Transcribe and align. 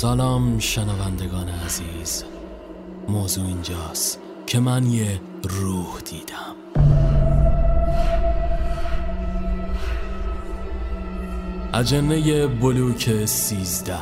سلام 0.00 0.58
شنوندگان 0.58 1.48
عزیز. 1.48 2.24
موضوع 3.08 3.46
اینجاست 3.46 4.20
که 4.46 4.60
من 4.60 4.86
یه 4.86 5.20
روح 5.42 6.00
دیدم. 6.04 6.56
اجنه 11.74 12.46
بلوک 12.46 13.24
سیزده. 13.24 13.98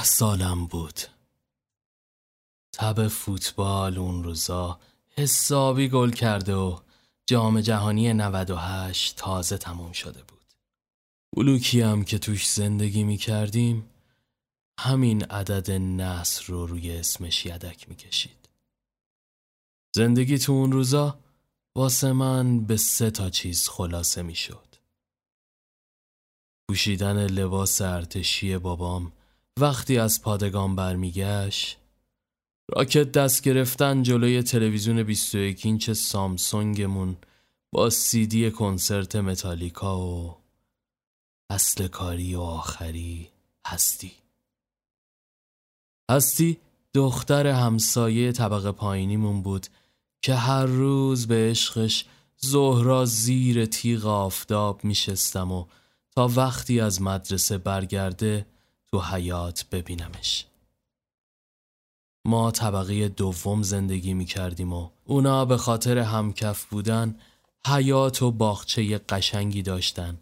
سیزده 0.00 0.04
سالم 0.04 0.66
بود. 0.66 1.00
تب 2.72 3.08
فوتبال 3.08 3.98
اون 3.98 4.24
روزا 4.24 4.80
حسابی 5.10 5.88
گل 5.88 6.10
کرده 6.10 6.54
و 6.54 6.78
جام 7.26 7.60
جهانی 7.60 8.12
98 8.12 9.16
تازه 9.16 9.58
تموم 9.58 9.92
شده 9.92 10.22
بود. 10.22 10.54
بلوکی 11.36 11.80
هم 11.80 12.04
که 12.04 12.18
توش 12.18 12.50
زندگی 12.50 13.04
می 13.04 13.16
کردیم 13.16 13.90
همین 14.80 15.24
عدد 15.24 15.70
نصر 15.70 16.44
رو 16.46 16.66
روی 16.66 16.96
اسمش 16.96 17.46
یدک 17.46 17.88
می 17.88 17.96
کشید 17.96 18.48
زندگی 19.96 20.38
تو 20.38 20.52
اون 20.52 20.72
روزا 20.72 21.18
واسه 21.76 22.12
من 22.12 22.60
به 22.60 22.76
سه 22.76 23.10
تا 23.10 23.30
چیز 23.30 23.68
خلاصه 23.68 24.22
می 24.22 24.34
شد 24.34 24.76
پوشیدن 26.68 27.26
لباس 27.26 27.80
ارتشی 27.80 28.58
بابام 28.58 29.12
وقتی 29.60 29.98
از 29.98 30.22
پادگان 30.22 30.76
برمیگشت 30.76 31.78
راکت 32.76 33.12
دست 33.12 33.42
گرفتن 33.42 34.02
جلوی 34.02 34.42
تلویزیون 34.42 35.02
21 35.02 35.66
اینچ 35.66 35.90
سامسونگمون 35.90 37.16
با 37.72 37.90
سیدی 37.90 38.50
کنسرت 38.50 39.16
متالیکا 39.16 40.00
و 40.00 40.36
اصل 41.50 41.88
کاری 41.88 42.34
و 42.34 42.40
آخری 42.40 43.28
هستی. 43.66 44.12
هستی 46.10 46.58
دختر 46.94 47.46
همسایه 47.46 48.32
طبقه 48.32 48.72
پایینیمون 48.72 49.42
بود 49.42 49.66
که 50.22 50.34
هر 50.34 50.66
روز 50.66 51.26
به 51.26 51.50
عشقش 51.50 52.04
زهرا 52.36 53.04
زیر 53.04 53.66
تیغ 53.66 54.06
آفتاب 54.06 54.84
میشستم 54.84 55.52
و 55.52 55.66
تا 56.16 56.28
وقتی 56.36 56.80
از 56.80 57.02
مدرسه 57.02 57.58
برگرده 57.58 58.46
تو 58.92 59.00
حیات 59.00 59.66
ببینمش 59.72 60.46
ما 62.24 62.50
طبقه 62.50 63.08
دوم 63.08 63.62
زندگی 63.62 64.14
می 64.14 64.24
کردیم 64.24 64.72
و 64.72 64.90
اونا 65.04 65.44
به 65.44 65.56
خاطر 65.56 65.98
همکف 65.98 66.64
بودن 66.64 67.18
حیات 67.66 68.22
و 68.22 68.30
باغچه 68.30 68.98
قشنگی 68.98 69.62
داشتن 69.62 70.18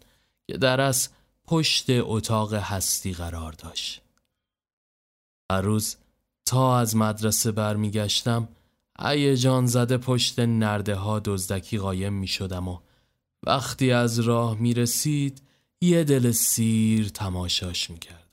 که 0.47 0.57
در 0.57 0.81
از 0.81 1.09
پشت 1.45 1.85
اتاق 1.89 2.53
هستی 2.53 3.13
قرار 3.13 3.51
داشت. 3.51 4.01
هر 5.51 5.61
روز 5.61 5.95
تا 6.45 6.79
از 6.79 6.95
مدرسه 6.95 7.51
برمیگشتم 7.51 8.47
جان 9.39 9.65
زده 9.65 9.97
پشت 9.97 10.39
نرده 10.39 10.95
ها 10.95 11.19
دزدکی 11.19 11.77
قایم 11.77 12.13
می 12.13 12.27
شدم 12.27 12.67
و 12.67 12.79
وقتی 13.43 13.91
از 13.91 14.19
راه 14.19 14.55
می 14.55 14.73
رسید 14.73 15.41
یه 15.81 16.03
دل 16.03 16.31
سیر 16.31 17.09
تماشاش 17.09 17.89
می 17.89 17.99
کرد. 17.99 18.28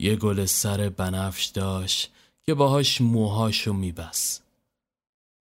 یه 0.00 0.16
گل 0.16 0.44
سر 0.44 0.88
بنفش 0.88 1.44
داشت 1.44 2.12
که 2.42 2.54
باهاش 2.54 3.00
موهاشو 3.00 3.72
میبس 3.72 4.40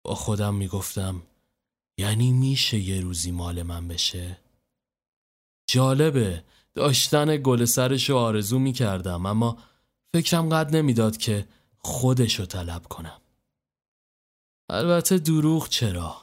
با 0.04 0.16
خودم 0.16 0.56
می‌گفتم 0.56 1.22
یعنی 1.98 2.32
میشه 2.32 2.78
یه 2.78 3.02
روزی 3.02 3.32
مال 3.32 3.64
من 3.64 3.88
بشه؟ 3.88 4.38
جالبه 5.70 6.44
داشتن 6.74 7.38
گل 7.38 7.66
سرشو 7.66 8.18
آرزو 8.18 8.60
می‌کردم 8.60 9.26
اما 9.26 9.58
فکرم 10.14 10.50
قد 10.50 10.76
نمی‌داد 10.76 11.18
که 11.18 11.48
خودشو 11.78 12.46
طلب 12.46 12.88
کنم 12.88 13.22
البته 14.70 15.18
دروغ 15.18 15.70
چرا؟ 15.70 16.16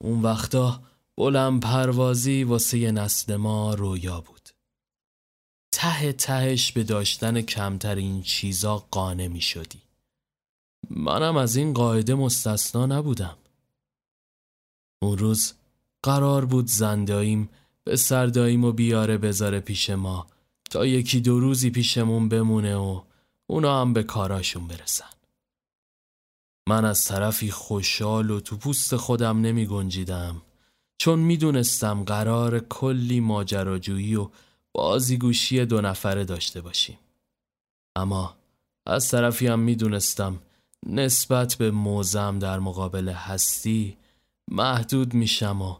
اون 0.00 0.22
وقتا 0.22 0.82
بلند 1.16 1.62
پروازی 1.62 2.44
واسه 2.44 2.92
نسل 2.92 3.36
ما 3.36 3.74
رویا 3.74 4.20
بود 4.20 4.33
ته 5.76 6.12
تهش 6.12 6.72
به 6.72 6.84
داشتن 6.84 7.40
کمترین 7.40 8.22
چیزا 8.22 8.78
قانه 8.90 9.28
می 9.28 9.40
شدی. 9.40 9.82
منم 10.90 11.36
از 11.36 11.56
این 11.56 11.72
قاعده 11.72 12.14
مستثنا 12.14 12.86
نبودم. 12.86 13.36
اون 15.02 15.18
روز 15.18 15.54
قرار 16.02 16.44
بود 16.44 16.66
زنداییم 16.66 17.48
به 17.84 17.96
سرداییم 17.96 18.64
و 18.64 18.72
بیاره 18.72 19.18
بذاره 19.18 19.60
پیش 19.60 19.90
ما 19.90 20.26
تا 20.70 20.86
یکی 20.86 21.20
دو 21.20 21.40
روزی 21.40 21.70
پیشمون 21.70 22.28
بمونه 22.28 22.76
و 22.76 23.02
اونا 23.46 23.80
هم 23.80 23.92
به 23.92 24.02
کاراشون 24.02 24.68
برسن. 24.68 25.10
من 26.68 26.84
از 26.84 27.04
طرفی 27.04 27.50
خوشحال 27.50 28.30
و 28.30 28.40
تو 28.40 28.56
پوست 28.56 28.96
خودم 28.96 29.40
نمی 29.40 29.66
گنجیدم 29.66 30.42
چون 30.98 31.18
می‌دونستم 31.18 32.04
قرار 32.04 32.60
کلی 32.60 33.20
ماجراجویی 33.20 34.16
و 34.16 34.30
بازیگوشی 34.74 35.64
دو 35.64 35.80
نفره 35.80 36.24
داشته 36.24 36.60
باشیم. 36.60 36.98
اما 37.96 38.36
از 38.86 39.10
طرفی 39.10 39.46
هم 39.46 39.58
می‌دونستم 39.58 40.42
نسبت 40.86 41.54
به 41.54 41.70
موزم 41.70 42.38
در 42.38 42.58
مقابل 42.58 43.08
هستی 43.08 43.96
محدود 44.50 45.14
میشم 45.14 45.62
و 45.62 45.76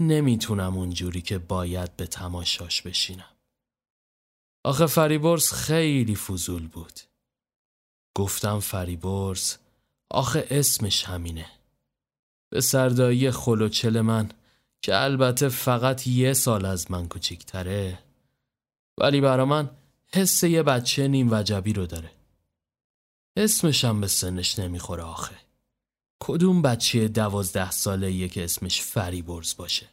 نمی‌تونم 0.00 0.76
اونجوری 0.76 1.22
که 1.22 1.38
باید 1.38 1.96
به 1.96 2.06
تماشاش 2.06 2.82
بشینم. 2.82 3.34
آخه 4.64 4.86
فریبرز 4.86 5.52
خیلی 5.52 6.16
فضول 6.16 6.66
بود. 6.66 7.00
گفتم 8.16 8.60
فریبرز 8.60 9.56
آخه 10.10 10.46
اسمش 10.50 11.04
همینه. 11.04 11.46
به 12.50 12.60
سردایی 12.60 13.30
خلوچل 13.30 14.00
من 14.00 14.30
که 14.82 15.02
البته 15.02 15.48
فقط 15.48 16.06
یه 16.06 16.32
سال 16.32 16.64
از 16.64 16.90
من 16.90 17.08
کوچیکتره 17.08 17.98
ولی 19.00 19.20
برا 19.20 19.44
من 19.44 19.70
حس 20.06 20.42
یه 20.42 20.62
بچه 20.62 21.08
نیم 21.08 21.32
وجبی 21.32 21.72
رو 21.72 21.86
داره. 21.86 22.10
اسمشم 23.36 24.00
به 24.00 24.06
سنش 24.06 24.58
نمی‌خوره 24.58 25.02
آخه. 25.02 25.36
کدوم 26.20 26.62
بچه 26.62 27.08
دوازده 27.08 27.70
ساله 27.70 28.12
یه 28.12 28.28
که 28.28 28.44
اسمش 28.44 28.82
فریبرز 28.82 29.56
باشه؟ 29.56 29.88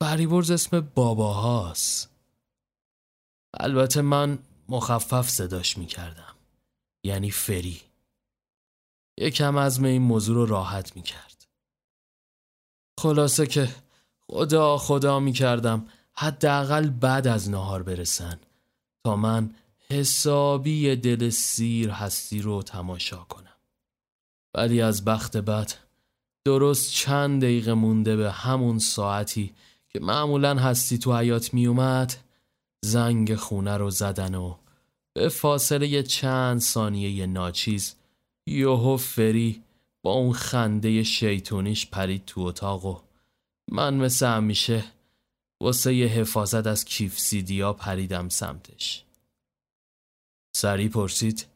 فریبرز 0.00 0.50
اسم 0.50 0.80
باباهاست 0.80 2.10
البته 3.54 4.02
من 4.02 4.38
مخفف 4.68 5.28
صداش 5.28 5.78
می‌کردم. 5.78 6.34
یعنی 7.04 7.30
فری. 7.30 7.80
یکم 9.18 9.56
از 9.56 9.84
این 9.84 10.02
موضوع 10.02 10.36
رو 10.36 10.46
راحت 10.46 10.96
می‌کرد. 10.96 11.46
خلاصه 13.00 13.46
که 13.46 13.74
خدا 14.20 14.78
خدا 14.78 15.20
می‌کردم 15.20 15.86
حداقل 16.12 16.88
بعد 16.88 17.26
از 17.26 17.50
نهار 17.50 17.82
برسن 17.82 18.38
تا 19.04 19.16
من 19.16 19.54
حسابی 19.90 20.96
دل 20.96 21.30
سیر 21.30 21.90
هستی 21.90 22.42
رو 22.42 22.62
تماشا 22.62 23.16
کنم. 23.16 23.56
ولی 24.54 24.82
از 24.82 25.04
بخت 25.04 25.36
بد 25.36 25.72
درست 26.44 26.92
چند 26.92 27.42
دقیقه 27.42 27.74
مونده 27.74 28.16
به 28.16 28.32
همون 28.32 28.78
ساعتی 28.78 29.54
که 29.88 30.00
معمولا 30.00 30.54
هستی 30.54 30.98
تو 30.98 31.16
حیات 31.16 31.54
می 31.54 31.66
اومد 31.66 32.16
زنگ 32.84 33.34
خونه 33.34 33.76
رو 33.76 33.90
زدن 33.90 34.34
و 34.34 34.54
به 35.12 35.28
فاصله 35.28 36.02
چند 36.02 36.60
ثانیه 36.60 37.26
ناچیز 37.26 37.94
یوهو 38.46 38.96
فری 38.96 39.62
با 40.02 40.12
اون 40.12 40.32
خنده 40.32 41.02
شیطونیش 41.02 41.86
پرید 41.86 42.24
تو 42.24 42.40
اتاق 42.40 42.84
و 42.84 42.98
من 43.70 43.94
مثل 43.94 44.26
همیشه 44.26 44.84
واسه 45.62 45.94
یه 45.94 46.06
حفاظت 46.06 46.66
از 46.66 46.84
کیف 46.84 47.18
سیدیا 47.18 47.72
پریدم 47.72 48.28
سمتش. 48.28 49.04
سری 50.56 50.88
پرسید 50.88 51.46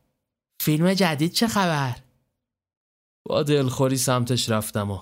فیلم 0.61 0.95
جدید 0.95 1.33
چه 1.33 1.49
خبر؟ 1.49 1.97
با 3.27 3.43
دلخوری 3.43 3.97
سمتش 3.97 4.51
رفتم 4.51 4.91
و 4.91 5.01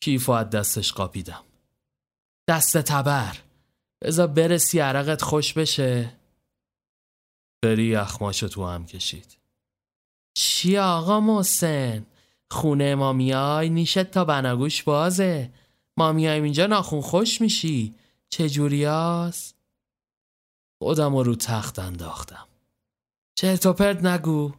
کیف 0.00 0.28
و 0.28 0.32
از 0.32 0.50
دستش 0.50 0.92
قاپیدم. 0.92 1.44
دست 2.48 2.78
تبر 2.78 3.36
بذار 4.02 4.26
برسی 4.26 4.78
عرقت 4.78 5.22
خوش 5.22 5.52
بشه. 5.52 6.12
بری 7.64 7.96
اخماشو 7.96 8.48
تو 8.48 8.66
هم 8.66 8.86
کشید. 8.86 9.38
چی 10.34 10.78
آقا 10.78 11.20
محسن؟ 11.20 12.06
خونه 12.50 12.94
ما 12.94 13.12
میای 13.12 13.70
نیشت 13.70 14.02
تا 14.02 14.24
بناگوش 14.24 14.82
بازه. 14.82 15.50
ما 15.96 16.12
میایم 16.12 16.42
اینجا 16.42 16.66
ناخون 16.66 17.00
خوش 17.00 17.40
میشی. 17.40 17.94
چجوری 18.34 18.84
هست؟ 18.84 19.56
خودم 20.82 21.16
رو 21.16 21.34
تخت 21.34 21.78
انداختم. 21.78 22.46
چرت 23.38 23.66
و 23.66 23.72
پرت 23.72 24.04
نگو. 24.04 24.52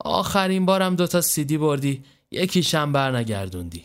آخرین 0.00 0.66
بارم 0.66 0.96
دوتا 0.96 1.20
سیدی 1.20 1.58
بردی 1.58 2.04
یکیشم 2.30 2.92
بر 2.92 3.16
نگردوندی 3.16 3.84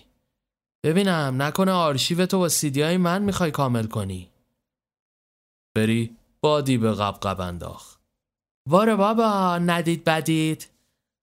ببینم 0.84 1.42
نکنه 1.42 1.72
آرشیو 1.72 2.26
تو 2.26 2.40
با 2.40 2.50
سیدی 2.50 2.82
های 2.82 2.98
من 2.98 3.22
می‌خوای 3.22 3.52
کامل 3.52 3.88
کنی. 3.88 4.30
بری 5.76 6.18
بادی 6.42 6.78
به 6.78 6.94
قبقب 6.94 7.42
انداخت. 7.42 8.00
واره 8.70 8.96
بابا 8.96 9.58
ندید 9.58 10.04
بدید. 10.04 10.68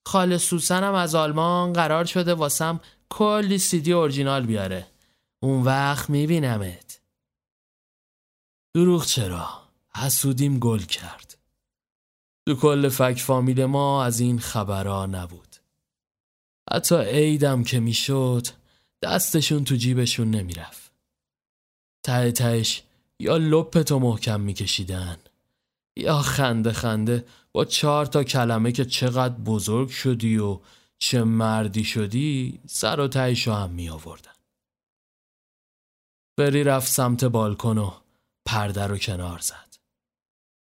خال 0.06 0.36
سوسنم 0.36 0.94
از 0.94 1.14
آلمان 1.14 1.72
قرار 1.72 2.04
شده 2.04 2.34
واسم 2.34 2.80
کلی 3.10 3.58
سیدی 3.58 3.92
اورجینال 3.92 4.46
بیاره. 4.46 4.86
اون 5.42 5.62
وقت 5.62 6.10
میبینمت. 6.10 6.99
دروغ 8.74 9.06
چرا؟ 9.06 9.48
حسودیم 9.94 10.58
گل 10.58 10.78
کرد 10.78 11.38
تو 12.48 12.54
کل 12.54 12.88
فک 12.88 13.18
فامیل 13.18 13.64
ما 13.64 14.04
از 14.04 14.20
این 14.20 14.38
خبرها 14.38 15.06
نبود 15.06 15.56
حتی 16.72 16.94
عیدم 16.94 17.62
که 17.64 17.80
می‌شد 17.80 18.46
دستشون 19.02 19.64
تو 19.64 19.74
جیبشون 19.76 20.30
نمی‌رفت 20.30 20.92
ته 22.02 22.32
تهش 22.32 22.82
یا 23.18 23.36
لپتو 23.36 23.98
محکم 23.98 24.40
میکشیدن 24.40 25.16
یا 25.96 26.22
خنده 26.22 26.72
خنده 26.72 27.24
با 27.52 27.64
چهار 27.64 28.06
تا 28.06 28.24
کلمه 28.24 28.72
که 28.72 28.84
چقدر 28.84 29.34
بزرگ 29.34 29.88
شدی 29.88 30.38
و 30.38 30.60
چه 30.98 31.24
مردی 31.24 31.84
شدی 31.84 32.60
سر 32.66 33.00
و 33.00 33.08
تهشو 33.08 33.52
هم 33.52 33.70
می 33.70 33.88
آوردن. 33.88 34.32
بری 36.38 36.64
رفت 36.64 36.88
سمت 36.92 37.24
بالکن 37.24 37.78
و 37.78 37.92
پرده 38.50 38.86
رو 38.86 38.98
کنار 38.98 39.38
زد. 39.38 39.76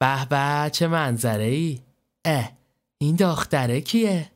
به 0.00 0.24
به 0.24 0.70
چه 0.70 0.86
منظره 0.86 1.44
ای؟ 1.44 1.82
اه 2.24 2.52
این 2.98 3.16
دختره 3.16 3.80
کیه؟ 3.80 4.32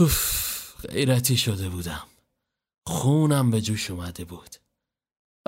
اوف 0.00 0.86
غیرتی 0.86 1.36
شده 1.36 1.68
بودم. 1.68 2.06
خونم 2.86 3.50
به 3.50 3.60
جوش 3.60 3.90
اومده 3.90 4.24
بود. 4.24 4.56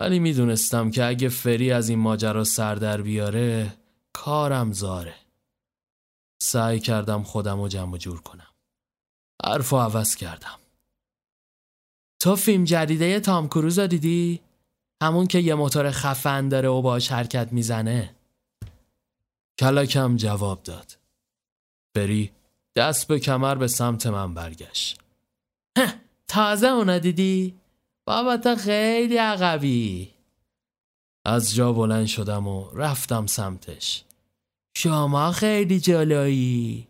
ولی 0.00 0.19
می‌دونستم 0.19 0.91
که 0.91 1.05
اگه 1.05 1.29
فری 1.29 1.73
از 1.73 1.88
این 1.88 1.99
ماجرا 1.99 2.44
سر 2.44 2.75
در 2.75 3.02
بیاره 3.02 3.76
کارم 4.12 4.73
زاره. 4.73 5.14
سعی 6.43 6.81
کردم 6.81 7.23
خودم 7.23 7.61
رو 7.61 7.69
جمع 7.69 7.99
جور 7.99 8.20
کنم. 8.23 8.55
حرف 9.44 9.73
عوض 9.73 10.14
کردم. 10.14 10.58
تو 12.20 12.37
فیلم 12.37 12.64
جدیده 12.64 13.20
تام 13.20 13.49
کروز 13.49 13.79
رو 13.79 13.87
دیدی؟ 13.87 14.50
همون 15.02 15.26
که 15.26 15.38
یه 15.38 15.55
موتور 15.55 15.91
خفن 15.91 16.49
داره 16.49 16.69
و 16.69 16.82
باش 16.82 17.12
حرکت 17.12 17.52
می‌زنه. 17.52 18.14
کلکم 19.58 20.17
جواب 20.17 20.62
داد. 20.62 20.99
بری 21.94 22.32
دست 22.76 23.08
به 23.08 23.19
کمر 23.19 23.55
به 23.55 23.69
سمت 23.69 24.06
من 24.06 24.35
برگشت. 24.35 25.00
تازه 26.29 26.67
اونا 26.67 26.99
دیدی؟ 26.99 27.55
بابا 28.06 28.37
تا 28.37 28.56
خیلی 28.56 29.17
عقبی. 29.17 30.11
از 31.25 31.55
جا 31.55 31.73
بلند 31.73 32.06
شدم 32.06 32.47
و 32.47 32.70
رفتم 32.70 33.26
سمتش. 33.26 34.05
شما 34.76 35.32
خیلی 35.32 35.81
جلویی. 35.81 36.88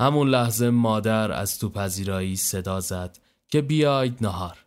همون 0.00 0.28
لحظه 0.28 0.70
مادر 0.70 1.32
از 1.32 1.58
تو 1.58 1.68
پذیرایی 1.68 2.36
صدا 2.36 2.80
زد 2.80 3.18
که 3.48 3.60
بیاید 3.62 4.18
نهار. 4.20 4.64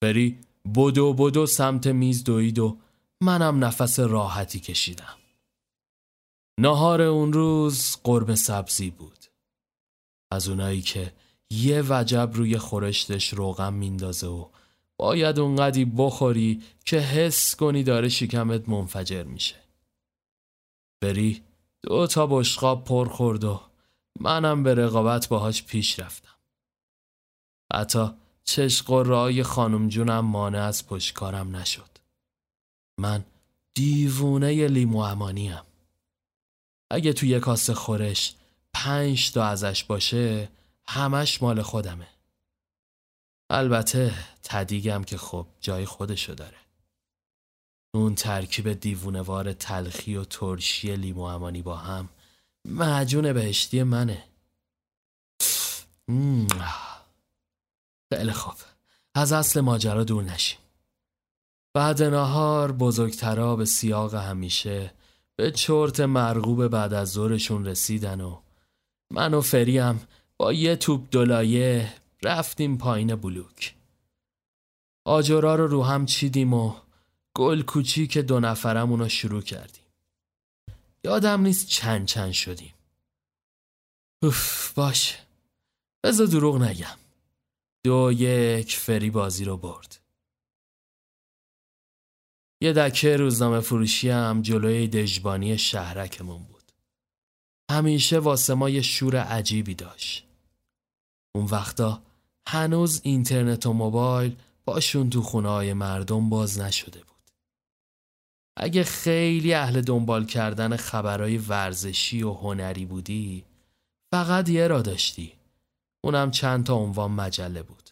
بری 0.00 0.38
بدو 0.76 1.12
بدو 1.12 1.46
سمت 1.46 1.86
میز 1.86 2.24
دوید 2.24 2.58
و 2.58 2.78
منم 3.20 3.64
نفس 3.64 4.00
راحتی 4.00 4.60
کشیدم. 4.60 5.16
نهار 6.60 7.02
اون 7.02 7.32
روز 7.32 7.96
قرب 8.04 8.34
سبزی 8.34 8.90
بود. 8.90 9.24
از 10.30 10.48
اونایی 10.48 10.80
که 10.80 11.12
یه 11.50 11.82
وجب 11.88 12.30
روی 12.32 12.58
خورشتش 12.58 13.28
روغم 13.34 13.74
میندازه 13.74 14.26
و 14.26 14.48
باید 14.96 15.38
اونقدی 15.38 15.84
بخوری 15.84 16.62
که 16.84 16.98
حس 16.98 17.56
کنی 17.56 17.82
داره 17.82 18.08
شکمت 18.08 18.68
منفجر 18.68 19.22
میشه. 19.22 19.56
بری 21.00 21.42
دو 21.82 22.06
تا 22.06 22.26
بشقاب 22.26 22.84
پر 22.84 23.08
خورد 23.08 23.44
و 23.44 23.60
منم 24.20 24.62
به 24.62 24.74
رقابت 24.74 25.28
باهاش 25.28 25.62
پیش 25.62 25.98
رفتم. 25.98 26.36
حتی 27.72 28.10
چشق 28.48 28.90
و 28.90 29.02
رای 29.02 29.42
خانم 29.42 29.88
جونم 29.88 30.20
مانع 30.20 30.62
از 30.62 30.86
پشکارم 30.86 31.56
نشد. 31.56 31.90
من 33.00 33.24
دیوونه 33.74 34.66
لیمو 34.66 34.98
امانیم. 34.98 35.62
اگه 36.90 37.12
توی 37.12 37.40
کاسه 37.40 37.74
خورش 37.74 38.34
پنج 38.74 39.32
تا 39.32 39.44
ازش 39.44 39.84
باشه 39.84 40.48
همش 40.86 41.42
مال 41.42 41.62
خودمه. 41.62 42.06
البته 43.50 44.14
تدیگم 44.42 45.04
که 45.04 45.18
خب 45.18 45.46
جای 45.60 45.84
خودشو 45.84 46.34
داره. 46.34 46.58
اون 47.94 48.14
ترکیب 48.14 48.72
دیوونوار 48.72 49.52
تلخی 49.52 50.16
و 50.16 50.24
ترشی 50.24 50.96
لیمو 50.96 51.22
امانی 51.22 51.62
با 51.62 51.76
هم 51.76 52.08
معجون 52.64 53.32
بهشتی 53.32 53.82
منه 53.82 54.24
خیلی 58.12 58.32
خوب. 58.32 58.54
از 59.14 59.32
اصل 59.32 59.60
ماجرا 59.60 60.04
دور 60.04 60.24
نشیم. 60.24 60.58
بعد 61.74 62.02
نهار 62.02 62.72
بزرگترا 62.72 63.56
به 63.56 63.64
سیاق 63.64 64.14
همیشه 64.14 64.94
به 65.36 65.50
چرت 65.50 66.00
مرغوب 66.00 66.68
بعد 66.68 66.92
از 66.92 67.12
ظهرشون 67.12 67.66
رسیدن 67.66 68.20
و 68.20 68.40
من 69.10 69.34
و 69.34 69.40
فریم 69.40 70.08
با 70.36 70.52
یه 70.52 70.76
توپ 70.76 71.08
دلایه 71.10 71.94
رفتیم 72.22 72.78
پایین 72.78 73.16
بلوک. 73.16 73.74
آجرا 75.04 75.54
رو 75.54 75.66
رو 75.66 75.84
هم 75.84 76.06
چیدیم 76.06 76.54
و 76.54 76.74
گل 77.34 77.62
کوچیک 77.62 78.18
دو 78.18 78.40
نفرمون 78.40 79.08
شروع 79.08 79.42
کردیم. 79.42 79.84
یادم 81.04 81.40
نیست 81.40 81.66
چند 81.66 82.06
چند 82.06 82.32
شدیم. 82.32 82.74
اوف 84.22 84.72
باش 84.72 85.18
بذار 86.04 86.26
دروغ 86.26 86.62
نگم. 86.62 86.96
دو 87.84 88.12
یک 88.12 88.76
فری 88.76 89.10
بازی 89.10 89.44
رو 89.44 89.56
برد. 89.56 90.00
یه 92.60 92.72
دکه 92.72 93.16
روزنامه 93.16 93.60
فروشی 93.60 94.08
هم 94.08 94.42
جلوی 94.42 94.88
دژبانی 94.88 95.58
شهرکمون 95.58 96.42
بود. 96.42 96.72
همیشه 97.70 98.18
واسه 98.18 98.54
ما 98.54 98.70
یه 98.70 98.82
شور 98.82 99.16
عجیبی 99.16 99.74
داشت. 99.74 100.26
اون 101.34 101.44
وقتا 101.44 102.02
هنوز 102.48 103.00
اینترنت 103.04 103.66
و 103.66 103.72
موبایل 103.72 104.36
باشون 104.64 105.10
تو 105.10 105.22
خونه 105.22 105.48
های 105.48 105.72
مردم 105.72 106.28
باز 106.28 106.60
نشده 106.60 106.98
بود. 106.98 107.30
اگه 108.56 108.84
خیلی 108.84 109.54
اهل 109.54 109.80
دنبال 109.80 110.26
کردن 110.26 110.76
خبرهای 110.76 111.38
ورزشی 111.38 112.22
و 112.22 112.32
هنری 112.32 112.84
بودی 112.84 113.44
فقط 114.12 114.48
یه 114.48 114.66
را 114.66 114.82
داشتی. 114.82 115.37
اونم 116.00 116.30
چند 116.30 116.66
تا 116.66 116.74
عنوان 116.74 117.10
مجله 117.10 117.62
بود. 117.62 117.90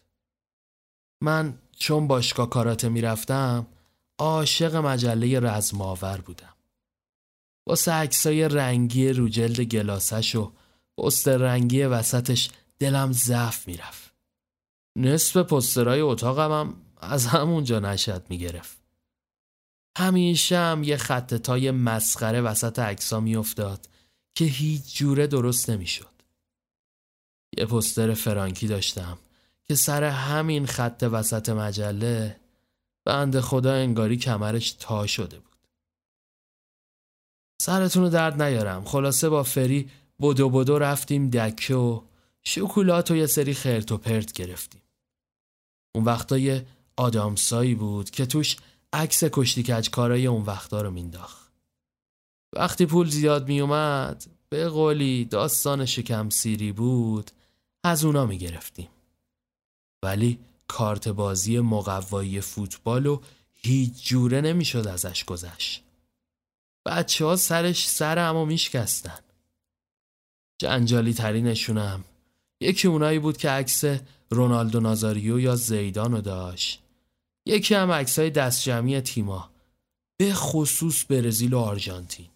من 1.21 1.57
چون 1.77 2.07
باشگاه 2.07 2.49
کاراته 2.49 2.89
می‌رفتم 2.89 3.67
عاشق 4.19 4.75
مجله 4.75 5.39
رزماور 5.39 6.21
بودم. 6.21 6.53
واسه 7.67 7.91
عکسای 7.91 8.47
رنگی 8.47 9.09
رو 9.09 9.29
جلد 9.29 9.61
گلاسش 9.61 10.35
و 10.35 10.53
پست 10.97 11.27
رنگی 11.27 11.83
وسطش 11.83 12.49
دلم 12.79 13.11
ضعف 13.11 13.67
می‌رفت. 13.67 14.13
نصف 14.97 15.37
پسترهای 15.37 16.01
اتاقم 16.01 16.51
هم 16.51 16.81
از 16.97 17.25
همونجا 17.25 17.79
نشد 17.79 18.25
می‌گرفت. 18.29 18.77
همیشه 19.97 20.57
هم 20.57 20.83
یه 20.83 20.97
خط 20.97 21.33
تای 21.33 21.71
مسخره 21.71 22.41
وسط 22.41 22.79
عکسا 22.79 23.19
میافتاد 23.19 23.89
که 24.35 24.45
هیچ 24.45 24.97
جوره 24.97 25.27
درست 25.27 25.69
نمی‌شد. 25.69 26.16
یه 27.57 27.65
پستر 27.65 28.13
فرانکی 28.13 28.67
داشتم 28.67 29.17
که 29.67 29.75
سر 29.75 30.03
همین 30.03 30.65
خط 30.65 31.09
وسط 31.11 31.49
مجله 31.49 32.39
بند 33.05 33.39
خدا 33.39 33.73
انگاری 33.73 34.17
کمرش 34.17 34.71
تا 34.71 35.07
شده 35.07 35.39
بود. 35.39 35.57
سرتون 37.61 38.03
رو 38.03 38.09
درد 38.09 38.41
نیارم 38.41 38.85
خلاصه 38.85 39.29
با 39.29 39.43
فری 39.43 39.89
بدو 40.21 40.49
بدو 40.49 40.79
رفتیم 40.79 41.29
دکه 41.29 41.75
و 41.75 42.01
شکلات 42.43 43.11
و 43.11 43.15
یه 43.15 43.25
سری 43.25 43.53
خرت 43.53 43.91
و 43.91 43.97
پرت 43.97 44.31
گرفتیم. 44.31 44.81
اون 45.95 46.05
وقتا 46.05 46.37
یه 46.37 46.65
آدامسایی 46.97 47.75
بود 47.75 48.09
که 48.09 48.25
توش 48.25 48.57
عکس 48.93 49.23
کشتی 49.23 49.63
کارای 49.91 50.27
اون 50.27 50.43
وقتا 50.43 50.81
رو 50.81 50.91
مینداخت. 50.91 51.51
وقتی 52.55 52.85
پول 52.85 53.09
زیاد 53.09 53.47
میومد 53.47 54.25
به 54.49 54.69
قولی 54.69 55.25
داستان 55.25 55.85
شکم 55.85 56.29
سیری 56.29 56.71
بود 56.71 57.31
از 57.83 58.05
اونا 58.05 58.25
می‌گرفتیم. 58.25 58.89
ولی 60.03 60.39
کارت 60.67 61.07
بازی 61.07 61.59
مقوایی 61.59 62.41
فوتبال 62.41 63.05
و 63.05 63.21
هیچ 63.53 64.07
جوره 64.07 64.41
نمی‌شد 64.41 64.87
ازش 64.87 65.25
گذشت. 65.25 65.83
بچه 66.85 67.25
ها 67.25 67.35
سرش 67.35 67.89
سر 67.89 68.19
اما 68.19 68.45
میشکستن. 68.45 69.19
جنجالی 70.57 71.13
ترینشونم 71.13 72.03
یکی 72.61 72.87
اونایی 72.87 73.19
بود 73.19 73.37
که 73.37 73.49
عکس 73.49 73.83
رونالدو 74.29 74.79
نازاریو 74.79 75.39
یا 75.39 75.55
زیدانو 75.55 76.21
داشت. 76.21 76.81
یکی 77.45 77.75
هم 77.75 77.91
عکسای 77.91 78.29
دست 78.29 78.63
جمعی 78.63 79.01
تیما 79.01 79.49
به 80.17 80.33
خصوص 80.33 81.05
برزیل 81.11 81.53
و 81.53 81.59
آرژانتین. 81.59 82.27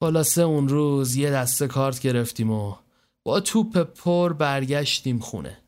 خلاصه 0.00 0.42
اون 0.42 0.68
روز 0.68 1.16
یه 1.16 1.30
دسته 1.30 1.66
کارت 1.66 2.00
گرفتیم 2.00 2.50
و 2.50 2.76
با 3.24 3.40
توپ 3.40 3.78
پر 3.78 4.32
برگشتیم 4.32 5.18
خونه. 5.18 5.62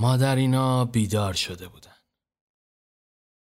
مادر 0.00 0.36
اینا 0.36 0.84
بیدار 0.84 1.34
شده 1.34 1.68
بودن. 1.68 1.96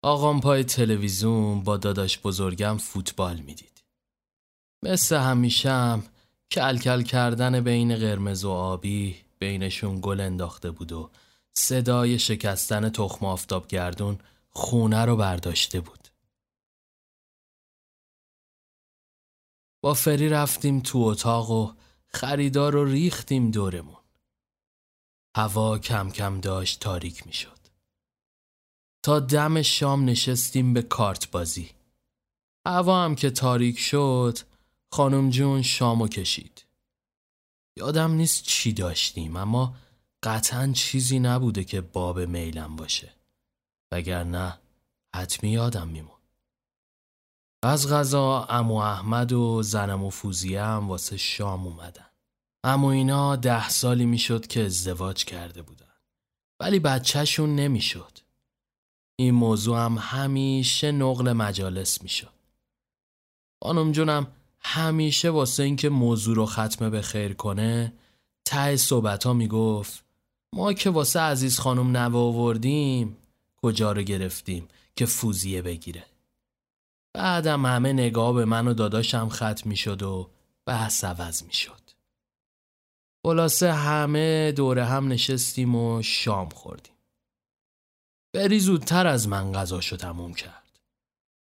آقام 0.03 0.41
پای 0.41 0.63
تلویزیون 0.63 1.63
با 1.63 1.77
داداش 1.77 2.19
بزرگم 2.19 2.77
فوتبال 2.77 3.37
می‌دید. 3.37 3.83
مثل 4.83 5.15
همیشم 5.15 6.03
کلکل 6.51 7.01
کردن 7.01 7.63
بین 7.63 7.95
قرمز 7.95 8.43
و 8.43 8.49
آبی 8.49 9.25
بینشون 9.39 9.99
گل 10.01 10.19
انداخته 10.19 10.71
بود 10.71 10.91
و 10.91 11.11
صدای 11.53 12.19
شکستن 12.19 12.89
تخم 12.89 13.25
آفتاب 13.25 13.67
گردون 13.67 14.19
خونه 14.49 15.05
رو 15.05 15.15
برداشته 15.15 15.79
بود. 15.79 16.07
با 19.83 19.93
فری 19.93 20.29
رفتیم 20.29 20.79
تو 20.79 20.99
اتاق 20.99 21.51
و 21.51 21.73
خریدار 22.15 22.73
رو 22.73 22.85
ریختیم 22.85 23.51
دورمون. 23.51 24.01
هوا 25.37 25.79
کم 25.79 26.09
کم 26.09 26.39
داشت 26.41 26.79
تاریک 26.79 27.27
می 27.27 27.33
شد. 27.33 27.59
تا 29.03 29.19
دم 29.19 29.61
شام 29.61 30.05
نشستیم 30.05 30.73
به 30.73 30.81
کارت 30.81 31.31
بازی. 31.31 31.69
هوا 32.67 33.03
هم 33.03 33.15
که 33.15 33.29
تاریک 33.29 33.79
شد 33.79 34.37
خانم 34.91 35.29
جون 35.29 35.61
شامو 35.61 36.07
کشید. 36.07 36.65
یادم 37.77 38.11
نیست 38.11 38.43
چی 38.43 38.73
داشتیم 38.73 39.35
اما 39.35 39.75
قطعا 40.23 40.71
چیزی 40.73 41.19
نبوده 41.19 41.63
که 41.63 41.81
باب 41.81 42.19
میلم 42.19 42.75
باشه. 42.75 43.13
وگرنه 43.91 44.59
حتمی 45.15 45.49
یادم 45.49 45.87
میمون. 45.87 46.19
از 47.63 47.89
غذا 47.89 48.43
امو 48.43 48.75
احمد 48.75 49.31
و 49.31 49.63
زنم 49.63 50.03
و 50.03 50.09
فوزیه 50.09 50.63
هم 50.63 50.89
واسه 50.89 51.17
شام 51.17 51.67
اومدن. 51.67 52.04
امو 52.67 52.87
اینا 52.87 53.35
ده 53.35 53.69
سالی 53.69 54.05
می‌شد 54.05 54.47
که 54.47 54.65
ازدواج 54.65 55.25
کرده 55.25 55.61
بودن. 55.61 55.85
ولی 56.59 56.79
بچهشون 56.79 57.55
نمی‌شد. 57.55 58.17
این 59.15 59.33
موضوع 59.33 59.77
هم 59.77 59.97
همیشه 59.99 60.91
نقل 60.91 61.33
مجالس 61.33 62.01
می‌شد. 62.01 62.33
خانم 63.63 63.91
جونم 63.91 64.27
همیشه 64.59 65.29
واسه 65.29 65.63
اینکه 65.63 65.89
موضوع 65.89 66.35
رو 66.35 66.45
ختمه 66.45 66.89
به 66.89 67.01
خیر 67.01 67.33
کنه 67.33 67.93
ته 68.45 68.75
صحبت 68.75 69.23
ها 69.23 69.33
می‌گفت 69.33 70.05
ما 70.53 70.73
که 70.73 70.89
واسه 70.89 71.19
عزیز 71.19 71.59
خانم 71.59 71.97
نوه 71.97 72.19
آوردیم 72.19 73.17
کجا 73.57 73.91
رو 73.91 74.01
گرفتیم 74.01 74.67
که 74.95 75.05
فوزیه 75.05 75.61
بگیره 75.61 76.05
بعدم 77.13 77.65
همه 77.65 77.93
نگاه 77.93 78.33
به 78.33 78.45
من 78.45 78.67
و 78.67 78.73
داداشم 78.73 79.29
ختم 79.29 79.69
می‌شد 79.69 80.03
و 80.03 80.29
بحث 80.65 81.03
عوض 81.03 81.43
می‌شد 81.43 81.84
خلاصه 83.25 83.73
همه 83.73 84.51
دوره 84.51 84.85
هم 84.85 85.07
نشستیم 85.07 85.75
و 85.75 86.01
شام 86.01 86.49
خوردیم. 86.49 86.93
بری 88.33 88.59
زودتر 88.59 89.07
از 89.07 89.27
من 89.27 89.51
غذاشو 89.51 89.97
تموم 89.97 90.33
کرد. 90.33 90.79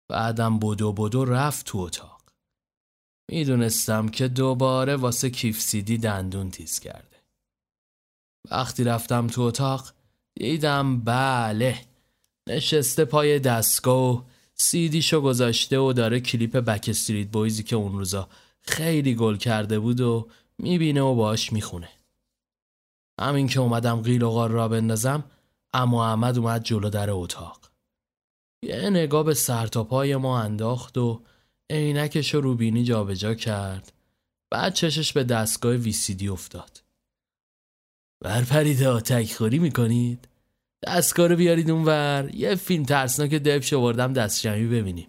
بعدم 0.09 0.59
بدو 0.59 0.91
بدو 0.93 1.25
رفت 1.25 1.65
تو 1.65 1.77
اتاق. 1.77 2.21
می‌دونستم 3.31 4.09
که 4.09 4.27
دوباره 4.27 4.95
واسه 4.95 5.29
کیف 5.29 5.61
سیدی 5.61 5.97
دندون 5.97 6.51
تیز 6.51 6.79
کرده. 6.79 7.17
وقتی 8.51 8.83
رفتم 8.83 9.27
تو 9.27 9.41
اتاق 9.41 9.93
دیدم 10.39 10.99
بله 10.99 11.81
نشسته 12.49 13.05
پای 13.05 13.39
دستگاه 13.39 14.15
و 14.15 14.21
سیدیشو 14.53 15.21
گذاشته 15.21 15.79
و 15.79 15.93
داره 15.93 16.19
کلیپ 16.19 16.57
بک 16.57 16.85
استریت 16.89 17.27
بویزی 17.27 17.63
که 17.63 17.75
اون 17.75 17.93
روزا 17.93 18.29
خیلی 18.61 19.15
گل 19.15 19.37
کرده 19.37 19.79
بود 19.79 20.01
و 20.01 20.27
می‌بینه 20.59 21.01
و 21.01 21.15
باش 21.15 21.53
می‌خونه. 21.53 21.89
همین 23.19 23.47
که 23.47 23.59
اومدم 23.59 24.01
قیل 24.01 24.23
و 24.23 24.29
غار 24.29 24.49
را 24.49 24.67
بندازم 24.67 25.23
اما 25.73 26.07
احمد 26.09 26.37
اومد 26.37 26.63
جلو 26.63 26.89
در 26.89 27.09
اتاق. 27.09 27.71
یه 28.63 28.89
نگاه 28.89 29.23
به 29.23 29.33
سرتاپای 29.33 30.15
ما 30.15 30.39
انداخت 30.41 30.97
و 30.97 31.21
عینکش 31.69 32.33
رو 32.33 32.41
روبینی 32.41 32.83
جابجا 32.83 33.33
کرد. 33.33 33.91
بعد 34.51 34.73
چشش 34.73 35.13
به 35.13 35.23
دستگاه 35.23 35.75
ویسیدی 35.75 36.29
افتاد. 36.29 36.83
برپرید 38.23 38.83
آتک 38.83 39.33
خوری 39.33 39.59
می‌کنید؟ 39.59 40.27
دستگاه 40.83 41.27
رو 41.27 41.35
بیارید 41.35 41.71
اونور 41.71 42.29
یه 42.33 42.55
فیلم 42.55 42.83
ترسناک 42.83 43.33
دبش 43.33 43.73
آوردم 43.73 44.13
دست 44.13 44.41
جمعی 44.41 44.67
ببینیم. 44.67 45.07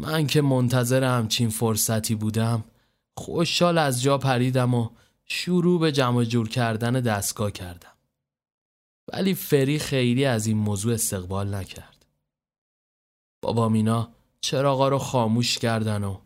من 0.00 0.26
که 0.26 0.42
منتظر 0.42 1.04
همچین 1.04 1.48
فرصتی 1.48 2.14
بودم 2.14 2.64
خوشحال 3.16 3.78
از 3.78 4.02
جا 4.02 4.18
پریدم 4.18 4.74
و 4.74 4.90
شروع 5.26 5.80
به 5.80 5.92
جمع 5.92 6.24
جور 6.24 6.48
کردن 6.48 6.92
دستگاه 6.92 7.50
کردم 7.50 7.92
ولی 9.12 9.34
فری 9.34 9.78
خیلی 9.78 10.24
از 10.24 10.46
این 10.46 10.56
موضوع 10.56 10.94
استقبال 10.94 11.54
نکرد 11.54 12.06
بابا 13.42 13.68
مینا 13.68 14.08
چراغا 14.40 14.88
رو 14.88 14.98
خاموش 14.98 15.58
کردن 15.58 16.04
و 16.04 16.18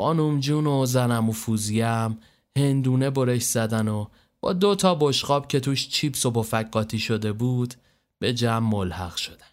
خانوم 0.00 0.40
جون 0.40 0.66
و 0.66 0.86
زنم 0.86 1.28
و 1.28 1.32
فوزیم 1.32 2.18
هندونه 2.56 3.10
برش 3.10 3.42
زدن 3.42 3.88
و 3.88 4.06
با 4.40 4.52
دو 4.52 4.74
تا 4.74 4.94
بشقاب 4.94 5.48
که 5.48 5.60
توش 5.60 5.88
چیپس 5.88 6.26
و 6.26 6.30
بفک 6.30 6.96
شده 6.96 7.32
بود 7.32 7.74
به 8.18 8.34
جمع 8.34 8.70
ملحق 8.70 9.16
شدن. 9.16 9.46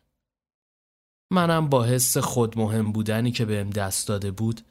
منم 1.31 1.69
با 1.69 1.83
حس 1.83 2.17
خود 2.17 2.57
مهم 2.57 2.91
بودنی 2.91 3.31
که 3.31 3.45
بهم 3.45 3.69
دست 3.69 4.07
داده 4.07 4.31
بود 4.31 4.61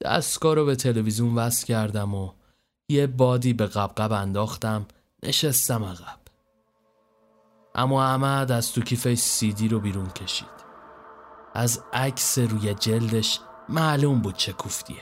دستگاه 0.00 0.54
رو 0.54 0.64
به 0.64 0.76
تلویزیون 0.76 1.34
وصل 1.34 1.66
کردم 1.66 2.14
و 2.14 2.32
یه 2.88 3.06
بادی 3.06 3.52
به 3.52 3.66
قبقب 3.66 4.12
انداختم 4.12 4.86
نشستم 5.22 5.84
عقب. 5.84 6.18
اما 7.74 8.04
احمد 8.04 8.52
از 8.52 8.72
تو 8.72 8.80
کیفش 8.80 9.18
سیدی 9.18 9.68
رو 9.68 9.80
بیرون 9.80 10.10
کشید. 10.10 10.58
از 11.54 11.82
عکس 11.92 12.38
روی 12.38 12.74
جلدش 12.74 13.40
معلوم 13.68 14.20
بود 14.20 14.36
چه 14.36 14.52
کوفتیه. 14.52 14.96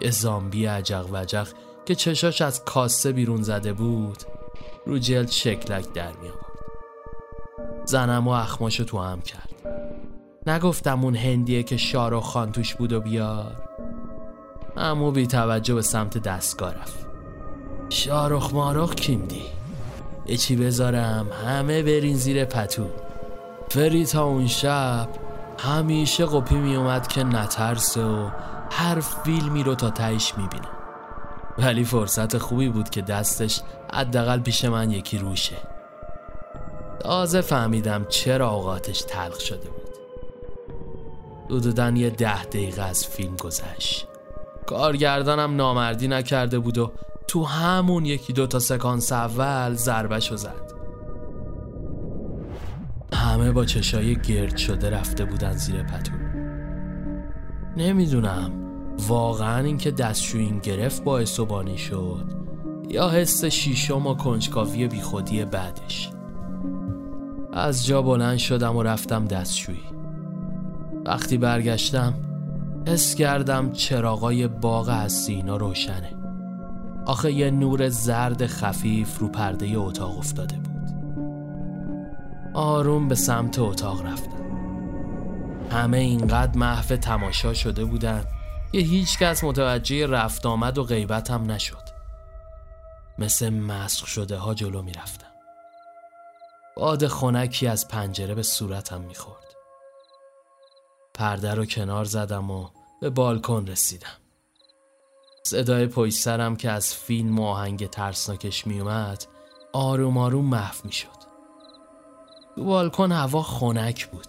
یه 0.00 0.10
زامبی 0.10 0.66
عجق 0.66 1.06
وجق 1.12 1.48
که 1.86 1.94
چشاش 1.94 2.42
از 2.42 2.64
کاسه 2.64 3.12
بیرون 3.12 3.42
زده 3.42 3.72
بود 3.72 4.18
رو 4.86 4.98
جلد 4.98 5.30
شکلک 5.30 5.92
در 5.92 6.12
می 6.12 6.28
آورد 6.28 6.42
زنم 7.84 8.28
و 8.28 8.30
اخماشو 8.30 8.84
تو 8.84 8.98
هم 8.98 9.20
کرد 9.20 9.52
نگفتم 10.46 11.04
اون 11.04 11.16
هندیه 11.16 11.62
که 11.62 11.76
شارو 11.76 12.20
خان 12.20 12.52
توش 12.52 12.74
بود 12.74 12.92
و 12.92 13.00
بیار 13.00 13.71
امو 14.76 15.10
بی 15.10 15.26
توجه 15.26 15.74
به 15.74 15.82
سمت 15.82 16.18
دستگاه 16.18 16.74
رفت. 16.74 17.06
شارخ 17.88 18.52
مارخ 18.52 18.94
کیمدی 18.94 19.42
یه 20.26 20.36
چی 20.36 20.56
بذارم؟ 20.56 21.26
همه 21.46 21.82
برین 21.82 22.16
زیر 22.16 22.44
پتو. 22.44 22.86
فری 23.68 24.06
تا 24.06 24.24
اون 24.24 24.46
شب 24.46 25.08
همیشه 25.58 26.26
قپی 26.26 26.54
می 26.54 26.76
اومد 26.76 27.06
که 27.06 27.24
نترسه 27.24 28.04
و 28.04 28.28
هر 28.70 29.00
فیلمی 29.00 29.62
رو 29.62 29.74
تا 29.74 29.90
تهش 29.90 30.34
می‌بینه 30.36 30.68
ولی 31.58 31.84
فرصت 31.84 32.38
خوبی 32.38 32.68
بود 32.68 32.90
که 32.90 33.02
دستش 33.02 33.60
حداقل 33.92 34.40
پیش 34.40 34.64
من 34.64 34.90
یکی 34.90 35.18
روشه. 35.18 35.56
تازه 37.00 37.40
فهمیدم 37.40 38.06
چرا 38.08 38.50
اوقاتش 38.50 39.02
تلخ 39.02 39.40
شده 39.40 39.68
بود. 39.68 39.82
حدودا 41.50 41.90
یه 41.90 42.10
ده 42.10 42.44
دقیقه 42.44 42.82
از 42.82 43.06
فیلم 43.06 43.36
گذشت. 43.36 44.06
کارگردانم 44.66 45.56
نامردی 45.56 46.08
نکرده 46.08 46.58
بود 46.58 46.78
و 46.78 46.92
تو 47.28 47.44
همون 47.44 48.06
یکی 48.06 48.32
دو 48.32 48.46
تا 48.46 48.58
سکانس 48.58 49.12
اول 49.12 49.74
ضربه 49.74 50.20
زد. 50.20 50.72
همه 53.14 53.52
با 53.52 53.64
چشای 53.64 54.16
گرد 54.16 54.56
شده 54.56 54.90
رفته 54.90 55.24
بودن 55.24 55.52
زیر 55.52 55.82
پتو. 55.82 56.12
نمی‌دونم 57.76 58.50
واقعا 59.08 59.64
اینکه 59.64 59.90
دستشویین 59.90 60.58
گرفت 60.58 61.04
باعث 61.04 61.40
و 61.40 61.46
بانی 61.46 61.78
شد 61.78 62.24
یا 62.88 63.08
حس 63.08 63.44
شیشم 63.44 64.06
و 64.06 64.14
کنجکاوی 64.14 64.88
بیخودی 64.88 65.44
بعدش. 65.44 66.10
از 67.52 67.86
جا 67.86 68.02
بلند 68.02 68.38
شدم 68.38 68.76
و 68.76 68.82
رفتم 68.82 69.24
دستشویی. 69.24 69.84
وقتی 71.06 71.38
برگشتم 71.38 72.14
حس 72.86 73.14
کردم 73.14 73.72
چراغای 73.72 74.48
باغ 74.48 74.88
از 74.88 75.12
سینا 75.12 75.56
روشنه. 75.56 76.14
آخه 77.06 77.32
یه 77.32 77.50
نور 77.50 77.88
زرد 77.88 78.46
خفیف 78.46 79.18
رو 79.18 79.28
پرده 79.28 79.78
اتاق 79.78 80.18
افتاده 80.18 80.56
بود. 80.56 80.90
آروم 82.54 83.08
به 83.08 83.14
سمت 83.14 83.58
اتاق 83.58 84.06
رفتم. 84.06 84.42
همه 85.70 85.98
اینقدر 85.98 86.58
محو 86.58 86.96
تماشا 86.96 87.54
شده 87.54 87.84
بودن 87.84 88.24
که 88.72 88.78
هیچ 88.78 89.18
کس 89.18 89.44
متوجه 89.44 90.06
رفت 90.06 90.46
آمد 90.46 90.78
و 90.78 90.84
غیبت 90.84 91.30
هم 91.30 91.50
نشد. 91.50 91.92
مثل 93.18 93.50
مسخ 93.50 94.06
شده 94.06 94.36
ها 94.36 94.54
جلو 94.54 94.82
می 94.82 94.92
رفتم 94.92 95.26
باد 96.76 97.06
خنکی 97.06 97.66
از 97.66 97.88
پنجره 97.88 98.34
به 98.34 98.42
صورتم 98.42 99.00
می 99.00 99.14
خورد 99.14 99.41
پرده 101.22 101.54
رو 101.54 101.64
کنار 101.64 102.04
زدم 102.04 102.50
و 102.50 102.68
به 103.00 103.10
بالکن 103.10 103.66
رسیدم. 103.66 104.16
صدای 105.46 105.86
پشت 105.86 106.56
که 106.56 106.70
از 106.70 106.94
فیلم 106.94 107.38
و 107.38 107.46
آهنگ 107.46 107.86
ترسناکش 107.86 108.66
می 108.66 108.80
اومد 108.80 109.24
آروم 109.72 110.18
آروم 110.18 110.44
محو 110.44 110.74
می 110.84 110.92
شد 110.92 111.08
تو 112.56 112.64
بالکن 112.64 113.12
هوا 113.12 113.42
خنک 113.42 114.06
بود. 114.06 114.26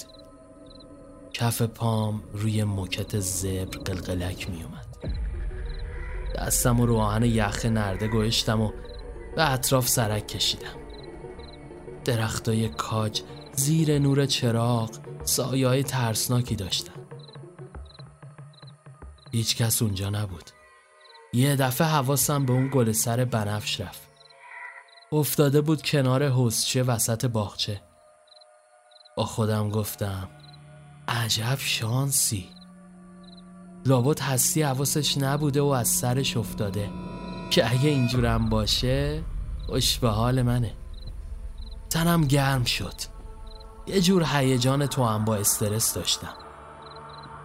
کف 1.34 1.62
پام 1.62 2.24
روی 2.34 2.64
موکت 2.64 3.20
زبر 3.20 3.78
قلقلک 3.78 4.50
می 4.50 4.64
اومد 4.64 5.16
دستم 6.36 6.80
و 6.80 6.86
رو 6.86 6.98
آهن 6.98 7.24
یخ 7.24 7.66
نرده 7.66 8.08
گوشتم 8.08 8.62
و 8.62 8.72
به 9.36 9.52
اطراف 9.52 9.88
سرک 9.88 10.28
کشیدم. 10.28 10.78
درختای 12.06 12.70
کاج 12.70 13.22
زیر 13.56 14.00
نور 14.00 14.26
چراغ 14.26 15.03
سایه 15.24 15.84
ترسناکی 15.84 16.56
داشتن 16.56 16.94
هیچ 19.34 19.58
کس 19.58 19.82
اونجا 19.82 20.10
نبود. 20.10 20.50
یه 21.34 21.56
دفعه 21.56 21.88
حواسم 21.88 22.46
به 22.46 22.54
اون 22.54 22.70
گل 22.74 22.92
سر 22.92 23.26
بنفش 23.26 23.82
رفت. 23.82 24.02
افتاده 25.12 25.62
بود 25.62 25.82
کنار 25.82 26.30
حسچه 26.30 26.84
وسط 26.84 27.26
باغچه. 27.26 27.82
با 29.18 29.26
خودم 29.26 29.70
گفتم 29.70 30.30
عجب 31.08 31.58
شانسی. 31.58 32.50
لابد 33.86 34.20
هستی 34.20 34.62
حواسش 34.62 35.18
نبوده 35.18 35.62
و 35.62 35.66
از 35.66 35.88
سرش 35.88 36.38
افتاده. 36.38 36.90
که 37.50 37.72
اگه 37.72 37.90
اینجورم 37.90 38.50
باشه 38.50 39.24
خوش 39.66 40.00
به 40.00 40.10
حال 40.10 40.42
منه. 40.42 40.74
تنم 41.90 42.28
گرم 42.28 42.64
شد. 42.64 43.13
یه 43.88 44.02
جور 44.02 44.26
هیجان 44.32 44.88
تو 44.88 45.06
هم 45.06 45.26
با 45.26 45.36
استرس 45.36 45.94
داشتم. 45.94 46.34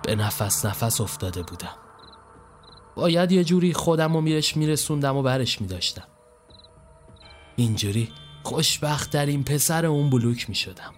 به 0.03 0.17
نفس 0.17 0.65
نفس 0.65 1.01
افتاده 1.01 1.43
بودم. 1.43 1.75
باید 2.97 3.33
یه 3.33 3.45
جوری 3.45 3.73
خودم 3.73 4.17
و 4.17 4.21
میرش 4.21 4.57
میرسوندم 4.57 5.17
و 5.17 5.23
برش 5.23 5.61
میداشتم. 5.61 6.07
اینجوری 7.57 8.13
خوشبخت 8.43 9.11
در 9.11 9.27
این 9.27 9.45
پسر 9.45 9.87
اون 9.87 10.11
بلوک 10.11 10.49
می‌شدم. 10.49 10.93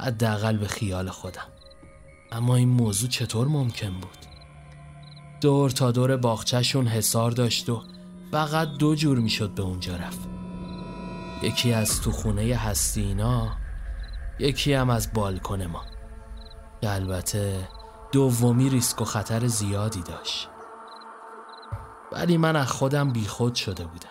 حداقل 0.00 0.56
به 0.56 0.68
خیال 0.68 1.10
خودم. 1.10 1.46
اما 2.32 2.56
این 2.56 2.68
موضوع 2.68 3.08
چطور 3.08 3.48
ممکن 3.48 3.90
بود؟ 3.90 4.18
دور 5.40 5.70
تا 5.70 5.90
دور 5.90 6.16
باغچهشون 6.16 6.86
حسار 6.86 7.30
داشت 7.30 7.70
و 7.70 7.82
فقط 8.32 8.68
دو 8.68 8.94
جور 8.94 9.18
می‌شد 9.18 9.50
به 9.50 9.62
اونجا 9.62 9.96
رفت. 9.96 10.20
یکی 11.42 11.72
از 11.72 12.02
تو 12.02 12.10
خونه 12.10 12.56
هستی 12.56 13.00
اینا 13.02 13.56
یکی 14.38 14.72
هم 14.72 14.90
از 14.90 15.12
بالکن 15.12 15.62
ما. 15.62 15.82
البته 16.82 17.68
دومی 18.12 18.70
ریسک 18.70 19.00
و 19.00 19.04
خطر 19.04 19.46
زیادی 19.46 20.02
داشت. 20.02 20.48
ولی 22.12 22.36
من 22.36 22.56
از 22.56 22.72
خودم 22.72 23.10
بیخود 23.10 23.54
شده 23.54 23.84
بودم. 23.84 24.08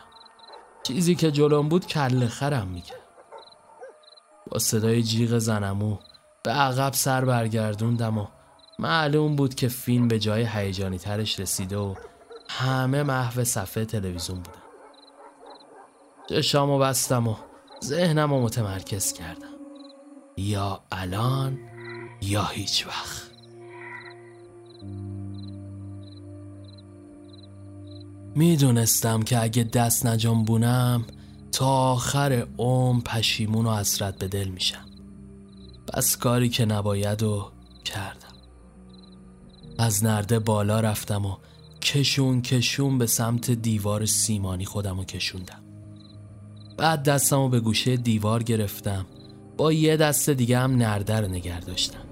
چیزی 0.83 1.15
که 1.15 1.31
جلوم 1.31 1.69
بود 1.69 1.85
کل 1.85 2.27
خرم 2.27 2.67
می‌کرد. 2.67 3.07
با 4.51 4.59
صدای 4.59 5.03
جیغ 5.03 5.37
زنمو 5.37 5.97
به 6.43 6.51
عقب 6.51 6.93
سر 6.93 7.25
برگردوندم 7.25 8.17
و 8.17 8.27
معلوم 8.79 9.35
بود 9.35 9.55
که 9.55 9.67
فیلم 9.67 10.07
به 10.07 10.19
جای 10.19 10.43
هیجانی 10.43 10.97
ترش 10.97 11.39
رسیده 11.39 11.77
و 11.77 11.95
همه 12.49 13.03
محو 13.03 13.43
صفحه 13.43 13.85
تلویزیون 13.85 14.39
بودن. 14.39 14.61
چشامو 16.29 16.79
بستم 16.79 17.27
و 17.27 17.35
ذهنم 17.83 18.33
رو 18.33 18.41
متمرکز 18.41 19.13
کردم. 19.13 19.56
یا 20.37 20.83
الان 20.91 21.59
یا 22.21 22.45
هیچ 22.45 22.87
وقت. 22.87 23.31
می‌دونستم 28.35 29.21
که 29.21 29.43
اگه 29.43 29.63
دست 29.63 30.05
نجنبونم 30.05 31.05
تا 31.51 31.67
آخر 31.67 32.47
عمر 32.57 33.01
پشیمون 33.01 33.65
و 33.65 33.75
حسرت 33.75 34.17
به 34.17 34.27
دل 34.27 34.47
میشم. 34.47 34.85
بس 35.93 36.17
کاری 36.17 36.49
که 36.49 36.65
نباید 36.65 37.23
و 37.23 37.51
کردم. 37.85 38.27
از 39.77 40.03
نرده 40.03 40.39
بالا 40.39 40.79
رفتم 40.79 41.25
و 41.25 41.37
کشون 41.81 42.41
کشون 42.41 42.97
به 42.97 43.05
سمت 43.05 43.51
دیوار 43.51 44.05
سیمانی 44.05 44.65
خودم 44.65 44.97
رو 44.97 45.03
کشوندم. 45.03 45.63
بعد 46.77 47.03
دستم 47.03 47.35
رو 47.37 47.49
به 47.49 47.59
گوشه 47.59 47.97
دیوار 47.97 48.43
گرفتم. 48.43 49.05
با 49.57 49.73
یه 49.73 49.97
دست 49.97 50.29
دیگه 50.29 50.59
هم 50.59 50.75
نرده 50.75 51.21
رو 51.21 51.27
نگر 51.27 51.59
داشتم. 51.59 52.03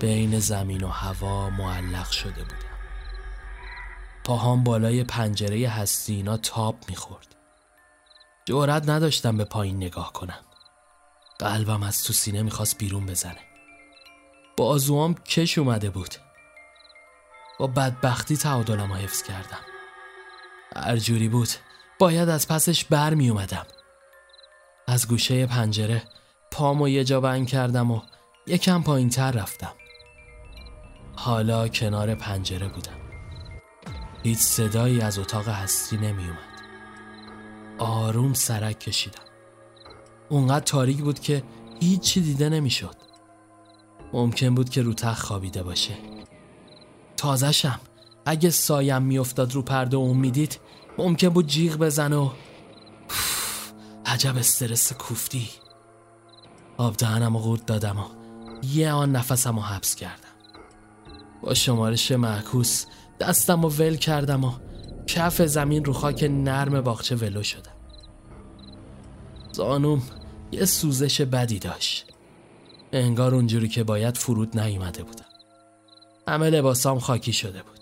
بین 0.00 0.38
زمین 0.38 0.84
و 0.84 0.88
هوا 0.88 1.50
معلق 1.50 2.10
شده 2.10 2.42
بودم. 2.42 2.56
پاهام 4.24 4.64
بالای 4.64 5.04
پنجره 5.04 5.68
هستینا 5.68 6.36
تاب 6.36 6.76
می‌خورد. 6.88 7.34
جورت 8.44 8.88
نداشتم 8.88 9.36
به 9.36 9.44
پایین 9.44 9.76
نگاه 9.76 10.12
کنم. 10.12 10.40
قلبم 11.38 11.82
از 11.82 12.04
تو 12.04 12.12
سینه 12.12 12.42
می‌خواست 12.42 12.78
بیرون 12.78 13.06
بزنه. 13.06 13.40
بازوام 14.56 15.14
کش 15.14 15.58
اومده 15.58 15.90
بود. 15.90 16.14
با 17.58 17.66
بدبختی 17.66 18.36
تعادلم 18.36 18.92
حفظ 18.92 19.22
کردم. 19.22 19.60
هر 20.76 20.96
جوری 20.96 21.28
بود 21.28 21.48
باید 21.98 22.28
از 22.28 22.48
پسش 22.48 22.84
بر 22.84 23.14
می 23.14 23.30
اومدم 23.30 23.66
از 24.86 25.08
گوشه 25.08 25.46
پنجره 25.46 26.02
پامو 26.52 26.88
یه 26.88 27.04
جا 27.04 27.20
بند 27.20 27.46
کردم 27.46 27.90
و 27.90 28.00
یکم 28.46 28.82
پایین 28.82 29.08
تر 29.08 29.30
رفتم. 29.30 29.72
حالا 31.16 31.68
کنار 31.68 32.14
پنجره 32.14 32.68
بودم. 32.68 32.96
هیچ 34.22 34.38
صدایی 34.38 35.00
از 35.00 35.18
اتاق 35.18 35.48
هستی 35.48 35.96
نمی 35.96 36.24
اومد 36.24 36.62
آروم 37.78 38.32
سرک 38.32 38.80
کشیدم. 38.80 39.22
اونقدر 40.28 40.64
تاریک 40.64 41.02
بود 41.02 41.20
که 41.20 41.42
هیچی 41.80 42.20
دیده 42.20 42.48
نمی‌شد. 42.48 42.96
ممکن 44.12 44.54
بود 44.54 44.70
که 44.70 44.82
رو 44.82 44.94
تخت 44.94 45.22
خوابیده 45.22 45.62
باشه. 45.62 45.94
تازشم 47.16 47.80
اگه 48.26 48.50
سایم 48.50 49.02
میافتاد 49.02 49.52
رو 49.52 49.62
پرده 49.62 49.96
اون 49.96 50.16
می‌دید 50.16 50.60
ممکن 50.98 51.28
بود 51.28 51.46
جیغ 51.46 51.76
بزنه 51.76 52.16
و 52.16 52.30
عجب 54.06 54.36
استرس 54.36 54.92
کوفتی. 54.92 55.48
آب 56.76 56.96
دهنم 56.96 57.36
و 57.36 57.56
دادم 57.56 57.98
و 57.98 58.04
یه 58.66 58.92
آن 58.92 59.16
نفسم 59.16 59.56
رو 59.56 59.62
حبس 59.62 59.94
کردم. 59.94 60.28
با 61.42 61.54
شمارش 61.54 62.12
معکوس 62.12 62.84
دستم 63.20 63.64
و 63.64 63.68
ول 63.68 63.96
کردم 63.96 64.44
و 64.44 64.52
کف 65.06 65.42
زمین 65.42 65.84
رو 65.84 65.92
خاک 65.92 66.22
نرم 66.22 66.80
باغچه 66.80 67.16
ولو 67.16 67.42
شدم. 67.42 67.72
زانوم 69.52 70.02
یه 70.52 70.64
سوزش 70.64 71.20
بدی 71.20 71.58
داشت. 71.58 72.06
انگار 72.92 73.34
اونجوری 73.34 73.68
که 73.68 73.84
باید 73.84 74.16
فرود 74.16 74.58
نیومده 74.58 75.02
بودم. 75.02 75.24
همه 76.28 76.50
لباسام 76.50 76.98
خاکی 76.98 77.32
شده 77.32 77.62
بود. 77.62 77.80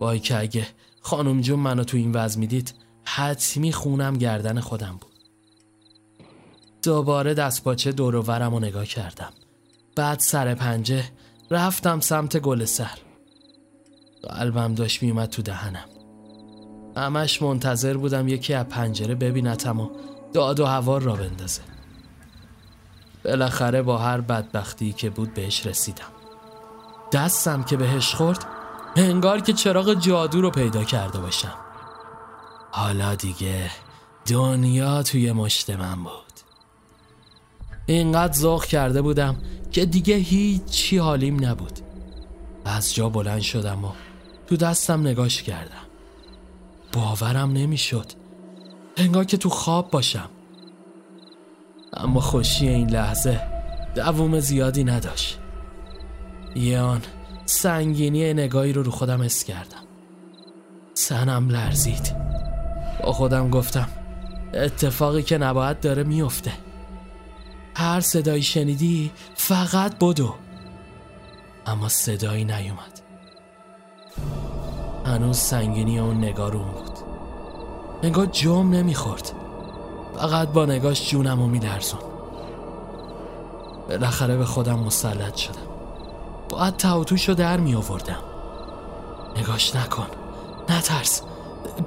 وای 0.00 0.18
که 0.18 0.38
اگه 0.40 0.66
خانم 1.00 1.40
جون 1.40 1.58
منو 1.60 1.84
تو 1.84 1.96
این 1.96 2.12
وضع 2.12 2.40
می‌دید 2.40 2.74
حتمی 3.04 3.72
خونم 3.72 4.18
گردن 4.18 4.60
خودم 4.60 4.98
بود. 5.00 5.09
دوباره 6.82 7.34
دستپاچه 7.34 7.92
دور 7.92 8.16
و 8.16 8.60
نگاه 8.60 8.84
کردم. 8.84 9.32
بعد 9.96 10.18
سر 10.18 10.54
پنجه 10.54 11.04
رفتم 11.50 12.00
سمت 12.00 12.36
گل 12.36 12.64
سر 12.64 12.98
قلبم 14.22 14.74
داشت 14.74 15.02
میومد 15.02 15.28
تو 15.28 15.42
دهنم. 15.42 15.88
همش 16.96 17.42
منتظر 17.42 17.96
بودم 17.96 18.28
یکی 18.28 18.54
از 18.54 18.66
پنجره 18.66 19.14
ببینتم 19.14 19.80
و 19.80 19.90
داد 20.32 20.60
و 20.60 20.66
هوار 20.66 21.02
را 21.02 21.16
بندازه. 21.16 21.62
بالاخره 23.24 23.82
با 23.82 23.98
هر 23.98 24.20
بدبختی 24.20 24.92
که 24.92 25.10
بود 25.10 25.34
بهش 25.34 25.66
رسیدم. 25.66 26.12
دستم 27.12 27.62
که 27.62 27.76
بهش 27.76 28.14
خورد 28.14 28.46
انگار 28.96 29.40
که 29.40 29.52
چراغ 29.52 29.94
جادو 29.94 30.40
رو 30.40 30.50
پیدا 30.50 30.84
کرده 30.84 31.18
باشم. 31.18 31.54
حالا 32.70 33.14
دیگه 33.14 33.70
دنیا 34.26 35.02
توی 35.02 35.32
مشت 35.32 35.70
من 35.70 36.04
بود. 36.04 36.29
اینقدر 37.92 38.32
ذوق 38.32 38.64
کرده 38.64 39.02
بودم 39.02 39.36
که 39.72 39.86
دیگه 39.86 40.16
هیچی 40.16 40.98
حالیم 40.98 41.44
نبود. 41.44 41.78
از 42.64 42.94
جا 42.94 43.08
بلند 43.08 43.40
شدم 43.40 43.84
و 43.84 43.88
تو 44.46 44.56
دستم 44.56 45.00
نگاش 45.00 45.42
کردم. 45.42 45.86
باورم 46.92 47.52
نمی‌شد. 47.52 48.06
انگار 48.96 49.24
که 49.24 49.36
تو 49.36 49.48
خواب 49.48 49.90
باشم. 49.90 50.28
اما 51.92 52.20
خوشی 52.20 52.68
این 52.68 52.90
لحظه 52.90 53.40
دووم 53.94 54.40
زیادی 54.40 54.84
نداشت. 54.84 55.38
یه 56.54 56.80
آن 56.80 57.02
سنگینی 57.46 58.34
نگاهی 58.34 58.72
رو 58.72 58.82
رو 58.82 58.90
خودم 58.90 59.20
اس 59.20 59.44
کردم. 59.44 59.84
سنم 60.94 61.48
لرزید. 61.48 62.16
با 63.04 63.12
خودم 63.12 63.50
گفتم 63.50 63.88
اتفاقی 64.54 65.22
که 65.22 65.38
نباید 65.38 65.80
داره 65.80 66.02
میفته 66.02 66.52
هر 67.80 68.00
صدایی 68.00 68.42
شنیدی 68.42 69.10
فقط 69.34 69.98
بدو. 69.98 70.34
اما 71.66 71.88
صدایی 71.88 72.44
نیومد. 72.44 73.00
هنوز 75.06 75.36
سنگینی 75.36 75.98
اون 75.98 76.18
نگاه 76.18 76.50
روم 76.50 76.70
بود. 76.70 76.98
نگاه 78.02 78.26
جم 78.26 78.70
نمی‌خورد. 78.70 79.32
فقط 80.16 80.48
با 80.48 80.66
نگاش 80.66 81.10
جونم 81.10 81.40
رو 81.40 81.46
میلرزون 81.46 82.00
بالاخره 83.88 84.36
به 84.36 84.44
خودم 84.44 84.78
مسلط 84.78 85.36
شدم. 85.36 85.60
باید 86.48 86.76
توتوش 86.76 87.28
رو 87.28 87.34
در 87.34 87.56
می 87.56 87.74
آوردم 87.74 88.22
نگاش 89.36 89.76
نکن. 89.76 90.06
نترس. 90.68 91.22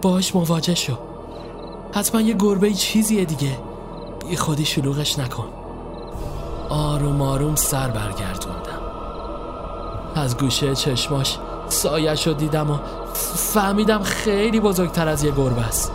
باش 0.02 0.36
مواجه 0.36 0.76
شو. 0.76 0.98
حتما 1.96 2.22
یه 2.22 2.34
گربه 2.34 2.74
چیزیه 2.74 3.26
دیگه. 3.26 3.58
بی 4.30 4.36
خودی 4.38 4.66
شلوغش 4.66 5.20
نکن. 5.20 5.63
آروم 6.70 7.22
آروم 7.22 7.56
سر 7.56 7.88
برگردوندم. 7.88 8.82
از 10.16 10.38
گوشه 10.38 10.76
چشماش 10.76 11.38
سایش 11.68 12.28
رو 12.28 12.34
دیدم 12.34 12.72
و 12.72 12.78
فهمیدم 13.36 14.04
خیلی 14.04 14.60
بزرگتر 14.60 15.08
از 15.08 15.24
یه 15.24 15.32
گربه 15.32 15.62
است. 15.62 15.92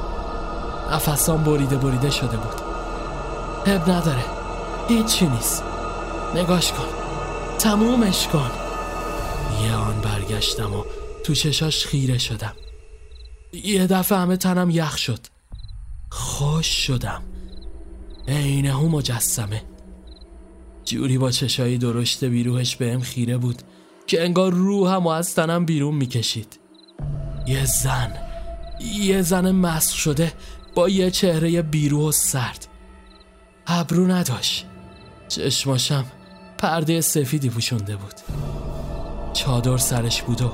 نفسان 0.92 1.44
بریده 1.44 1.76
بریده 1.76 2.10
شده 2.10 2.36
بود. 2.36 2.60
هب 3.66 3.90
نداره. 3.90 4.24
هیچی 4.88 5.26
نیست. 5.26 5.62
نگاش 6.34 6.72
کن. 6.72 6.86
تمومش 7.58 8.28
کن. 8.28 8.50
یه 9.64 9.74
آن 9.74 10.00
برگشتم 10.00 10.74
و 10.74 10.84
تو 11.24 11.34
چشاش 11.34 11.86
خیره 11.86 12.18
شدم. 12.18 12.52
یه 13.52 13.86
دفعه 13.86 14.18
همه 14.18 14.36
تنم 14.36 14.70
یخ 14.70 14.96
شد. 14.96 15.20
خوش 16.10 16.66
شدم. 16.66 17.22
عینه 18.28 18.76
هم 18.76 18.88
مجسمه. 18.88 19.62
جوری 20.88 21.18
با 21.18 21.30
چشایی 21.30 21.78
درشت 21.78 22.24
بیروهش 22.24 22.76
بهم 22.76 23.00
خیره 23.00 23.36
بود 23.36 23.62
که 24.06 24.24
انگار 24.24 24.52
روحم 24.52 25.04
و 25.04 25.08
از 25.08 25.34
تنم 25.34 25.64
بیرون 25.64 25.94
می‌کشید. 25.94 26.58
یه 27.46 27.64
زن 27.64 28.12
یه 28.98 29.22
زن 29.22 29.50
مسخ 29.50 29.96
شده 29.96 30.32
با 30.74 30.88
یه 30.88 31.10
چهره 31.10 31.62
بیروح 31.62 32.08
و 32.08 32.12
سرد. 32.12 32.66
ابرو 33.66 34.06
نداشت. 34.06 34.66
چشماشم 35.28 36.04
پرده 36.58 37.00
سفیدی 37.00 37.50
پوشونده 37.50 37.96
بود. 37.96 38.14
چادر 39.32 39.76
سرش 39.76 40.22
بود 40.22 40.42
و 40.42 40.52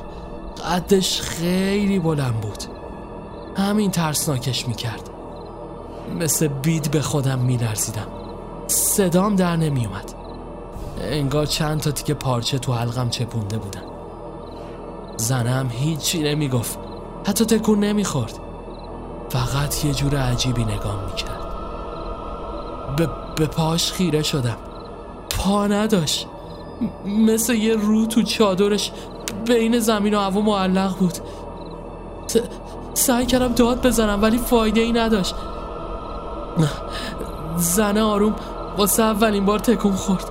قدش 0.70 1.20
خیلی 1.20 1.98
بلند 1.98 2.40
بود. 2.40 2.64
همین 3.56 3.90
ترسناکش 3.90 4.68
می‌کرد. 4.68 5.10
مثل 6.20 6.46
بید 6.46 6.90
به 6.90 7.02
خودم 7.02 7.38
میلرزیدم. 7.38 8.06
صدام 8.66 9.36
در 9.36 9.56
نمیومد 9.56 10.23
انگار 11.00 11.46
چند 11.46 11.80
تا 11.80 11.90
تیکه 11.90 12.14
پارچه 12.14 12.58
تو 12.58 12.72
حلقم 12.72 13.10
چپونده 13.10 13.58
بودن. 13.58 13.82
زنم 15.16 15.68
هیچی 15.70 16.22
نمی‌گفت. 16.22 16.78
حتی 17.26 17.44
تکون 17.44 17.80
نمی‌خورد. 17.80 18.38
فقط 19.28 19.84
یه 19.84 19.94
جور 19.94 20.16
عجیبی 20.16 20.64
نگام 20.64 21.04
می‌کرد. 21.06 21.40
به, 22.96 23.08
به 23.36 23.46
پاش 23.46 23.92
خیره 23.92 24.22
شدم. 24.22 24.56
پا 25.30 25.66
نداشت. 25.66 26.26
مثل 27.06 27.54
یه 27.54 27.76
رو 27.76 28.06
تو 28.06 28.22
چادرش 28.22 28.92
بین 29.46 29.78
زمین 29.78 30.14
و 30.14 30.20
هوا 30.20 30.40
معلق 30.40 30.96
بود. 30.96 31.18
سعی 32.94 33.26
کردم 33.26 33.52
داد 33.52 33.86
بزنم 33.86 34.22
ولی 34.22 34.38
فایده 34.38 34.80
ای 34.80 34.92
نداشت 34.92 35.34
زنه 37.56 38.02
آروم 38.02 38.34
واسه 38.78 39.02
اولین 39.02 39.44
بار 39.44 39.58
تکون 39.58 39.92
خورد. 39.92 40.24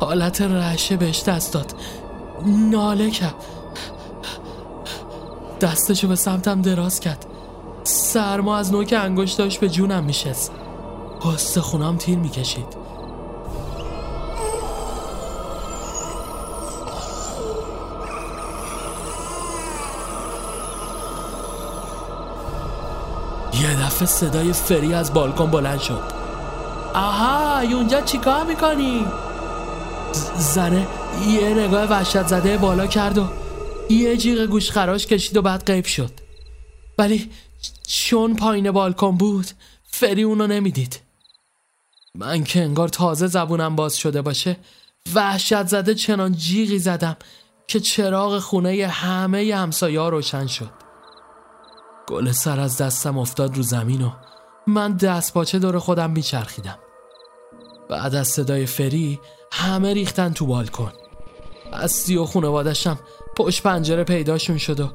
حالت 0.00 0.40
رعشه 0.40 0.96
بهش 0.96 1.22
دست 1.22 1.52
داد. 1.52 1.74
ناله 2.46 3.10
کرد. 3.10 3.34
دستشو 5.60 6.08
به 6.08 6.16
سمتم 6.16 6.62
دراز 6.62 7.00
کرد. 7.00 7.26
سرما 7.84 8.56
از 8.56 8.72
نوک 8.72 8.94
انگشتاش 8.98 9.58
به 9.58 9.68
جونم 9.68 10.04
میشست. 10.04 10.52
پاست 11.20 11.60
خونام 11.60 11.96
تیر 11.96 12.18
می‌کشید. 12.18 12.86
یه 23.62 23.86
دفعه 23.86 24.06
صدای 24.06 24.52
فری 24.52 24.94
از 24.94 25.14
بالکن 25.14 25.50
بلند 25.50 25.80
شد. 25.80 26.02
آها! 26.94 27.45
اونجا 27.64 28.00
چیکار 28.00 28.44
می‌کنی؟ 28.44 29.06
زنه 30.36 30.86
یه 31.28 31.54
نگاه 31.54 31.84
وحشت 31.84 32.26
زده 32.26 32.58
بالا 32.58 32.86
کرد 32.86 33.18
و 33.18 33.28
یه 33.90 34.16
جیغ 34.16 34.46
گوش 34.46 34.70
خراش 34.70 35.06
کشید 35.06 35.36
و 35.36 35.42
بعد 35.42 35.64
غیب 35.64 35.84
شد. 35.84 36.10
ولی 36.98 37.30
چون 37.88 38.36
پایین 38.36 38.70
بالکن 38.70 39.16
بود 39.16 39.46
فری 39.84 40.22
اونو 40.22 40.46
نمی‌دید. 40.46 41.00
من 42.14 42.44
که 42.44 42.62
انگار 42.62 42.88
تازه 42.88 43.26
زبونم 43.26 43.76
باز 43.76 43.96
شده 43.96 44.22
باشه 44.22 44.56
وحشت 45.14 45.66
زده 45.66 45.94
چنان 45.94 46.32
جیغی 46.32 46.78
زدم 46.78 47.16
که 47.68 47.80
چراغ 47.80 48.38
خونه 48.38 48.86
همه 48.86 49.54
همسایه 49.54 50.08
روشن 50.08 50.46
شد. 50.46 50.70
گل 52.08 52.32
سر 52.32 52.60
از 52.60 52.78
دستم 52.78 53.18
افتاد 53.18 53.56
رو 53.56 53.62
زمین 53.62 54.02
و 54.02 54.10
من 54.66 54.92
دست 54.92 55.34
باچه 55.34 55.58
دور 55.58 55.78
خودم 55.78 56.10
میچرخیدم. 56.10 56.78
بعد 57.88 58.14
از 58.14 58.28
صدای 58.28 58.66
فری 58.66 59.20
همه 59.52 59.94
ریختن 59.94 60.32
تو 60.32 60.46
بالکن. 60.46 60.92
اصلی 61.72 62.16
و 62.16 62.24
خونوادشم 62.24 62.98
پشت 63.36 63.62
پنجره 63.62 64.04
پیداشون 64.04 64.58
شد 64.58 64.80
و 64.80 64.90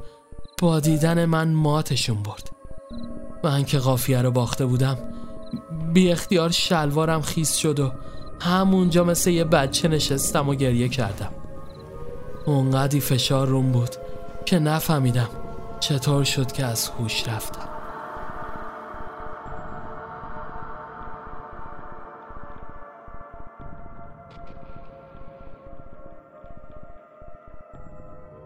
با 0.62 0.80
دیدن 0.80 1.26
من 1.26 1.54
ماتشون 1.54 2.24
برد. 2.24 2.50
من 3.44 3.66
که 3.66 3.78
قافیه 3.78 4.22
رو 4.22 4.32
باخته 4.32 4.66
بودم 4.66 4.98
بی 5.94 6.12
اختیار 6.12 6.52
شلوارم 6.52 7.22
خیس 7.22 7.56
شد 7.56 7.80
و 7.80 7.92
همونجا 8.42 9.04
مثل 9.04 9.30
یه 9.30 9.44
بچه 9.44 9.88
نشستم 9.88 10.50
و 10.50 10.56
گریه 10.56 10.90
کردم. 10.90 11.32
اونقدی 12.46 13.00
فشار 13.00 13.48
روم 13.48 13.72
بود 13.72 13.96
که 14.46 14.60
نفهمیدم 14.60 15.30
چطور 15.80 16.24
شد 16.24 16.52
که 16.52 16.66
از 16.66 16.90
هوش 16.90 17.28
رفتم. 17.28 17.71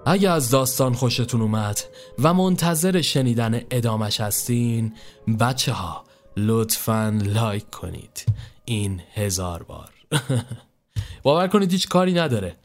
اگه 0.07 0.29
از 0.29 0.49
داستان 0.49 0.93
خوشتون 0.93 1.41
اومد 1.41 1.83
و 2.19 2.33
منتظر 2.33 3.01
شنیدن 3.01 3.61
ادامش 3.71 4.21
هستین 4.21 4.95
بچه 5.39 5.73
ها 5.73 6.03
لطفا 6.37 7.19
لایک 7.23 7.69
کنید. 7.69 8.25
این 8.65 9.01
هزار 9.13 9.63
بار. 9.63 9.93
باور 11.23 11.47
کنید 11.47 11.71
هیچ 11.71 11.89
کاری 11.89 12.13
نداره. 12.13 12.57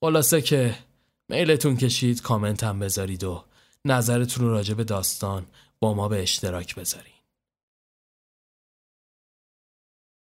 خلاصه 0.00 0.42
که 0.42 0.74
میلتون 1.28 1.76
کشید 1.76 2.22
کامنت 2.22 2.64
هم 2.64 2.78
بذارید 2.78 3.24
و 3.24 3.44
نظرتون 3.84 4.48
راجع 4.48 4.74
به 4.74 4.84
داستان 4.84 5.46
با 5.80 5.94
ما 5.94 6.08
به 6.08 6.22
اشتراک 6.22 6.74
بذارین. 6.74 7.12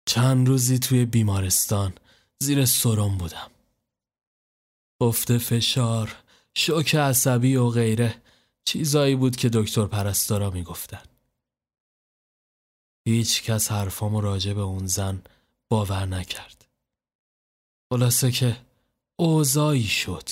چند 0.07 0.49
روزی 0.49 0.79
توی 0.79 1.05
بیمارستان 1.05 1.93
زیر 2.43 2.65
سرم 2.65 3.19
بودم. 3.19 3.51
افت 5.01 5.39
فشار 5.39 6.24
شوک 6.57 6.95
عصبی 6.95 7.57
و 7.57 7.69
غیره. 7.69 8.23
چیزایی 8.65 9.17
بود 9.17 9.37
که 9.37 9.49
دکتر 9.49 9.87
پرستارا 9.87 10.51
می‌گفتن. 10.51 11.03
هیچ 13.09 13.43
کس 13.43 13.73
حرفامو 13.73 14.21
راجع 14.21 14.53
به 14.53 14.61
اون 14.61 14.87
زن 14.87 15.23
باور 15.69 16.07
نکرد. 16.07 16.65
خلاصه 17.93 18.31
که 18.33 18.57
اوضاعی 19.17 19.83
شد. 19.83 20.29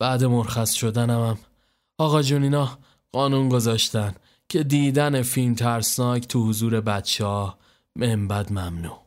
بعد 0.00 0.24
مرخص 0.24 0.72
شدنم 0.72 1.20
هم 1.20 1.38
آقا 1.98 2.22
جونینا 2.22 2.78
قانون 3.12 3.48
گذاشتن 3.48 4.14
که 4.48 4.62
دیدن 4.62 5.22
فیلم 5.22 5.54
ترسناک 5.54 6.28
تو 6.28 6.48
حضور 6.48 6.80
بچه 6.80 7.24
ها 7.24 7.58
منبد 7.96 8.52
ممنوع. 8.52 9.04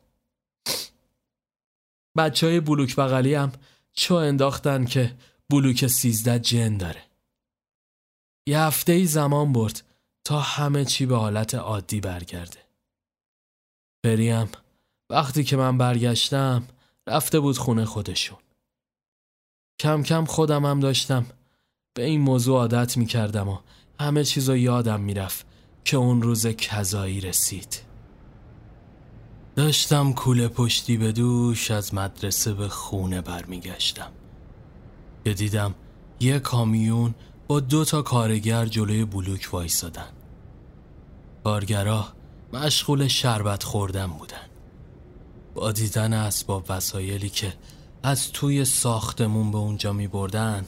بچه 2.18 2.48
های 2.48 2.60
بلوک 2.60 2.96
بغلی 2.96 3.34
هم 3.34 3.52
چو 3.98 4.16
انداختن 4.16 4.86
که 4.86 5.16
بلوک 5.50 5.88
سیزده 5.88 6.40
جن 6.40 6.78
داره 6.78 7.04
یه 8.48 8.60
هفته 8.60 8.92
ای 8.92 9.06
زمان 9.06 9.54
برد 9.54 9.84
تا 10.26 10.40
همه 10.40 10.86
چی 10.86 11.06
به 11.06 11.18
حالت 11.18 11.56
عادی 11.56 12.02
برگرده. 12.02 12.60
بریم 14.06 14.50
وقتی 15.10 15.44
که 15.44 15.58
من 15.58 15.78
برگشتم 15.78 16.68
رفته 17.08 17.40
بود 17.40 17.58
خونه 17.58 17.86
خودشون. 17.86 18.38
کم 19.80 20.04
کم 20.04 20.26
خودم 20.26 20.66
هم 20.66 20.80
داشتم 20.80 21.26
به 21.94 22.04
این 22.04 22.22
موضوع 22.22 22.58
عادت 22.58 22.98
می 22.98 23.06
کردم 23.06 23.50
و 23.50 23.60
همه 24.00 24.24
چیزو 24.24 24.58
یادم 24.58 25.02
می‌رفت 25.02 25.46
که 25.86 25.98
اون 25.98 26.22
روز 26.22 26.48
کذایی 26.48 27.22
رسید. 27.22 27.87
داشتم 29.58 30.14
کوله 30.14 30.48
پشتی 30.48 30.98
به 30.98 31.12
دوش 31.12 31.72
از 31.72 31.94
مدرسه 31.94 32.54
به 32.54 32.68
خونه 32.68 33.22
برمیگشتم. 33.22 34.12
که 35.26 35.34
دیدم 35.34 35.76
یه 36.20 36.40
کامیون 36.40 37.16
با 37.48 37.60
دو 37.60 37.86
تا 37.86 38.02
کارگر 38.02 38.66
جلوی 38.66 39.06
بلوک 39.06 39.50
وایسادن. 39.52 40.10
کارگرا 41.44 42.08
مشغول 42.54 43.08
شربت 43.08 43.64
خوردن 43.64 44.08
بودن. 44.08 44.48
با 45.56 45.72
دیدن 45.72 46.14
اسباب 46.14 46.66
وسایلی 46.70 47.30
که 47.30 47.54
از 48.04 48.32
توی 48.32 48.66
ساختمون 48.66 49.52
به 49.52 49.58
اونجا 49.58 49.94
می 49.94 50.08
بردن 50.08 50.66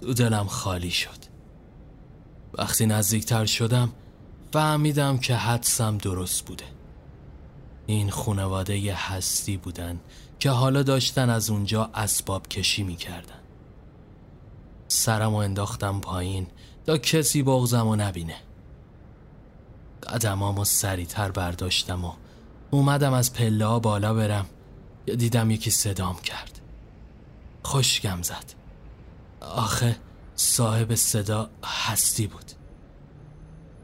دو 0.00 0.14
دلم 0.14 0.46
خالی 0.46 0.90
شد. 0.90 1.18
وقتی 2.58 2.86
نزدیکتر 2.86 3.46
شدم 3.46 3.92
فهمیدم 4.52 5.18
که 5.18 5.34
حدسم 5.36 5.98
درست 5.98 6.44
بوده. 6.44 6.77
این 7.90 8.10
خونواده 8.10 8.94
هستی 8.94 9.56
بودن 9.56 10.00
که 10.38 10.50
حالا 10.50 10.82
داشتن 10.82 11.30
از 11.30 11.50
اونجا 11.50 11.90
اسباب 11.94 12.48
کشی 12.48 12.82
می‌کردن. 12.82 13.40
سرم 14.88 15.32
و 15.32 15.36
انداختم 15.36 16.00
پایین 16.00 16.46
تا 16.86 16.98
کسی 16.98 17.42
بغزم 17.42 17.86
و 17.86 17.96
نبینه. 17.96 18.36
قدمامو 20.02 20.64
سریعتر 20.64 21.30
برداشتم 21.30 22.04
و 22.04 22.12
اومدم 22.70 23.12
از 23.12 23.32
پله 23.32 23.66
ها 23.66 23.78
بالا 23.78 24.14
برم 24.14 24.46
یا 25.06 25.14
دیدم 25.14 25.50
یکی 25.50 25.70
صدام 25.70 26.16
کرد. 26.16 26.60
خوشگم 27.62 28.22
زد. 28.22 28.54
آخه 29.40 29.96
صاحب 30.36 30.94
صدا 30.94 31.50
هستی 31.64 32.26
بود. 32.26 32.52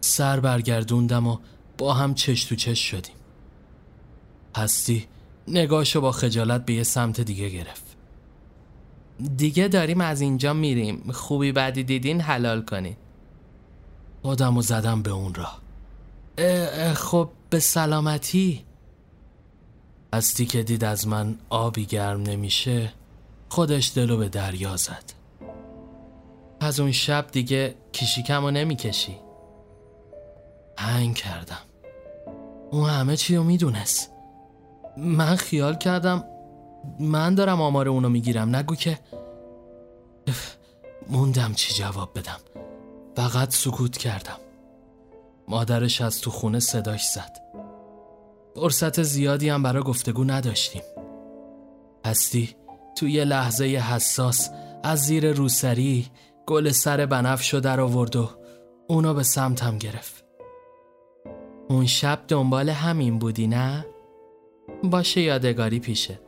سر 0.01 0.41
برگردوندم 0.41 1.27
و 1.27 1.39
با 1.79 1.95
هم 1.95 2.15
چش 2.15 2.45
تو 2.45 2.55
چش 2.55 2.91
شدیم. 2.91 3.15
هستی 4.57 5.07
نگاشو 5.49 6.01
با 6.01 6.13
خجالت 6.13 6.65
به 6.65 6.73
یه 6.73 6.83
سمت 6.83 7.21
دیگه 7.21 7.49
گرفت. 7.49 7.85
دیگه 9.37 9.69
داریم 9.69 10.01
از 10.01 10.21
اینجا 10.21 10.53
میریم. 10.53 11.13
خوبی 11.13 11.53
بعدی 11.53 11.83
دیدین 11.83 12.21
حلال 12.21 12.63
کنین. 12.63 12.97
خودم 14.23 14.61
زدم 14.61 15.03
به 15.03 15.11
اون 15.11 15.35
را 15.35 15.49
خب 16.95 17.31
به 17.51 17.59
سلامتی؟ 17.59 18.65
هستی 20.15 20.47
که 20.47 20.63
دید 20.63 20.85
از 20.85 21.09
من 21.09 21.39
آبی 21.51 21.87
گرم 21.87 22.23
نمیشه 22.23 22.93
خودش 23.49 23.93
دلو 23.95 24.17
به 24.17 24.29
دریا 24.29 24.77
زد. 24.77 25.13
از 26.61 26.81
اون 26.81 26.93
شب 26.93 27.27
دیگه 27.33 27.75
کشیکمو 27.93 28.51
نمی‌کشی. 28.51 29.17
هنگ 30.79 31.15
کردم. 31.15 31.63
اون 32.71 32.91
همه 32.91 33.17
چی 33.17 33.37
رو 33.37 33.45
می‌دونست. 33.45 34.11
من 34.97 35.37
خیال 35.37 35.75
کردم 35.75 36.25
من 37.01 37.35
دارم 37.35 37.61
آمار 37.61 37.89
اونو 37.89 38.09
می‌گیرم. 38.09 38.57
نگو 38.57 38.75
که 38.75 38.99
موندم 41.11 41.53
چی 41.53 41.75
جواب 41.75 42.19
بدم. 42.19 42.39
فقط 43.17 43.55
سکوت 43.55 43.97
کردم. 43.97 44.39
مادرش 45.49 46.01
از 46.01 46.21
تو 46.21 46.31
خونه 46.31 46.61
صداش 46.61 47.07
زد. 47.07 47.37
فرصت 48.55 49.03
زیادی 49.03 49.49
هم 49.49 49.63
برای 49.63 49.83
گفتگو 49.83 50.25
نداشتیم. 50.25 50.83
هستی 52.07 52.57
توی 52.97 53.13
یه 53.13 53.25
لحظه 53.25 53.65
حساس 53.65 54.51
از 54.83 54.99
زیر 54.99 55.33
روسری 55.33 56.07
گل 56.47 56.71
سر 56.71 57.07
بنفشو 57.07 57.61
در 57.61 57.81
آورد 57.81 58.17
و 58.17 58.31
اونو 58.89 59.15
به 59.15 59.23
سمتم 59.23 59.79
گرفت. 59.79 60.25
اون 61.69 61.87
شب 61.87 62.21
دنبال 62.29 62.69
همین 62.71 63.19
بودی 63.19 63.47
نه؟ 63.47 63.87
باشه 64.91 65.21
یادگاری 65.21 65.81
پیشت. 65.81 66.19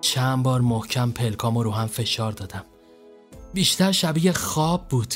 چند 0.00 0.42
بار 0.42 0.60
محکم 0.60 1.10
پلکامو 1.10 1.62
رو 1.62 1.70
هم 1.70 1.86
فشار 1.86 2.32
دادم. 2.32 2.64
بیشتر 3.54 3.92
شبیه 3.92 4.32
خواب 4.32 4.88
بود. 4.88 5.14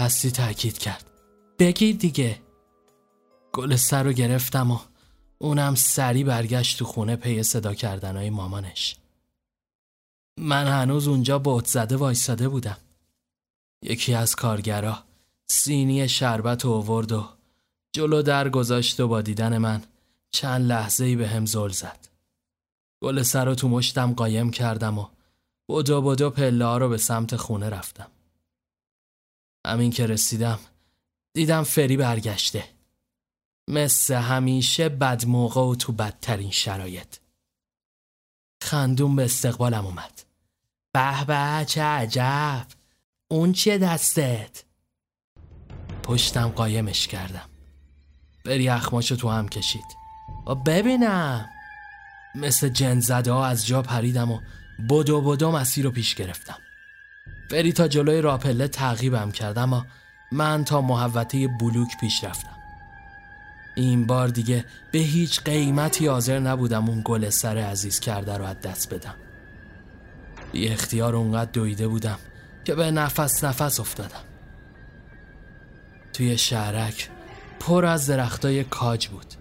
هستی 0.00 0.30
تاکید 0.30 0.78
کرد. 0.78 1.04
بگیر 1.58 1.96
دیگه. 1.96 2.38
گل 3.52 3.76
سر 3.76 4.02
رو 4.02 4.12
گرفتم 4.12 4.70
و 4.70 4.78
اونم 5.38 5.74
سری 5.74 6.24
برگشت 6.24 6.78
تو 6.78 6.84
خونه 6.84 7.16
پی 7.16 7.42
صدا 7.42 7.74
کردنهای 7.74 8.30
مامانش. 8.30 8.96
من 10.38 10.66
هنوز 10.66 11.08
اونجا 11.08 11.38
بوت 11.38 11.66
زده 11.66 11.96
وایساده 11.96 12.48
بودم. 12.48 12.76
یکی 13.82 14.14
از 14.14 14.36
کارگرا 14.36 14.98
سینی 15.46 16.08
شربت 16.08 16.64
اوورد 16.64 17.12
و 17.12 17.28
جلو 17.92 18.22
در 18.22 18.48
گذاشت 18.48 19.00
و 19.00 19.08
با 19.08 19.22
دیدن 19.22 19.58
من 19.58 19.82
چند 20.30 20.66
لحظه 20.66 21.04
ای 21.04 21.16
به 21.16 21.28
هم 21.28 21.46
زل 21.46 21.68
زد. 21.68 22.08
گل 23.02 23.22
سر 23.22 23.44
رو 23.44 23.54
تو 23.54 23.68
مشتم 23.68 24.14
قایم 24.14 24.50
کردم 24.50 24.98
و 24.98 25.08
بدو 25.68 26.02
بدو 26.02 26.30
پله 26.30 26.78
رو 26.78 26.88
به 26.88 26.98
سمت 26.98 27.36
خونه 27.36 27.70
رفتم. 27.70 28.10
همین 29.66 29.90
که 29.90 30.06
رسیدم 30.06 30.58
دیدم 31.34 31.62
فری 31.62 31.96
برگشته. 31.96 32.64
مثل 33.68 34.14
همیشه 34.14 34.88
بد 34.88 35.26
موقع 35.26 35.60
و 35.60 35.74
تو 35.74 35.92
بدترین 35.92 36.50
شرایط. 36.50 37.16
خندون 38.62 39.16
به 39.16 39.24
استقبالم 39.24 39.86
اومد. 39.86 40.22
به 40.94 41.24
به 41.24 41.64
چه 41.64 41.82
عجب. 41.82 42.66
اون 43.30 43.52
چیه 43.52 43.78
دستت؟ 43.78 44.64
پشتم 46.02 46.48
قایمش 46.48 47.08
کردم. 47.08 47.48
بری 48.44 48.68
اخماشو 48.68 49.16
تو 49.16 49.28
هم 49.28 49.48
کشید. 49.48 50.07
ببینم. 50.54 51.48
مثل 52.34 52.68
جن 52.68 53.00
زده 53.00 53.32
ها 53.32 53.46
از 53.46 53.66
جا 53.66 53.82
پریدم 53.82 54.30
و 54.30 54.40
بدو 54.90 55.20
بدو 55.20 55.52
مسیر 55.52 55.84
رو 55.84 55.90
پیش 55.90 56.14
گرفتم. 56.14 56.58
بری 57.50 57.72
تا 57.72 57.88
جلوی 57.88 58.20
راپله 58.20 58.68
تعقیبم 58.68 59.30
کردم 59.30 59.72
و 59.72 59.82
من 60.32 60.64
تا 60.64 60.80
محوطه 60.80 61.48
بلوک 61.48 61.88
پیش 62.00 62.24
رفتم. 62.24 62.56
این 63.76 64.06
بار 64.06 64.28
دیگه 64.28 64.64
به 64.92 64.98
هیچ 64.98 65.40
قیمتی 65.42 66.06
حاضر 66.06 66.38
نبودم 66.38 66.88
اون 66.88 67.02
گل 67.04 67.30
سر 67.30 67.58
عزیز 67.58 68.00
کرده 68.00 68.36
رو 68.36 68.44
از 68.44 68.60
دست 68.60 68.94
بدم. 68.94 69.14
بی 70.52 70.68
اختیار 70.68 71.16
اونقدر 71.16 71.50
دویده 71.50 71.88
بودم 71.88 72.18
که 72.64 72.74
به 72.74 72.90
نفس 72.90 73.44
نفس 73.44 73.80
افتادم. 73.80 74.24
توی 76.12 76.38
شهرک 76.38 77.10
پر 77.60 77.86
از 77.86 78.06
درختای 78.06 78.64
کاج 78.64 79.08
بود. 79.08 79.37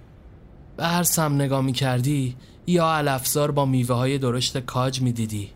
به 0.77 0.87
هر 0.87 1.03
سم 1.03 1.35
نگاه 1.35 1.61
می 1.61 1.73
کردی 1.73 2.35
یا 2.67 2.93
علفزار 2.93 3.51
با 3.51 3.65
میوه 3.65 3.95
های 3.95 4.17
درشت 4.17 4.57
کاج 4.57 5.01
می 5.01 5.11
دیدی 5.11 5.49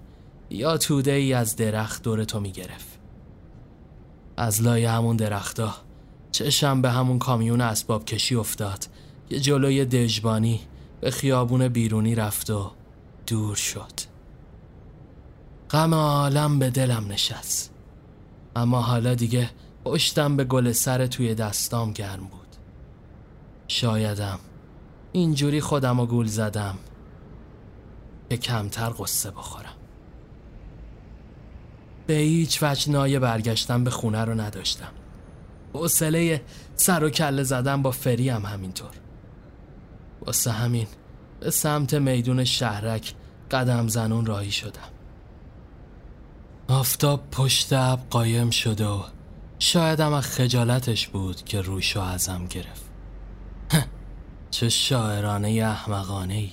یا 0.49 0.77
توده 0.77 1.11
ای 1.11 1.33
از 1.33 1.55
درخت 1.55 2.03
دور 2.03 2.23
تو 2.23 2.39
می 2.39 2.51
گرفت 2.51 2.99
از 4.37 4.61
لای 4.61 4.85
همون 4.85 5.15
درختا 5.15 5.75
چشم 6.31 6.81
به 6.81 6.89
همون 6.89 7.19
کامیون 7.19 7.61
اسباب 7.61 8.05
کشی 8.05 8.35
افتاد 8.35 8.87
که 9.29 9.39
جلوی 9.39 9.85
دژبانی 9.85 10.61
به 11.01 11.11
خیابون 11.11 11.67
بیرونی 11.67 12.15
رفت 12.15 12.49
و 12.49 12.71
دور 13.27 13.55
شد. 13.55 13.91
غم 15.69 15.93
عالم 15.93 16.59
به 16.59 16.69
دلم 16.69 17.07
نشست. 17.07 17.73
اما 18.55 18.81
حالا 18.81 19.15
دیگه 19.15 19.49
پشتم 19.85 20.37
به 20.37 20.43
گل 20.43 20.71
سر 20.71 21.07
توی 21.07 21.35
دستام 21.35 21.91
گرم 21.91 22.23
بود. 22.23 22.47
شایدم 23.67 24.39
اینجوری 25.11 25.61
خودم 25.61 25.99
و 25.99 26.05
گول 26.05 26.27
زدم 26.27 26.77
که 28.29 28.37
کمتر 28.37 28.89
قصه 28.89 29.31
بخورم. 29.31 29.73
به 32.07 32.13
هیچ 32.13 32.63
وجه 32.63 32.91
نایه 32.91 33.19
برگشتم 33.19 33.83
به 33.83 33.89
خونه 33.89 34.25
رو 34.25 34.41
نداشتم. 34.41 34.91
حوصله 35.73 36.41
سر 36.75 37.03
و 37.03 37.09
کله 37.09 37.43
زدم 37.43 37.81
با 37.81 37.91
فری 37.91 38.29
هم 38.29 38.45
همینطور. 38.45 38.91
واسه 40.25 40.51
همین 40.51 40.87
به 41.39 41.49
سمت 41.49 41.93
میدون 41.93 42.43
شهرک 42.43 43.13
قدم 43.51 43.87
زنون 43.87 44.25
راهی 44.25 44.51
شدم. 44.51 44.89
آفتاب 46.67 47.29
پشت 47.31 47.73
اب 47.73 47.99
قایم 48.09 48.49
شده 48.49 48.85
و 48.85 49.03
شایدم 49.59 50.13
از 50.13 50.25
خجالتش 50.25 51.07
بود 51.07 51.43
که 51.43 51.61
روشو 51.61 52.01
ازم 52.01 52.45
گرفت. 52.45 52.90
چه 54.51 54.69
شاعرانه 54.69 55.49
احمقانه 55.49 56.33
ای. 56.33 56.51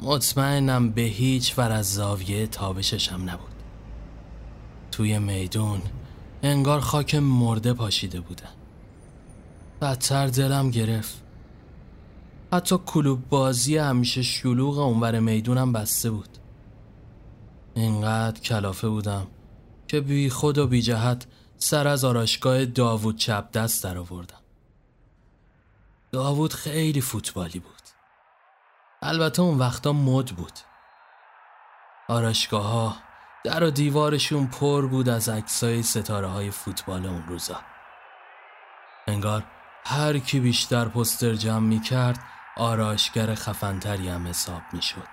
مطمئنم 0.00 0.90
به 0.90 1.02
هیچ 1.02 1.58
ور 1.58 1.72
از 1.72 1.94
زاویه 1.94 2.46
تابششم 2.46 3.30
نبود. 3.30 3.54
توی 4.90 5.18
میدون 5.18 5.82
انگار 6.42 6.80
خاک 6.80 7.14
مرده 7.14 7.72
پاشیده 7.72 8.20
بودن. 8.20 8.50
بدتر 9.80 10.26
دلم 10.26 10.70
گرفت. 10.70 11.22
حتی 12.52 12.78
کلوب 12.86 13.28
بازی 13.28 13.76
همیشه 13.76 14.22
شلوغ 14.22 14.78
اونور 14.78 15.20
می‌دونم 15.20 15.72
بسته 15.72 16.10
بود. 16.10 16.28
اینقدر 17.74 18.40
کلافه 18.40 18.88
بودم 18.88 19.26
که 19.88 20.00
بی 20.00 20.30
خود 20.30 20.58
و 20.58 20.66
بی 20.66 20.82
جهت 20.82 21.26
سر 21.58 21.88
از 21.88 22.04
آراشگاه 22.04 22.64
داوود 22.64 23.16
چپ 23.16 23.52
دست 23.52 23.84
در 23.84 23.98
آوردم 23.98 24.45
داوود 26.12 26.52
خیلی 26.52 27.00
فوتبالی 27.00 27.58
بود. 27.58 27.82
البته 29.02 29.42
اون 29.42 29.58
وقتا 29.58 29.92
مد 29.92 30.26
بود. 30.26 30.52
آراشگاه 32.08 32.66
ها 32.66 32.96
در 33.44 33.64
و 33.64 33.70
دیوارشون 33.70 34.46
پر 34.46 34.86
بود 34.86 35.08
از 35.08 35.28
عکسای 35.28 35.82
ستاره 35.82 36.26
های 36.26 36.50
فوتبال 36.50 37.06
اون 37.06 37.22
روزا. 37.26 37.60
انگار 39.06 39.44
هر 39.84 40.18
کی 40.18 40.40
بیشتر 40.40 40.84
پستر 40.88 41.34
جمع 41.34 41.66
می 41.66 41.80
کرد 41.80 42.18
آراشگر 42.56 43.34
خفنتری 43.34 44.08
هم 44.08 44.26
حساب 44.26 44.62
می 44.72 44.82
شد 44.82 45.08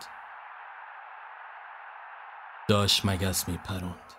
داشت 2.67 3.05
مگس 3.05 3.47
می 3.47 3.57
پروند 3.57 4.13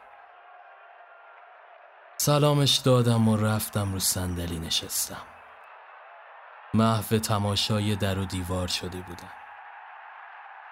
سلامش 2.16 2.76
دادم 2.76 3.28
و 3.28 3.36
رفتم 3.36 3.92
رو 3.92 3.98
صندلی 3.98 4.58
نشستم. 4.58 5.33
محو 6.74 7.18
تماشای 7.18 7.96
در 7.96 8.18
و 8.18 8.24
دیوار 8.24 8.68
شده 8.68 8.98
بودم. 9.00 9.32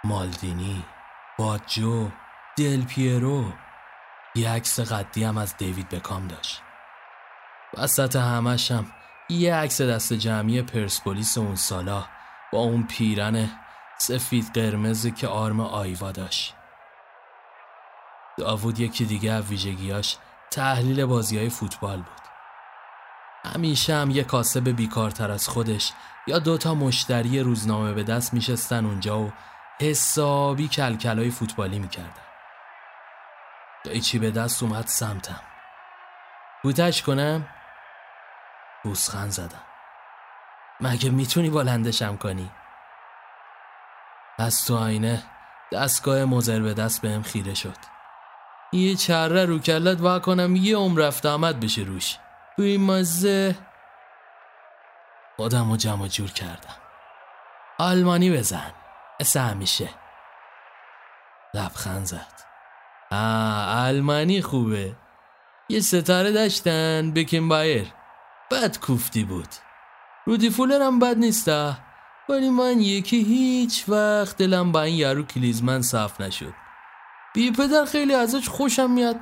مالدینی 0.04 0.84
باجو 1.38 2.10
دل 2.56 2.84
پیرو. 2.84 3.44
یه 4.34 4.50
عکس 4.50 4.80
قدی 4.80 5.24
هم 5.24 5.38
از 5.38 5.56
دیوید 5.56 5.88
بکام 5.88 6.28
داشت. 6.28 6.62
وسط 7.78 8.16
همشم 8.16 8.86
یه 9.28 9.54
عکس 9.54 9.80
دست 9.80 10.12
جمعی 10.12 10.62
پرسپولیس 10.62 11.38
اون 11.38 11.54
سالا 11.54 12.04
با 12.52 12.58
اون 12.58 12.86
پیرن 12.86 13.50
سفید 13.98 14.50
قرمزی 14.54 15.10
که 15.10 15.28
آرم 15.28 15.60
آیوا 15.60 16.12
داشت. 16.12 16.54
داوود 18.38 18.80
یکی 18.80 19.04
دیگه 19.04 19.32
از 19.32 19.48
ویژگیاش 19.48 20.16
تحلیل 20.50 21.04
بازی 21.04 21.38
های 21.38 21.48
فوتبال 21.48 21.96
بود. 21.96 22.21
همیشه 23.44 23.94
هم 23.94 24.10
یه 24.10 24.24
کاسب 24.24 24.68
بیکارتر 24.68 25.30
از 25.30 25.48
خودش 25.48 25.92
یا 26.26 26.38
دوتا 26.38 26.74
مشتری 26.74 27.40
روزنامه 27.40 27.92
به 27.92 28.02
دست 28.02 28.34
میشستن 28.34 28.86
اونجا 28.86 29.18
و 29.18 29.32
حسابی 29.80 30.68
کلکلای 30.68 31.30
فوتبالی 31.30 31.78
می‌کردن. 31.78 32.22
چی 34.02 34.18
به 34.18 34.30
دست 34.30 34.62
اومد 34.62 34.86
سمتم. 34.86 35.40
بوتش 36.62 37.02
کنم؟ 37.02 37.46
بوسخن 38.84 39.28
زدم. 39.28 39.62
مگه 40.80 41.10
می‌تونی 41.10 41.50
بلندشم 41.50 42.16
کنی؟ 42.16 42.50
از 44.38 44.64
تو 44.64 44.76
آینه 44.76 45.22
دستگاه 45.72 46.24
مزر 46.24 46.60
به 46.60 46.74
دست 46.74 47.02
بهم 47.02 47.22
خیره 47.22 47.54
شد. 47.54 47.76
یه 48.72 48.94
چره 48.94 49.44
رو 49.44 49.58
کلت 49.58 50.00
وا 50.00 50.18
کنم 50.18 50.56
یه 50.56 50.76
عمر 50.76 51.00
رفت 51.00 51.26
آمد 51.26 51.60
بشه 51.60 51.82
روش. 51.82 52.18
توی 52.56 52.78
مزه. 52.78 53.56
خودم 55.36 55.70
رو 55.70 55.76
جمع 55.76 56.08
جور 56.08 56.30
کردم. 56.30 56.76
آلمانی 57.78 58.30
بزن. 58.30 58.72
مثل 59.20 59.40
همیشه. 59.40 59.88
لبخند 61.54 62.04
زد. 62.04 62.32
آه 63.10 63.86
آلمانی 63.86 64.42
خوبه. 64.42 64.96
یه 65.68 65.80
ستاره 65.80 66.32
داشتن 66.32 67.12
بکن 67.12 67.48
بایر. 67.48 67.92
بد 68.50 68.78
کوفتی 68.78 69.24
بود. 69.24 69.48
رودی 70.26 70.50
فولر 70.50 70.82
هم 70.82 70.98
بد 70.98 71.16
نیسته 71.16 71.76
ولی 72.28 72.50
من 72.50 72.80
یکی 72.80 73.22
هیچ 73.22 73.84
وقت 73.88 74.36
دلم 74.36 74.72
با 74.72 74.82
این 74.82 74.96
یارو 74.96 75.22
کلیزمن 75.22 75.82
صاف 75.82 76.20
نشد. 76.20 76.54
بی 77.34 77.52
پدر 77.52 77.84
خیلی 77.84 78.14
ازش 78.14 78.48
خوشم 78.48 78.90
میاد. 78.90 79.16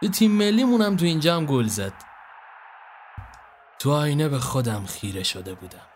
به 0.00 0.08
تیم 0.08 0.30
ملی 0.30 0.64
مونم 0.64 0.96
تو 0.96 1.04
اینجا 1.04 1.36
هم 1.36 1.46
گل 1.46 1.66
زد. 1.66 2.07
تو 3.78 3.92
آینه 3.92 4.28
به 4.28 4.38
خودم 4.38 4.86
خیره 4.86 5.22
شده 5.22 5.54
بودم. 5.54 5.86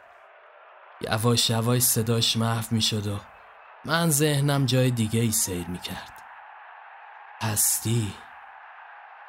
یواش 1.00 1.50
یواش 1.50 1.82
صداش 1.82 2.36
محو 2.36 2.64
می 2.70 2.82
شد 2.82 3.06
و 3.06 3.20
من 3.84 4.10
ذهنم 4.10 4.66
جای 4.66 4.90
دیگه 4.90 5.20
ای 5.20 5.30
سیر 5.30 5.66
می 5.66 5.78
کرد 5.78 6.12
هستی 7.42 8.14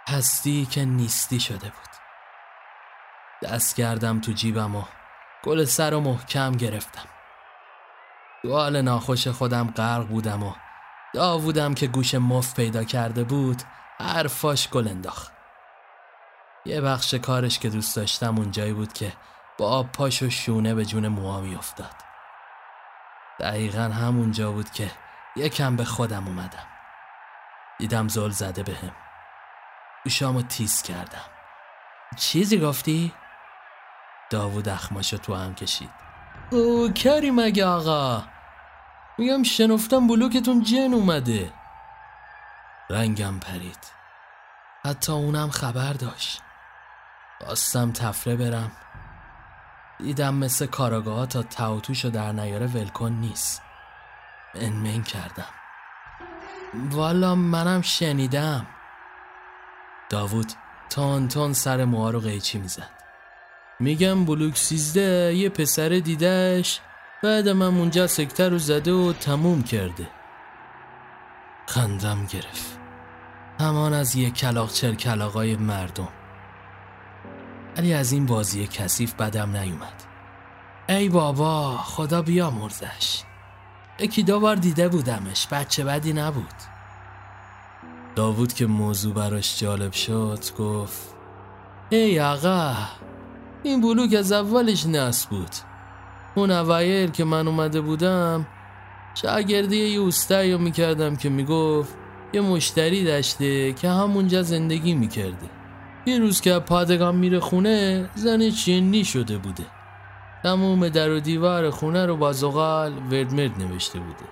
هستی 0.09 0.65
که 0.65 0.85
نیستی 0.85 1.39
شده 1.39 1.57
بود. 1.57 1.93
دست 3.43 3.75
کردم 3.75 4.21
تو 4.21 4.31
جیبم 4.31 4.75
و 4.75 4.83
گل 5.43 5.65
سر 5.65 5.93
و 5.93 5.99
محکم 5.99 6.51
گرفتم. 6.51 7.09
تو 8.41 8.51
حال 8.51 8.81
ناخوش 8.81 9.27
خودم 9.27 9.71
غرق 9.71 10.07
بودم 10.07 10.43
و 10.43 10.53
داوودم 11.13 11.73
که 11.73 11.87
گوش 11.87 12.15
مف 12.15 12.55
پیدا 12.55 12.83
کرده 12.83 13.23
بود 13.23 13.61
حرفاش 13.99 14.69
گل 14.69 14.87
انداخت. 14.87 15.42
یه 16.65 16.81
بخش 16.81 17.13
کارش 17.13 17.59
که 17.59 17.69
دوست 17.69 17.95
داشتم 17.95 18.37
اونجایی 18.37 18.73
بود 18.73 18.93
که 18.93 19.13
با 19.57 19.69
آب 19.69 19.91
پاش 19.91 20.23
و 20.23 20.29
شونه 20.29 20.75
به 20.75 20.85
جون 20.85 21.07
موها 21.07 21.41
میافتاد. 21.41 21.95
دقیقا 23.39 23.79
همونجا 23.79 24.51
بود 24.51 24.69
که 24.69 24.91
یکم 25.35 25.75
به 25.75 25.85
خودم 25.85 26.27
اومدم. 26.27 26.67
دیدم 27.79 28.07
زل 28.07 28.29
زده 28.29 28.63
بهم. 28.63 28.87
به 28.87 28.93
گوشامو 30.03 30.41
تیز 30.41 30.81
کردم. 30.81 31.25
چیزی 32.17 32.59
گفتی؟ 32.59 33.13
داوود 34.29 34.69
اخماشو 34.69 35.17
تو 35.17 35.35
هم 35.35 35.55
کشید. 35.55 35.89
او 36.51 36.91
کری 36.93 37.31
مگه 37.31 37.65
آقا؟ 37.65 38.23
میگم 39.17 39.43
شنفتم 39.43 40.07
بلوکتون 40.07 40.63
جن 40.63 40.93
اومده. 40.93 41.53
رنگم 42.89 43.39
پرید. 43.39 43.79
حتی 44.85 45.11
اونم 45.11 45.49
خبر 45.49 45.93
داشت. 45.93 46.41
خواستم 47.45 47.91
تفره 47.91 48.35
برم. 48.35 48.71
دیدم 49.99 50.35
مثل 50.35 50.65
کاراگاه 50.65 51.25
تا 51.25 51.43
تاوتوشو 51.43 52.09
در 52.09 52.31
نیاره 52.31 52.67
ولکن 52.67 53.11
نیست. 53.11 53.61
منمن 54.55 55.03
کردم. 55.03 55.45
والا 56.91 57.35
منم 57.35 57.81
شنیدم. 57.81 58.67
داوود 60.09 60.51
تان 60.89 61.27
تان 61.27 61.53
سر 61.53 61.85
موها 61.85 62.09
رو 62.09 62.19
قیچی 62.19 62.57
می‌زد. 62.59 62.89
میگم 63.79 64.25
بلوک 64.25 64.57
سیزده 64.57 65.33
یه 65.35 65.49
پسر 65.49 65.89
دیدش 65.89 66.79
بعد 67.23 67.49
من 67.49 67.77
اونجا 67.77 68.07
سکتر 68.07 68.49
رو 68.49 68.57
زده 68.57 68.91
و 68.91 69.13
تموم 69.13 69.63
کرده. 69.63 70.07
خندم 71.67 72.25
گرفت. 72.25 72.79
همان 73.59 73.93
از 73.93 74.15
یه 74.15 74.31
کلاق 74.31 74.71
چر 74.71 74.93
کلاقای 74.93 75.55
مردم. 75.55 76.22
ولی 77.77 77.93
از 77.93 78.11
این 78.11 78.25
بازی 78.25 78.67
کثیف 78.67 79.13
بدم 79.13 79.57
نیومد. 79.57 80.03
ای 80.89 81.09
بابا 81.09 81.77
خدا 81.77 82.21
بیا 82.21 82.49
مرزش 82.49 83.23
یکی 83.99 84.23
دو 84.23 84.39
بار 84.39 84.55
دیده 84.55 84.87
بودمش 84.87 85.47
بچه 85.51 85.83
بدی 85.83 86.13
نبود. 86.13 86.53
داوود 88.15 88.53
که 88.53 88.65
موضوع 88.65 89.13
براش 89.13 89.59
جالب 89.59 89.91
شد 89.91 90.39
گفت 90.57 91.15
ای 91.89 92.19
آقا 92.19 92.75
این 93.63 93.81
بلوک 93.81 94.13
از 94.13 94.31
اولش 94.31 94.85
نصب 94.85 95.29
بود. 95.29 95.49
اون 96.35 96.51
اوایل 96.51 97.11
که 97.11 97.23
من 97.23 97.47
اومده 97.47 97.81
بودم 97.81 98.47
شاگردی 99.15 99.77
یه 99.77 99.99
اوستایی 99.99 100.57
می‌کردم 100.57 101.15
که 101.15 101.29
می‌گفت 101.29 101.93
یه 102.33 102.41
مشتری 102.41 103.03
داشته 103.03 103.73
که 103.73 103.89
همونجا 103.89 104.43
زندگی 104.43 104.93
می‌کرده. 104.93 105.62
یه 106.05 106.19
روز 106.19 106.41
که 106.41 106.59
پادگان 106.59 107.15
میره 107.15 107.39
خونه 107.39 108.09
زن 108.15 108.49
چینی 108.49 109.05
شده 109.05 109.37
بوده. 109.37 109.65
تموم 110.43 110.89
در 110.89 111.11
و 111.11 111.19
دیوار 111.19 111.69
خونه 111.69 112.05
رو 112.05 112.17
با 112.17 112.33
زغال 112.33 112.93
وردمرد 113.11 113.61
نوشته 113.61 113.99
بوده. 113.99 114.25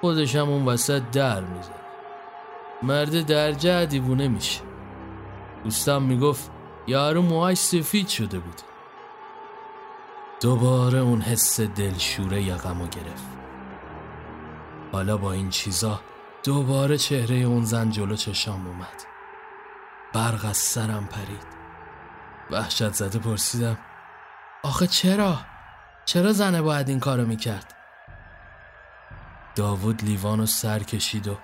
خودش 0.00 0.36
هم 0.36 0.48
اون 0.48 0.64
وسط 0.64 1.02
در 1.12 1.40
میزه 1.40 1.70
مرد 2.82 3.26
درجه 3.26 3.86
دیوونه 3.86 4.28
میشه 4.28 4.60
دوستم 5.64 6.02
می‌گفت 6.02 6.50
یارو 6.86 7.22
موهاش 7.22 7.58
سفید 7.58 8.08
شده 8.08 8.38
بود. 8.38 8.60
دوباره 10.40 10.98
اون 10.98 11.20
حس 11.20 11.60
دلشوره 11.60 12.42
یقمو 12.42 12.86
گرفت. 12.86 13.26
حالا 14.92 15.16
با 15.16 15.32
این 15.32 15.50
چیزا 15.50 16.00
دوباره 16.44 16.98
چهره 16.98 17.36
اون 17.36 17.64
زن 17.64 17.90
جلو 17.90 18.16
چشام 18.16 18.66
اومد. 18.66 19.15
برق 20.16 20.44
از 20.44 20.56
سرم 20.56 21.06
پرید. 21.06 21.46
وحشت 22.50 22.92
زده 22.92 23.18
پرسیدم 23.18 23.78
آخه 24.62 24.86
چرا؟ 24.86 25.38
چرا 26.04 26.32
زنه 26.32 26.62
باید 26.62 26.88
این 26.88 27.00
کارو 27.00 27.26
می‌کرد؟ 27.26 27.74
داوود 29.54 30.04
لیوانو 30.04 30.46
سر 30.46 30.78
کشید 30.78 31.28
و 31.28 31.38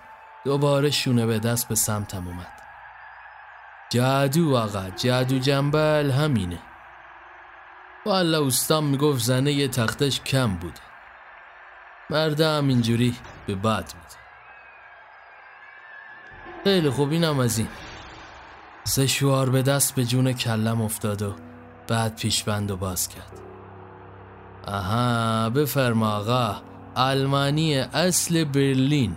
دوباره 0.45 0.91
شونه 0.91 1.27
به 1.27 1.39
دست 1.39 1.69
به 1.69 1.75
سمتم 1.75 2.29
اومد. 2.29 2.63
جادو 3.91 4.57
آقا 4.57 4.91
جادو 4.91 5.39
جنبل 5.39 6.11
همینه. 6.11 6.59
والا 8.07 8.47
استام 8.47 8.85
می‌گفت 8.85 9.25
زنه 9.25 9.53
یه 9.53 9.69
تختش 9.69 10.21
کم 10.21 10.55
بوده. 10.57 10.81
مرده 12.11 12.55
اینجوری 12.55 13.17
به 13.47 13.55
بد 13.55 13.93
میده. 13.95 14.17
خیلی 16.65 16.91
خوب 16.91 17.11
اینم 17.11 17.39
از 17.39 17.59
این. 17.59 17.69
سه 18.85 19.07
شوار 19.07 19.51
به 19.51 19.63
دست 19.63 19.95
به 19.95 20.05
جون 20.05 20.33
کلم 20.33 20.83
افتاد 20.83 21.23
و 21.23 21.35
بعد 21.89 22.17
پیشبند 22.17 22.71
و 22.71 22.77
باز 22.77 23.09
کرد. 23.09 23.41
آها 24.67 25.51
بفرما 25.51 26.11
آقا 26.11 26.63
آلمانی 26.95 27.79
اصل 27.79 28.45
برلین. 28.45 29.17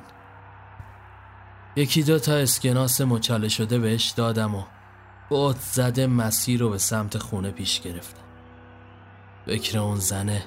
یکی 1.76 2.04
دو 2.04 2.20
تا 2.20 2.34
اسکناس 2.34 3.02
مچاله 3.02 3.48
شده 3.48 3.80
بهش 3.80 4.10
دادم 4.10 4.56
و 4.56 4.64
بوت 5.30 5.60
زده 5.60 6.08
مسیر 6.08 6.60
رو 6.60 6.70
به 6.70 6.78
سمت 6.78 7.18
خونه 7.18 7.52
پیش 7.52 7.82
گرفتم. 7.82 8.22
بکر 9.48 9.80
اون 9.80 10.00
زنه 10.00 10.46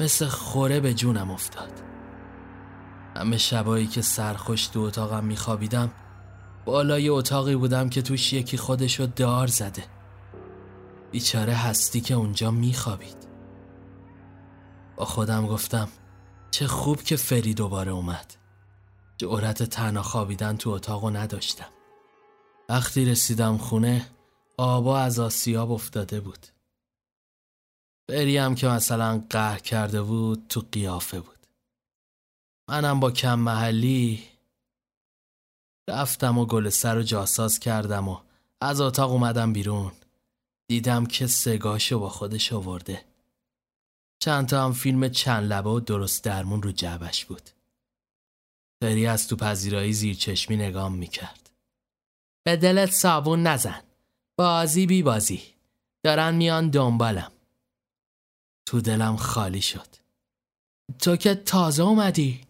مثل 0.00 0.26
خوره 0.26 0.80
به 0.80 0.94
جونم 0.94 1.30
افتاد. 1.30 1.72
همه 3.16 3.38
شبایی 3.38 3.86
که 3.86 4.02
سرخوش 4.02 4.66
تو 4.66 4.80
اتاقم 4.80 5.24
میخوابیدم 5.24 5.90
بالای 6.68 7.08
اتاقی 7.08 7.56
بودم 7.56 7.88
که 7.88 8.02
توش 8.02 8.32
یکی 8.32 8.56
خودشو 8.56 9.06
دار 9.16 9.46
زده. 9.46 9.84
بیچاره 11.10 11.54
هستی 11.54 12.00
که 12.00 12.14
اونجا 12.14 12.50
میخوابید. 12.50 13.28
با 14.96 15.04
خودم 15.04 15.46
گفتم 15.46 15.88
چه 16.50 16.66
خوب 16.66 17.02
که 17.02 17.16
فری 17.16 17.54
دوباره 17.54 17.92
اومد. 17.92 18.34
جورت 19.18 19.62
تنها 19.62 20.02
خوابیدن 20.02 20.56
تو 20.56 20.70
اتاقو 20.70 21.10
نداشتم. 21.10 21.68
وقتی 22.68 23.04
رسیدم 23.04 23.56
خونه 23.56 24.06
آبا 24.56 24.98
از 24.98 25.18
آسیاب 25.18 25.72
افتاده 25.72 26.20
بود. 26.20 26.46
فریم 28.08 28.54
که 28.54 28.68
مثلا 28.68 29.24
قهر 29.30 29.58
کرده 29.58 30.02
بود 30.02 30.46
تو 30.48 30.62
قیافه 30.72 31.20
بود. 31.20 31.46
منم 32.68 33.00
با 33.00 33.10
کم 33.10 33.38
محلی 33.38 34.37
رفتم 35.88 36.38
و 36.38 36.46
گل 36.46 36.68
سر 36.68 36.98
و 36.98 37.02
جاساز 37.02 37.58
کردم 37.58 38.08
و 38.08 38.20
از 38.60 38.80
اتاق 38.80 39.10
اومدم 39.10 39.52
بیرون. 39.52 39.92
دیدم 40.70 41.06
که 41.06 41.26
سگاشو 41.26 41.98
با 41.98 42.08
خودش 42.08 42.52
آورده. 42.52 43.04
چند 44.22 44.48
تا 44.48 44.64
هم 44.64 44.72
فیلم 44.72 45.08
چند 45.08 45.52
لبه 45.52 45.70
و 45.70 45.80
درست 45.80 46.24
درمون 46.24 46.62
رو 46.62 46.72
جعبش 46.72 47.24
بود. 47.24 47.50
فری 48.82 49.06
از 49.06 49.28
تو 49.28 49.36
پذیرایی 49.36 49.92
زیر 49.92 50.16
چشمی 50.16 50.56
نگام 50.56 50.94
می‌کرد. 50.94 51.50
به 52.46 52.56
دلت 52.56 52.90
صابون 52.90 53.42
نزن. 53.42 53.82
بازی 54.38 54.86
بی 54.86 55.02
بازی. 55.02 55.42
دارن 56.04 56.34
میان 56.34 56.70
دنبالم. 56.70 57.32
تو 58.66 58.80
دلم 58.80 59.16
خالی 59.16 59.62
شد. 59.62 59.88
تو 60.98 61.16
که 61.16 61.34
تازه 61.34 61.82
اومدی. 61.82 62.40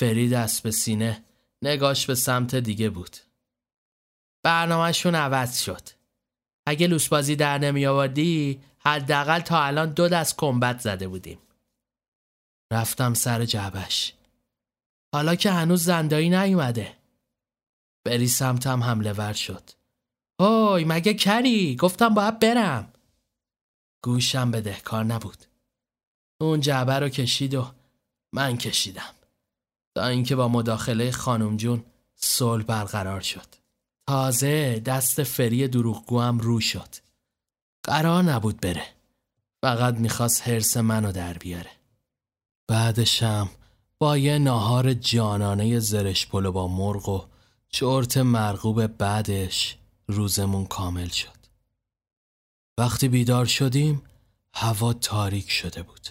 فری 0.00 0.28
دست 0.28 0.62
به 0.62 0.70
سینه 0.70 1.24
نگاش 1.62 2.06
به 2.06 2.14
سمت 2.14 2.54
دیگه 2.54 2.90
بود. 2.90 3.16
برنامهشون 4.44 5.14
عوض 5.14 5.60
شد. 5.60 5.88
اگه 6.66 6.86
لوسبازی 6.86 7.36
در 7.36 7.58
نمی 7.58 7.86
آوردی 7.86 8.62
حداقل 8.78 9.40
تا 9.40 9.62
الان 9.62 9.92
دو 9.92 10.08
دست 10.08 10.36
کمبت 10.36 10.80
زده 10.80 11.08
بودیم. 11.08 11.38
رفتم 12.72 13.14
سر 13.14 13.44
جعبش. 13.44 14.14
حالا 15.14 15.34
که 15.34 15.50
هنوز 15.50 15.84
زندایی 15.84 16.30
نیومده. 16.30 16.96
بری 18.06 18.28
سمتم 18.28 18.82
حمله 18.82 19.12
ور 19.12 19.32
شد. 19.32 19.70
اوی 20.40 20.84
مگه 20.84 21.14
کری 21.14 21.76
گفتم 21.76 22.14
باید 22.14 22.38
برم. 22.38 22.92
گوشم 24.04 24.50
به 24.50 24.60
دهکار 24.60 25.04
نبود. 25.04 25.44
اون 26.40 26.60
جعبه 26.60 26.98
رو 26.98 27.08
کشید 27.08 27.54
و 27.54 27.74
من 28.34 28.56
کشیدم. 28.56 29.14
تا 29.94 30.06
اینکه 30.06 30.36
با 30.36 30.48
مداخله 30.48 31.10
خانم 31.10 31.56
جون 31.56 31.84
صلح 32.16 32.64
برقرار 32.64 33.20
شد. 33.20 33.46
تازه 34.06 34.80
دست 34.80 35.22
فری 35.22 35.68
دروغگو 35.68 36.20
هم 36.20 36.38
رو 36.38 36.60
شد. 36.60 36.88
قرار 37.82 38.22
نبود 38.22 38.60
بره. 38.60 38.86
فقط 39.62 39.94
می‌خواست 39.94 40.48
حرس 40.48 40.76
منو 40.76 41.12
در 41.12 41.38
بیاره. 41.38 41.70
بعدشم 42.68 43.50
با 43.98 44.18
یه 44.18 44.38
ناهار 44.38 44.94
جانانه 44.94 45.78
زرش 45.78 46.26
پلو 46.26 46.52
با 46.52 46.68
مرغ 46.68 47.08
و 47.08 47.24
چرت 47.68 48.16
مرغوب 48.16 48.86
بعدش 48.86 49.78
روزمون 50.08 50.66
کامل 50.66 51.08
شد. 51.08 51.42
وقتی 52.78 53.08
بیدار 53.08 53.46
شدیم 53.46 54.02
هوا 54.54 54.92
تاریک 54.92 55.50
شده 55.50 55.82
بود. 55.82 56.08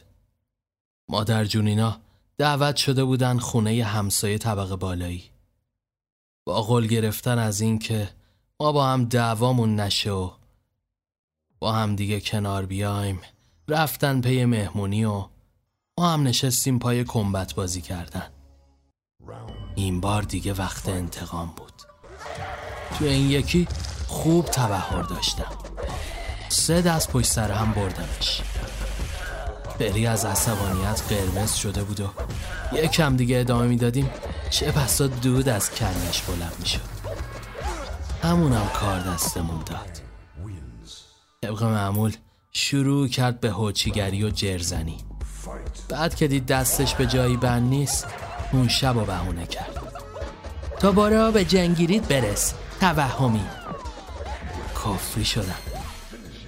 مادر 1.10 1.46
جونینا 1.46 2.02
دعوت 2.38 2.76
شده 2.76 3.04
بودن 3.04 3.40
خونه 3.40 3.84
همسایه 3.84 4.38
طبقه 4.38 4.76
بالایی. 4.76 5.32
با 6.46 6.62
قول 6.62 6.88
گرفتن 6.88 7.40
از 7.40 7.62
اینکه 7.62 8.10
ما 8.60 8.72
با 8.72 8.88
هم 8.88 9.06
دعوامون 9.06 9.76
نشه 9.76 10.12
و 10.12 10.32
با 11.60 11.72
هم 11.72 11.96
دیگه 11.96 12.20
کنار 12.20 12.66
بیایم 12.66 13.22
رفتن 13.68 14.22
پی 14.22 14.46
مهمونی 14.46 15.06
و 15.06 15.26
ما 16.00 16.10
هم 16.14 16.24
نشستیم 16.24 16.80
پای 16.80 17.04
کمبت 17.04 17.54
بازی 17.54 17.82
کردن. 17.82 18.30
این 19.76 20.02
بار 20.02 20.22
دیگه 20.22 20.54
وقت 20.54 20.90
انتقام 20.90 21.48
بود. 21.48 21.74
تو 22.98 23.06
این 23.06 23.30
یکی 23.30 23.68
خوب 24.08 24.46
تبهر 24.46 25.02
داشتم. 25.02 25.52
سه 26.50 26.82
دست 26.82 27.12
پشت 27.12 27.28
سر 27.32 27.52
هم 27.52 27.74
بردمش. 27.74 28.42
بری 29.82 30.08
از 30.08 30.26
عصبانیت 30.26 31.02
قرمز 31.10 31.54
شده 31.54 31.84
بود 31.84 32.00
و 32.00 32.10
یکم 32.74 33.16
دیگه 33.16 33.40
ادامه 33.40 33.68
می‌دادیم 33.68 34.10
چه 34.50 34.72
بسا 34.72 35.08
دود 35.08 35.50
از 35.50 35.70
کنش 35.72 36.22
بلند 36.22 36.56
می‌شد. 36.60 36.82
همونم 38.24 38.68
کار 38.74 39.00
دستمون 39.00 39.64
داد. 39.66 40.02
طبق 41.42 41.64
معمول 41.64 42.14
شروع 42.52 43.08
کرد 43.08 43.40
به 43.40 43.52
هوچیگری 43.52 44.24
و 44.24 44.30
جرزنی. 44.30 44.98
بعد 45.90 46.16
که 46.16 46.28
دید 46.28 46.46
دستش 46.46 46.96
به 46.96 47.06
جایی 47.06 47.38
بند 47.38 47.70
نیست 47.70 48.08
اون 48.52 48.68
شب 48.68 48.98
و 48.98 49.06
بهونه 49.06 49.46
کرد. 49.46 49.94
تا 50.80 50.92
بارا 50.92 51.32
به 51.32 51.46
جنگیرید 51.46 52.08
برس. 52.08 52.54
توهمی. 52.80 53.46
کفری 54.76 55.26
شدم. 55.26 55.56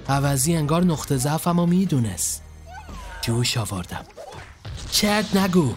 عوضی 0.10 0.56
انگار 0.56 0.84
نقطه 0.84 1.18
ضعفم 1.18 1.60
و 1.60 1.66
می‌دونست. 1.66 2.43
جوش 3.24 3.58
آوردم. 3.58 4.06
چرت 4.92 5.36
نگو. 5.36 5.74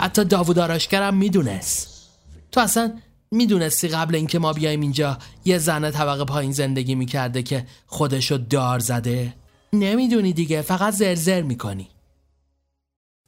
حتی 0.00 0.24
داوود 0.24 0.58
آراشگرم 0.58 1.14
می‌دونست. 1.14 2.08
تو 2.52 2.60
اصلا 2.60 2.92
می‌دونستی 3.30 3.88
قبل 3.88 4.14
اینکه 4.14 4.38
ما 4.38 4.52
بیایم 4.52 4.80
اینجا 4.80 5.18
یه 5.44 5.58
زن 5.58 5.90
طبقه 5.90 6.24
پایین 6.24 6.52
زندگی 6.52 6.94
می‌کرده 6.94 7.42
که 7.42 7.66
خودشو 7.86 8.36
دار 8.36 8.78
زده؟ 8.78 9.34
نمی‌دونی 9.72 10.32
دیگه 10.32 10.62
فقط 10.62 10.94
زرزر 10.94 11.42
می‌کنی. 11.42 11.88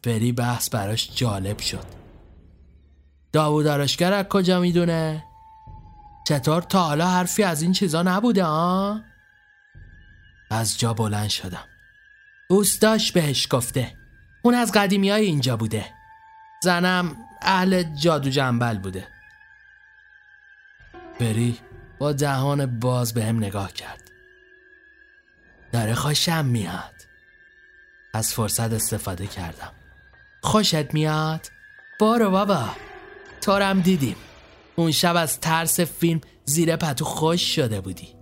بری 0.02 0.32
بحث 0.32 0.70
براش 0.70 1.10
جالب 1.14 1.58
شد. 1.58 1.84
داوود 3.32 3.66
آراشگر 3.66 4.12
از 4.12 4.26
کجا 4.26 4.60
می‌دونه؟ 4.60 5.24
چطور 6.26 6.62
تا 6.62 6.82
حالا 6.82 7.08
حرفی 7.08 7.42
از 7.42 7.62
این 7.62 7.72
چیزا 7.72 8.02
نبوده 8.02 8.44
آه؟ 8.44 9.04
از 10.50 10.78
جا 10.78 10.94
بلند 10.94 11.28
شدم. 11.28 11.64
اوستاش 12.50 13.12
بهش 13.12 13.48
گفته. 13.50 13.96
اون 14.42 14.54
از 14.54 14.72
قدیمی 14.72 15.10
های 15.10 15.24
اینجا 15.24 15.56
بوده. 15.56 15.86
زنم 16.62 17.16
اهل 17.42 17.82
جادو 17.82 18.30
جنبل 18.30 18.78
بوده. 18.78 19.08
بری 21.20 21.58
با 21.98 22.12
دهان 22.12 22.78
باز 22.80 23.14
به 23.14 23.24
هم 23.24 23.36
نگاه 23.36 23.72
کرد. 23.72 24.10
داره 25.72 25.94
خوشم 25.94 26.44
میاد. 26.44 26.94
از 28.14 28.34
فرصت 28.34 28.72
استفاده 28.72 29.26
کردم. 29.26 29.72
خوشت 30.42 30.94
میاد؟ 30.94 31.46
بارو 32.00 32.30
بابا. 32.30 32.68
تورم 33.40 33.80
دیدیم. 33.80 34.16
اون 34.76 34.90
شب 34.90 35.16
از 35.16 35.40
ترس 35.40 35.80
فیلم 35.80 36.20
زیر 36.44 36.76
پتو 36.76 37.04
خوش 37.04 37.54
شده 37.54 37.80
بودی. 37.80 38.16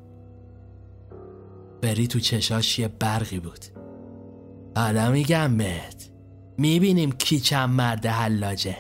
بری 1.82 2.06
تو 2.06 2.20
چشاش 2.20 2.78
یه 2.78 2.88
برقی 2.88 3.40
بود. 3.40 3.77
حالا 4.78 5.10
میگم 5.10 5.56
بهت. 5.56 6.10
می‌بینیم 6.58 7.12
کی 7.12 7.40
چند 7.40 7.68
مرد 7.68 8.06
حلاجه. 8.06 8.76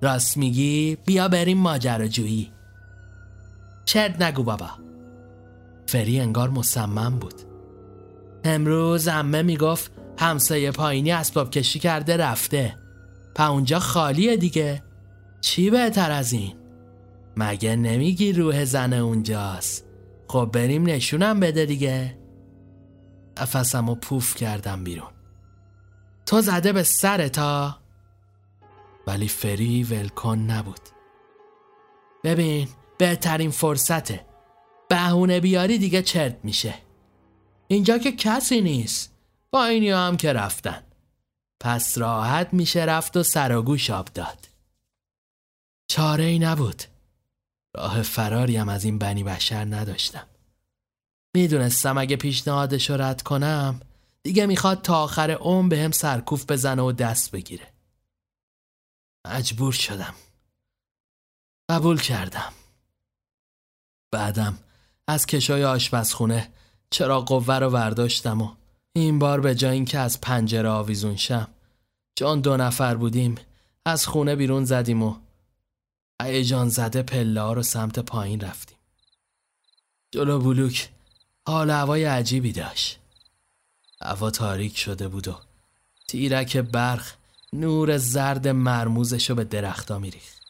راست 0.00 0.36
میگی؟ 0.36 0.98
بیا 1.06 1.28
بریم 1.28 1.58
ماجراجویی. 1.58 2.52
چرت 3.84 4.22
نگو 4.22 4.42
بابا. 4.42 4.70
فری 5.86 6.20
انگار 6.20 6.50
مصمم 6.50 7.18
بود. 7.18 7.34
امروز 8.44 9.08
امه 9.08 9.42
می‌گفت 9.42 9.92
همسایه 10.18 10.70
پایینی 10.70 11.12
اسباب 11.12 11.50
کشی 11.50 11.78
کرده 11.78 12.16
رفته. 12.16 12.76
پا 13.34 13.46
اونجا 13.48 13.78
خالیه 13.78 14.36
دیگه. 14.36 14.82
چی 15.40 15.70
بهتر 15.70 16.10
از 16.10 16.32
این؟ 16.32 16.54
مگه 17.36 17.76
نمیگی 17.76 18.32
روح 18.32 18.64
زن 18.64 18.92
اونجاست؟ 18.92 19.84
خب 20.28 20.50
بریم 20.52 20.86
نشونم 20.86 21.40
بده 21.40 21.66
دیگه. 21.66 22.21
نفسم 23.40 23.88
و 23.88 23.94
پوف 23.94 24.34
کردم 24.34 24.84
بیرون. 24.84 25.10
تو 26.26 26.40
زده 26.40 26.72
به 26.72 26.82
سرتا 26.82 27.78
ولی 29.06 29.28
فری 29.28 29.84
ولکن 29.84 30.38
نبود. 30.38 30.80
ببین 32.24 32.68
بهترین 32.98 33.50
فرصته. 33.50 34.26
بهونه 34.88 35.40
بیاری 35.40 35.78
دیگه 35.78 36.02
چرت 36.02 36.38
میشه. 36.42 36.74
اینجا 37.68 37.98
که 37.98 38.12
کسی 38.12 38.60
نیست. 38.60 39.12
با 39.50 39.64
اینی 39.64 39.90
هم 39.90 40.16
که 40.16 40.32
رفتن. 40.32 40.82
پس 41.60 41.98
راحت 41.98 42.54
میشه 42.54 42.84
رفت 42.84 43.16
و 43.16 43.22
سر 43.22 43.56
و 43.56 43.76
آب 43.92 44.08
داد. 44.14 44.48
چاره 45.88 46.24
ای 46.24 46.38
نبود. 46.38 46.82
راه 47.76 48.02
فراریم 48.02 48.68
از 48.68 48.84
این 48.84 48.98
بنی 48.98 49.24
بشر 49.24 49.64
نداشتم. 49.64 50.26
می‌دونستم 51.34 51.98
اگه 51.98 52.16
پیشنهادش 52.16 52.90
رو 52.90 52.96
رد 53.02 53.22
کنم 53.22 53.80
دیگه 54.22 54.46
می‌خواد 54.46 54.82
تا 54.82 55.02
آخر 55.02 55.30
عمر 55.30 55.68
به 55.68 55.78
هم 55.78 55.90
سرکوف 55.90 56.50
بزنه 56.50 56.82
و 56.82 56.92
دست 56.92 57.30
بگیره. 57.30 57.72
مجبور 59.26 59.72
شدم. 59.72 60.14
قبول 61.70 62.00
کردم. 62.00 62.52
بعدم 64.10 64.58
از 65.08 65.26
کشای 65.26 65.64
آشپزخونه 65.64 66.52
چرا 66.90 67.20
قوه 67.20 67.54
رو 67.54 67.70
برداشتم 67.70 68.42
و 68.42 68.54
این 68.92 69.18
بار 69.18 69.40
به 69.40 69.54
جای 69.54 69.72
اینکه 69.72 69.98
از 69.98 70.20
پنجره 70.20 70.68
آویزون 70.68 71.16
شم 71.16 71.48
چون 72.14 72.40
دو 72.40 72.56
نفر 72.56 72.94
بودیم 72.94 73.34
از 73.86 74.06
خونه 74.06 74.36
بیرون 74.36 74.64
زدیم 74.64 75.02
و 75.02 75.16
هیجان 76.22 76.68
زده 76.68 77.02
پله 77.02 77.52
رو 77.52 77.62
سمت 77.62 77.98
پایین 77.98 78.40
رفتیم. 78.40 78.78
جلو 80.10 80.38
بلوک 80.38 80.90
حال 81.46 81.70
هوای 81.70 82.04
عجیبی 82.04 82.52
داشت. 82.52 82.98
هوا 84.02 84.30
تاریک 84.30 84.78
شده 84.78 85.08
بود 85.08 85.28
و 85.28 85.34
تیرک 86.08 86.56
برخ 86.56 87.14
نور 87.52 87.96
زرد 87.96 88.48
مرموزش 88.48 89.30
رو 89.30 89.36
به 89.36 89.44
درختا 89.44 89.98
میریخت. 89.98 90.42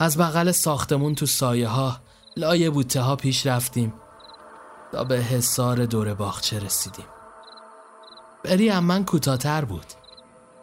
از 0.00 0.18
بغل 0.18 0.50
ساختمون 0.50 1.14
تو 1.14 1.26
سایه 1.26 1.68
ها 1.68 2.00
لای 2.36 2.70
بوته 2.70 3.00
ها 3.00 3.16
پیش 3.16 3.46
رفتیم 3.46 3.94
تا 4.92 5.04
به 5.04 5.16
حسار 5.16 5.86
دور 5.86 6.14
باغچه 6.14 6.58
رسیدیم. 6.58 7.06
بری 8.44 8.68
هم 8.68 8.84
من 8.84 9.04
کوتاهتر 9.04 9.64
بود. 9.64 9.86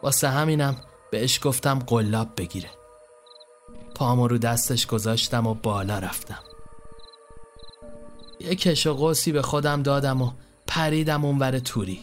واسه 0.02 0.28
همینم 0.28 0.76
بهش 1.12 1.40
گفتم 1.42 1.78
قلاب 1.78 2.28
بگیره. 2.36 2.70
پامو 3.94 4.28
رو 4.28 4.38
دستش 4.38 4.86
گذاشتم 4.86 5.46
و 5.46 5.54
بالا 5.54 5.98
رفتم. 5.98 6.45
یه 8.40 8.54
کش 8.54 8.86
و 8.86 9.14
به 9.32 9.42
خودم 9.42 9.82
دادم 9.82 10.22
و 10.22 10.32
پریدم 10.66 11.24
اونور 11.24 11.58
توری. 11.58 12.00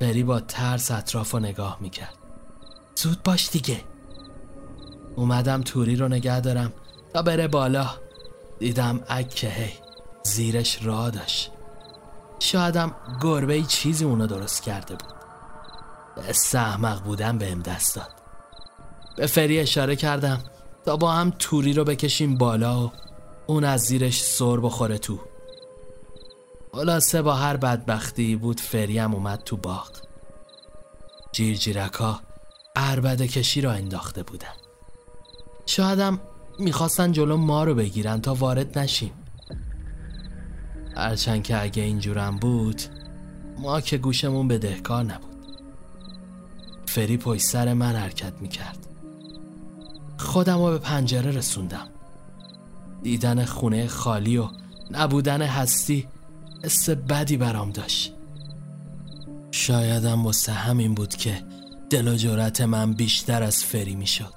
بری 0.00 0.22
با 0.22 0.40
ترس 0.40 0.90
اطراف 0.90 1.30
رو 1.30 1.38
نگاه 1.38 1.78
می‌کرد. 1.80 2.14
زود 2.96 3.22
باش 3.22 3.50
دیگه. 3.50 3.80
اومدم 5.16 5.62
توری 5.62 5.96
رو 5.96 6.08
نگه 6.08 6.40
دارم 6.40 6.72
تا 7.14 7.22
بره 7.22 7.48
بالا. 7.48 7.90
دیدم 8.58 9.00
اکه 9.08 9.48
هی 9.48 9.72
زیرش 10.22 10.78
را 10.82 11.10
داشت. 11.10 11.52
شایدم 12.38 12.94
گربه 13.22 13.54
ای 13.54 13.62
چیزی 13.62 14.04
اونو 14.04 14.26
درست 14.26 14.62
کرده 14.62 14.94
بود. 14.94 15.14
به 16.16 16.32
سهمق 16.32 17.02
بودم 17.02 17.38
بهم 17.38 17.62
دست 17.62 17.96
داد. 17.96 18.10
به 19.16 19.26
فری 19.26 19.60
اشاره 19.60 19.96
کردم 19.96 20.40
تا 20.84 20.96
با 20.96 21.12
هم 21.12 21.32
توری 21.38 21.72
رو 21.72 21.84
بکشیم 21.84 22.38
بالا 22.38 22.86
و 22.86 22.92
اون 23.50 23.64
از 23.64 23.80
زیرش 23.80 24.22
سر 24.22 24.56
بخوره 24.56 24.98
تو. 24.98 25.18
خلاصه 26.72 27.22
با 27.22 27.34
هر 27.34 27.56
بدبختی 27.56 28.36
بود 28.36 28.60
فریم 28.60 29.14
اومد 29.14 29.42
تو 29.44 29.56
باغ. 29.56 29.90
جیرجیرک 31.32 31.92
ها 31.92 32.20
عربده 32.76 33.28
کشی 33.28 33.60
را 33.60 33.72
انداخته 33.72 34.22
بودن. 34.22 34.54
شایدم 35.66 36.20
می‌خواستن 36.58 37.12
جلو 37.12 37.36
ما 37.36 37.64
رو 37.64 37.74
بگیرن 37.74 38.20
تا 38.20 38.34
وارد 38.34 38.78
نشیم. 38.78 39.12
هرچند 40.96 41.42
که 41.42 41.62
اگه 41.62 41.82
اینجورم 41.82 42.36
بود 42.38 42.82
ما 43.58 43.80
که 43.80 43.98
گوشمون 43.98 44.48
بدهکار 44.48 45.04
نبود. 45.04 45.46
فری 46.86 47.16
پشت 47.16 47.42
سر 47.42 47.72
من 47.72 47.96
حرکت 47.96 48.32
می‌کرد. 48.40 48.86
خودم 50.18 50.58
رو 50.58 50.70
به 50.70 50.78
پنجره 50.78 51.30
رسوندم. 51.30 51.88
دیدن 53.02 53.44
خونه 53.44 53.86
خالی 53.86 54.36
و 54.36 54.48
نبودن 54.90 55.42
هستی 55.42 56.08
حس 56.64 56.90
بدی 56.90 57.36
برام 57.36 57.70
داشت. 57.70 58.14
شایدم 59.50 60.24
واسه 60.26 60.52
همین 60.52 60.94
بود 60.94 61.14
که 61.16 61.44
دل 61.90 62.08
و 62.08 62.16
جرأت 62.16 62.60
من 62.60 62.92
بیشتر 62.92 63.42
از 63.42 63.64
فری 63.64 63.94
می‌شد. 63.94 64.34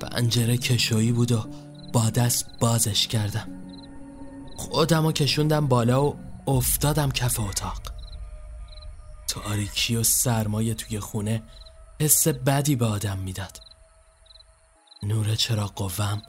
پنجره 0.00 0.56
کشویی 0.56 1.12
بود 1.12 1.32
و 1.32 1.46
با 1.92 2.10
دست 2.10 2.46
بازش 2.60 3.06
کردم. 3.06 3.48
خودم 4.56 5.06
رو 5.06 5.12
کشوندم 5.12 5.66
بالا 5.66 6.04
و 6.04 6.16
افتادم 6.46 7.10
کف 7.10 7.40
اتاق. 7.40 7.80
تاریکی 9.28 9.96
و 9.96 10.02
سرمایه 10.02 10.74
توی 10.74 11.00
خونه 11.00 11.42
حس 12.00 12.28
بدی 12.28 12.76
به 12.76 12.86
آدم 12.86 13.18
می‌داد. 13.18 13.60
نور 15.02 15.34
چراغ 15.34 15.74
قوم 15.74 16.22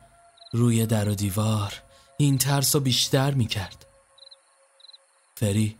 روی 0.54 0.86
در 0.86 1.10
و 1.10 1.16
دیوار 1.16 1.74
این 2.18 2.38
ترس 2.38 2.76
رو 2.76 2.82
بیشتر 2.82 3.32
می‌کرد. 3.34 3.86
فری 5.36 5.78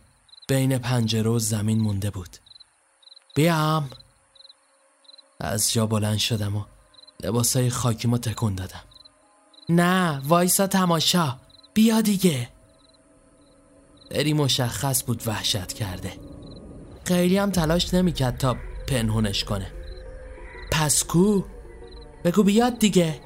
بین 0.48 0.78
پنجره 0.78 1.30
و 1.30 1.38
زمین 1.38 1.80
مونده 1.80 2.10
بود. 2.10 2.36
بیام. 3.34 3.90
از 5.40 5.72
جا 5.72 5.86
بلند 5.86 6.18
شدم 6.18 6.56
و 6.56 6.64
لباسای 7.20 7.70
خاکیمو 7.70 8.18
تکون 8.18 8.54
دادم. 8.54 8.84
نه 9.68 10.22
وایسا 10.24 10.66
تماشا. 10.66 11.36
بیا 11.74 12.00
دیگه. 12.00 12.48
فری 14.10 14.32
مشخص 14.32 15.04
بود 15.04 15.22
وحشت 15.26 15.72
کرده. 15.72 16.12
خیلی 17.04 17.38
هم 17.38 17.50
تلاش 17.50 17.94
نمی‌کرد 17.94 18.38
تا 18.38 18.56
پنهونش 18.88 19.44
کنه. 19.44 19.72
پس 20.72 21.04
کو؟ 21.04 21.42
بگو 22.24 22.42
بیاد 22.42 22.78
دیگه. 22.78 23.20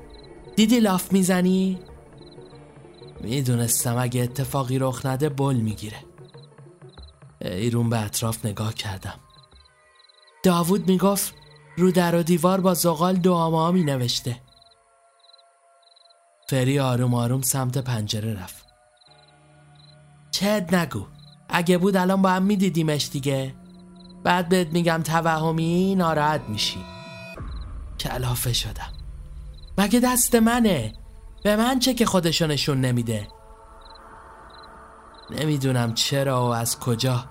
دیدی 0.57 0.81
لاف 0.81 1.13
می‌زنی؟ 1.13 1.79
می‌دونستم 3.21 3.97
اگه 3.99 4.23
اتفاقی 4.23 4.79
رخ 4.79 5.07
نده 5.07 5.29
بل 5.29 5.57
می‌گیره. 5.57 5.99
ایرون 7.41 7.91
به 7.91 8.05
اطراف 8.05 8.47
نگاه 8.47 8.75
کردم. 8.75 9.15
داوود 10.43 10.89
می‌گفت 10.89 11.35
رو 11.77 11.91
در 11.91 12.15
و 12.15 12.23
دیوار 12.23 12.61
با 12.61 12.75
زغال 12.75 13.17
دعاما 13.17 13.71
می 13.71 13.85
نوشته 13.85 14.41
فری 16.49 16.79
آروم 16.81 17.15
آروم 17.15 17.43
سمت 17.43 17.79
پنجره 17.79 18.43
رفت. 18.43 18.67
چد 20.31 20.75
نگو 20.75 21.07
اگه 21.49 21.79
بود 21.79 21.97
الان 21.97 22.23
با 22.23 22.31
هم 22.31 22.43
میدیدیمش 22.43 23.09
دیگه. 23.13 23.55
بعد 24.25 24.49
بهت 24.49 24.69
میگم 24.69 25.03
توهمی 25.05 25.95
ناراحت 25.95 26.41
میشی. 26.49 26.85
کلافه 28.01 28.53
شدم. 28.53 28.96
مگه 29.79 30.01
دست 30.01 30.35
منه؟ 30.35 30.93
به 31.45 31.57
من 31.57 31.79
چه 31.79 31.95
که 31.95 32.07
خودشو 32.07 32.47
نشون 32.47 32.81
نمیده؟ 32.81 33.29
نمی‌دونم 35.31 35.95
چرا 35.95 36.47
و 36.47 36.55
از 36.55 36.81
کجا 36.81 37.25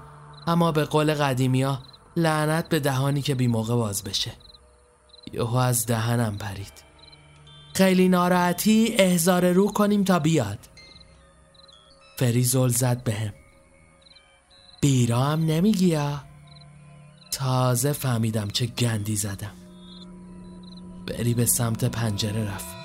اما 0.48 0.72
به 0.72 0.86
قول 0.86 1.14
قدیمی 1.14 1.64
ها 1.64 1.80
لعنت 2.16 2.70
به 2.70 2.80
دهانی 2.80 3.22
که 3.22 3.36
بی 3.36 3.48
موقع 3.48 3.76
باز 3.76 4.04
بشه. 4.04 4.32
یهو 5.34 5.56
از 5.56 5.86
دهنم 5.86 6.38
پرید. 6.38 6.74
خیلی 7.74 8.10
ناراحتی 8.10 8.96
احزار 9.00 9.52
رو 9.52 9.72
کنیم 9.72 10.04
تا 10.04 10.20
بیاد. 10.20 10.60
فری 12.18 12.44
زل 12.44 12.70
زد 12.70 13.04
بهم. 13.04 13.34
بیرا 14.82 15.20
هم 15.20 15.46
نمیگی 15.46 16.00
تازه 17.32 17.92
فهمیدم 17.92 18.48
چه 18.48 18.66
گندی 18.66 19.16
زدم. 19.16 19.65
بری 21.08 21.34
به 21.34 21.46
سمت 21.46 21.86
پنجره 21.86 22.54
رفت. 22.54 22.76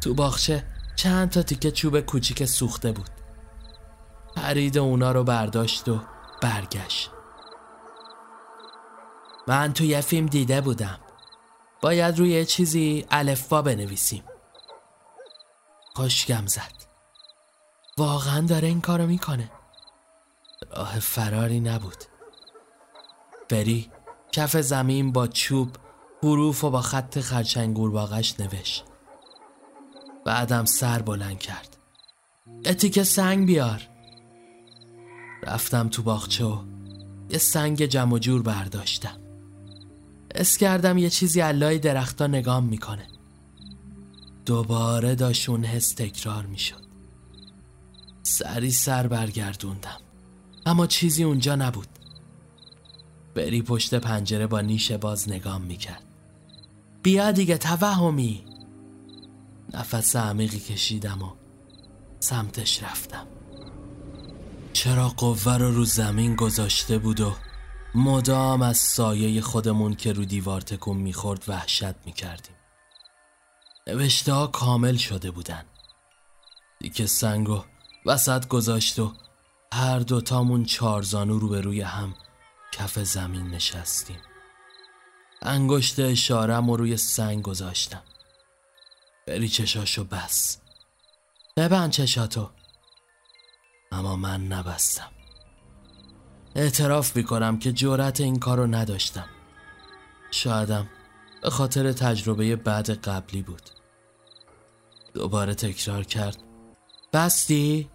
تو 0.00 0.14
باخچه 0.14 0.66
چند 0.96 1.30
تا 1.30 1.42
تیکه 1.42 1.70
چوب 1.70 2.00
کوچیک 2.00 2.44
سوخته 2.44 2.92
بود. 2.92 3.10
پرید 4.36 4.78
اونا 4.78 5.12
رو 5.12 5.24
برداشت 5.24 5.88
و 5.88 6.00
برگشت. 6.42 7.10
من 9.48 9.72
تو 9.72 9.84
یه 9.84 10.00
فیلم 10.00 10.26
دیده 10.26 10.60
بودم. 10.60 10.98
باید 11.80 12.18
روی 12.18 12.44
چیزی 12.44 13.06
الفبا 13.10 13.62
بنویسیم. 13.62 14.24
خوشگم 15.94 16.46
زد. 16.46 16.72
واقعا 17.98 18.40
داره 18.40 18.68
این 18.68 18.80
کارو 18.80 19.06
می‌کنه. 19.06 19.50
راه 20.76 20.98
فراری 20.98 21.60
نبود. 21.60 22.04
بری 23.48 23.90
کف 24.32 24.56
زمین 24.56 25.12
با 25.12 25.26
چوب 25.26 25.76
حروف 26.24 26.64
و 26.64 26.70
با 26.70 26.82
خط 26.82 27.20
خرچنگور 27.20 27.90
باقش 27.90 28.40
نوشت. 28.40 28.84
بعدم 30.26 30.64
سر 30.64 31.02
بلند 31.02 31.38
کرد. 31.38 31.76
اتیک 32.64 33.02
سنگ 33.02 33.46
بیار. 33.46 33.82
رفتم 35.42 35.88
تو 35.88 36.02
باغچه 36.02 36.44
و 36.44 36.58
یه 37.30 37.38
سنگ 37.38 37.84
جمع 37.86 38.18
جور 38.18 38.42
برداشتم. 38.42 39.18
اس 40.34 40.56
کردم 40.56 40.98
یه 40.98 41.10
چیزی 41.10 41.40
علای 41.40 41.78
درختا 41.78 42.26
نگام 42.26 42.64
می‌کنه. 42.64 43.06
دوباره 44.46 45.14
داشت 45.14 45.48
اون 45.48 45.64
حس 45.64 45.92
تکرار 45.92 46.46
می‌شد. 46.46 46.84
سری 48.22 48.70
سر 48.70 49.06
برگردوندم. 49.06 50.00
اما 50.66 50.86
چیزی 50.86 51.24
اونجا 51.24 51.56
نبود. 51.56 51.88
بری 53.34 53.62
پشت 53.62 53.94
پنجره 53.94 54.46
با 54.46 54.60
نیش 54.60 54.92
باز 54.92 55.28
نگام 55.28 55.62
می‌کرد. 55.62 56.04
بیا 57.04 57.32
دیگه 57.32 57.58
توهمی. 57.58 58.44
نفس 59.74 60.16
عمیقی 60.16 60.58
کشیدم 60.58 61.22
و 61.22 61.30
سمتش 62.20 62.82
رفتم. 62.82 63.26
چرا 64.72 65.08
قوه 65.08 65.56
رو 65.56 65.74
رو 65.74 65.84
زمین 65.84 66.36
گذاشته 66.36 66.98
بود 66.98 67.20
و 67.20 67.34
مدام 67.94 68.62
از 68.62 68.76
سایه 68.76 69.40
خودمون 69.40 69.94
که 69.94 70.12
رو 70.12 70.24
دیوار 70.24 70.60
تکون 70.60 70.96
می‌خورد 70.96 71.44
وحشت 71.48 71.94
می‌کردیم؟ 72.06 72.56
نوشته 73.86 74.32
ها 74.32 74.46
کامل 74.46 74.96
شده 74.96 75.30
بودن. 75.30 75.64
دیگه 76.80 77.06
سنگو 77.06 77.64
وسط 78.06 78.48
گذاشت 78.48 78.98
و 78.98 79.12
هر 79.72 79.98
دوتامون 79.98 80.64
چارزانو 80.64 81.38
رو 81.38 81.48
به 81.48 81.60
روی 81.60 81.80
هم 81.80 82.14
کف 82.72 82.98
زمین 82.98 83.46
نشستیم. 83.46 84.18
انگشت 85.44 86.00
اشارم 86.00 86.70
و 86.70 86.76
روی 86.76 86.96
سنگ 86.96 87.42
گذاشتم. 87.42 88.02
بری 89.26 89.48
چشاشو 89.48 90.04
بس. 90.04 90.58
ببند 91.56 91.90
چشاتو. 91.90 92.50
اما 93.92 94.16
من 94.16 94.46
نبستم. 94.46 95.10
اعتراف 96.54 97.16
می‌کنم 97.16 97.58
که 97.58 97.72
جورت 97.72 98.20
این 98.20 98.38
کارو 98.38 98.66
نداشتم. 98.66 99.28
شایدم 100.30 100.88
به 101.42 101.50
خاطر 101.50 101.92
تجربه 101.92 102.56
بعد 102.56 102.90
قبلی 102.90 103.42
بود. 103.42 103.62
دوباره 105.14 105.54
تکرار 105.54 106.04
کرد. 106.04 106.36
بستی؟ 107.12 107.90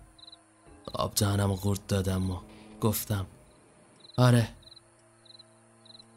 آب 0.93 1.16
دهنم 1.16 1.54
قورت 1.54 1.88
دادم 1.88 2.32
و 2.32 2.41
گفتم. 2.82 3.28
آره. 4.18 4.59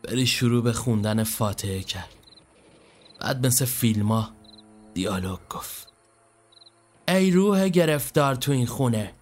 بری 0.02 0.26
شروع 0.26 0.62
به 0.62 0.72
خوندن 0.72 1.24
فاتحه 1.24 1.80
کرد. 1.80 2.08
بعد 3.20 3.46
مثل 3.46 3.64
فیلم 3.64 4.12
ها 4.12 4.30
دیالوگ 4.94 5.38
گفت. 5.50 5.92
ای 7.08 7.30
روح 7.30 7.68
گرفتار 7.68 8.34
تو 8.34 8.52
این 8.52 8.66
خونه 8.66 9.12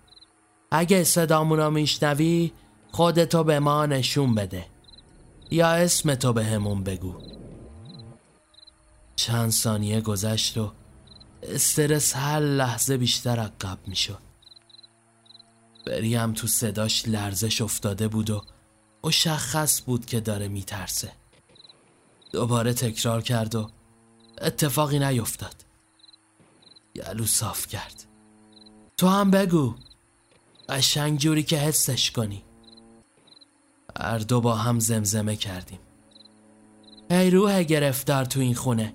اگه 0.71 1.05
صدامونو 1.05 1.71
میشنوی 1.71 2.53
خودتو 2.93 3.45
به 3.45 3.59
ما 3.61 3.87
نشون 3.87 4.35
بده. 4.35 4.67
یا 5.51 5.69
اسم 5.69 6.15
تو 6.15 6.33
به 6.33 6.45
همون 6.45 6.85
بگو. 6.85 7.15
چند 9.17 9.51
ثانیه 9.51 10.01
گذشت 10.01 10.59
و 10.59 10.73
استرس 11.43 12.17
هر 12.17 12.41
لحظه 12.41 12.97
بیشتر 12.97 13.39
عقب 13.39 13.79
می‌شد. 13.87 14.19
بریم 15.87 16.33
تو 16.33 16.47
صداش 16.47 17.09
لرزش 17.09 17.63
افتاده 17.63 18.09
بود 18.09 18.31
و 18.31 18.43
مشخص 19.05 19.83
بود 19.83 20.07
که 20.07 20.21
داره 20.21 20.49
میترسه. 20.49 21.13
دوباره 22.33 22.73
تکرار 22.75 23.23
کرد 23.23 23.55
و 23.55 23.71
اتفاقی 24.41 24.99
نیفتاد. 24.99 25.55
یلو 26.95 27.27
صاف 27.27 27.67
کرد. 27.67 28.05
تو 28.97 29.09
هم 29.09 29.31
بگو. 29.31 29.75
قشنگ 30.69 31.19
جوری 31.19 31.43
که 31.43 31.57
حسش 31.57 32.11
کنی. 32.11 32.45
هر 34.01 34.19
دو 34.19 34.41
با 34.41 34.55
هم 34.55 34.79
زمزمه 34.79 35.37
کردیم. 35.37 35.81
ای 37.11 37.31
روح 37.31 37.63
گرفتار 37.63 38.25
تو 38.25 38.41
این 38.41 38.55
خونه. 38.55 38.93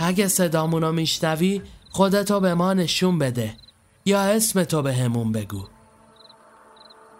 اگه 0.00 0.28
صدامونو 0.28 0.92
میشنوی 0.92 1.62
خودتو 1.90 2.40
به 2.40 2.54
ما 2.54 2.74
نشون 2.74 3.18
بده. 3.18 3.56
یا 4.04 4.22
اسم 4.22 4.64
تو 4.64 4.82
به 4.82 4.94
همون 4.94 5.32
بگو. 5.32 5.68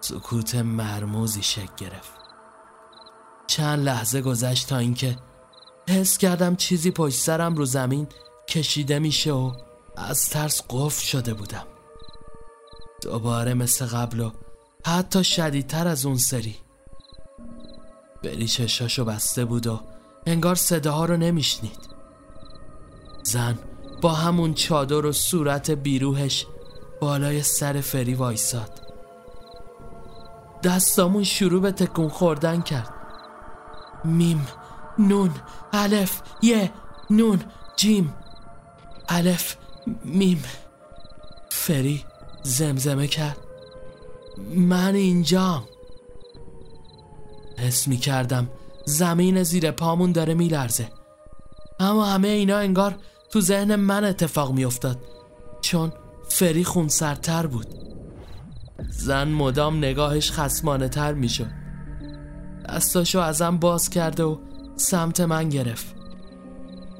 سکوت 0.02 0.54
مرموزی 0.54 1.42
شک 1.42 1.76
گرفت. 1.76 2.12
چند 3.46 3.84
لحظه 3.84 4.20
گذشت 4.20 4.68
تا 4.68 4.78
اینکه 4.78 5.16
حس 5.88 6.18
کردم 6.18 6.56
چیزی 6.56 6.90
پشت 6.90 7.16
سرم 7.16 7.56
رو 7.56 7.64
زمین 7.64 8.06
کشیده 8.48 8.98
میشه 8.98 9.32
و 9.32 9.52
از 9.96 10.30
ترس 10.30 10.62
قفل 10.70 11.04
شده 11.04 11.34
بودم. 11.34 11.66
دوباره 13.02 13.54
مثل 13.54 13.86
قبل 13.86 14.20
و 14.20 14.30
حتی 14.86 15.24
شدیدتر 15.24 15.88
از 15.88 16.06
اون 16.06 16.18
سری. 16.18 16.56
بری 18.22 18.48
چشاشو 18.48 19.04
بسته 19.04 19.44
بود 19.44 19.66
و 19.66 19.80
انگار 20.26 20.54
صداها 20.54 21.04
رو 21.04 21.16
نمیشنید. 21.16 21.78
زن 23.22 23.58
با 24.00 24.12
همون 24.12 24.54
چادر 24.54 25.06
و 25.06 25.12
صورت 25.12 25.70
بی‌روحش 25.70 26.46
بالای 27.00 27.42
سر 27.42 27.80
فری 27.80 28.14
وایساد. 28.14 28.81
دستامون 30.62 31.24
شروع 31.24 31.60
به 31.60 31.72
تکون 31.72 32.08
خوردن 32.08 32.60
کرد. 32.60 32.94
میم 34.04 34.46
نون 34.98 35.30
الف 35.72 36.22
یه 36.42 36.70
نون 37.10 37.40
جیم. 37.76 38.14
الف 39.08 39.56
میم. 40.04 40.42
فری 41.50 42.04
زمزمه 42.42 43.06
کرد. 43.06 43.38
من 44.56 44.94
اینجام. 44.94 45.64
حس 47.58 47.88
می 47.88 47.96
کردم 47.96 48.50
زمین 48.86 49.42
زیر 49.42 49.70
پامون 49.70 50.12
داره 50.12 50.34
میلرزه. 50.34 50.88
اما 51.80 52.06
همه 52.06 52.28
اینا 52.28 52.56
انگار 52.56 52.94
تو 53.30 53.40
ذهن 53.40 53.76
من 53.76 54.04
اتفاق 54.04 54.52
میافتاد. 54.52 54.98
چون 55.60 55.92
فری 56.28 56.64
خونسرتر 56.64 57.46
بود. 57.46 57.91
زن 58.88 59.28
مدام 59.28 59.78
نگاهش 59.78 60.30
خسمانه 60.30 60.88
تر 60.88 61.12
می‌شد. 61.14 61.50
دستاشو 62.68 63.18
ازم 63.18 63.56
باز 63.56 63.90
کرده 63.90 64.24
و 64.24 64.38
سمت 64.76 65.20
من 65.20 65.48
گرفت. 65.48 65.96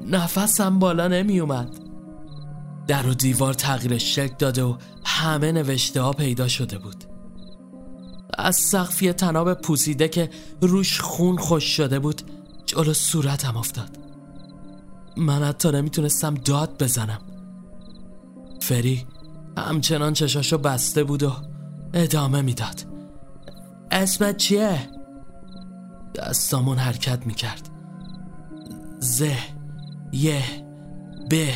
نفسم 0.07 0.79
بالا 0.79 1.07
نمی 1.07 1.39
اومد 1.39 1.79
در 2.87 3.07
و 3.07 3.13
دیوار 3.13 3.53
تغییر 3.53 3.97
شکل 3.97 4.35
داده 4.39 4.63
و 4.63 4.77
همه 5.05 5.51
نوشته 5.51 6.01
ها 6.01 6.11
پیدا 6.11 6.47
شده 6.47 6.77
بود. 6.77 7.03
از 8.37 8.55
سقفی 8.55 9.13
تناب 9.13 9.53
پوسیده 9.53 10.07
که 10.07 10.29
روش 10.61 11.01
خون 11.01 11.37
خوش 11.37 11.63
شده 11.77 11.99
بود 11.99 12.21
جلو 12.65 12.93
صورتم 12.93 13.57
افتاد. 13.57 13.97
من 15.17 15.43
حتی 15.43 15.71
نمی‌تونستم 15.71 16.33
داد 16.33 16.83
بزنم. 16.83 17.19
فری 18.61 19.05
همچنان 19.57 20.13
چشاشو 20.13 20.57
بسته 20.57 21.03
بود 21.03 21.23
و 21.23 21.31
ادامه 21.93 22.41
می‌داد. 22.41 22.85
اسمت 23.91 24.37
چیه؟ 24.37 24.89
دستامون 26.15 26.77
حرکت 26.77 27.25
می‌کرد. 27.25 27.69
ز 28.99 29.23
ی 30.13 30.39
ب 31.31 31.49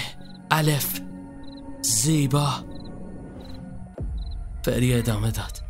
الف 0.52 1.02
زیبا. 1.82 2.50
فری 4.66 4.94
ادامه 4.94 5.32
داد. 5.32 5.62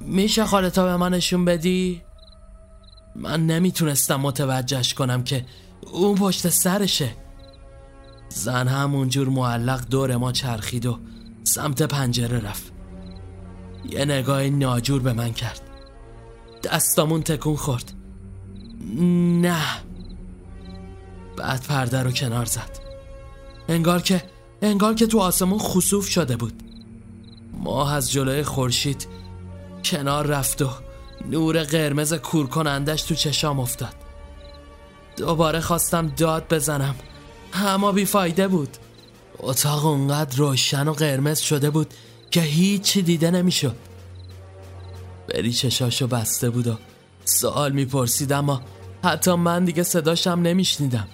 میشه 0.00 0.44
خالتا 0.44 0.84
به 0.84 0.96
من 0.96 1.14
نشون 1.14 1.44
بدی؟ 1.44 2.02
من 3.16 3.46
نمی‌تونستم 3.46 4.16
متوجهش 4.16 4.94
کنم 4.94 5.24
که 5.24 5.46
اون 5.92 6.14
پشت 6.14 6.48
سرشه. 6.48 7.10
زن 8.28 8.68
همونجور 8.68 9.28
معلق 9.28 9.88
دور 9.88 10.16
ما 10.16 10.32
چرخید 10.32 10.86
و 10.86 10.98
سمت 11.44 11.82
پنجره 11.82 12.40
رفت. 12.40 12.73
یه 13.90 14.04
نگاه 14.04 14.42
ناجور 14.42 15.02
به 15.02 15.12
من 15.12 15.32
کرد. 15.32 15.60
دستامون 16.62 17.22
تکون 17.22 17.56
خورد. 17.56 17.92
نه. 19.40 19.64
بعد 21.36 21.62
پرده 21.62 22.02
رو 22.02 22.10
کنار 22.10 22.44
زد. 22.44 22.78
انگار 23.68 24.02
که 24.02 24.22
انگار 24.62 24.94
که 24.94 25.06
تو 25.06 25.18
آسمون 25.18 25.58
خصوف 25.58 26.08
شده 26.08 26.36
بود. 26.36 26.62
ماه 27.52 27.94
از 27.94 28.12
جلوی 28.12 28.42
خورشید 28.42 29.06
کنار 29.84 30.26
رفت 30.26 30.62
و 30.62 30.68
نور 31.30 31.62
قرمز 31.62 32.14
کور 32.14 32.46
کنندش 32.46 33.02
تو 33.02 33.14
چشام 33.14 33.60
افتاد. 33.60 33.94
دوباره 35.16 35.60
خواستم 35.60 36.08
داد 36.08 36.46
بزنم. 36.50 36.94
اما 37.52 37.92
بیفایده 37.92 38.48
بود. 38.48 38.76
اتاق 39.38 39.86
اونقدر 39.86 40.36
روشن 40.36 40.88
و 40.88 40.92
قرمز 40.92 41.38
شده 41.38 41.70
بود 41.70 41.94
که 42.34 42.40
هیچی 42.40 43.02
دیده 43.02 43.30
نمی‌شد. 43.30 43.76
بری 45.28 45.52
چشاشو 45.52 46.06
بسته 46.06 46.50
بود 46.50 46.66
و 46.66 46.78
سوال 47.24 47.72
می‌پرسید 47.72 48.32
اما 48.32 48.62
حتی 49.04 49.34
من 49.34 49.64
دیگه 49.64 49.82
صداشم 49.82 50.30
نمیشنیدم. 50.30 51.08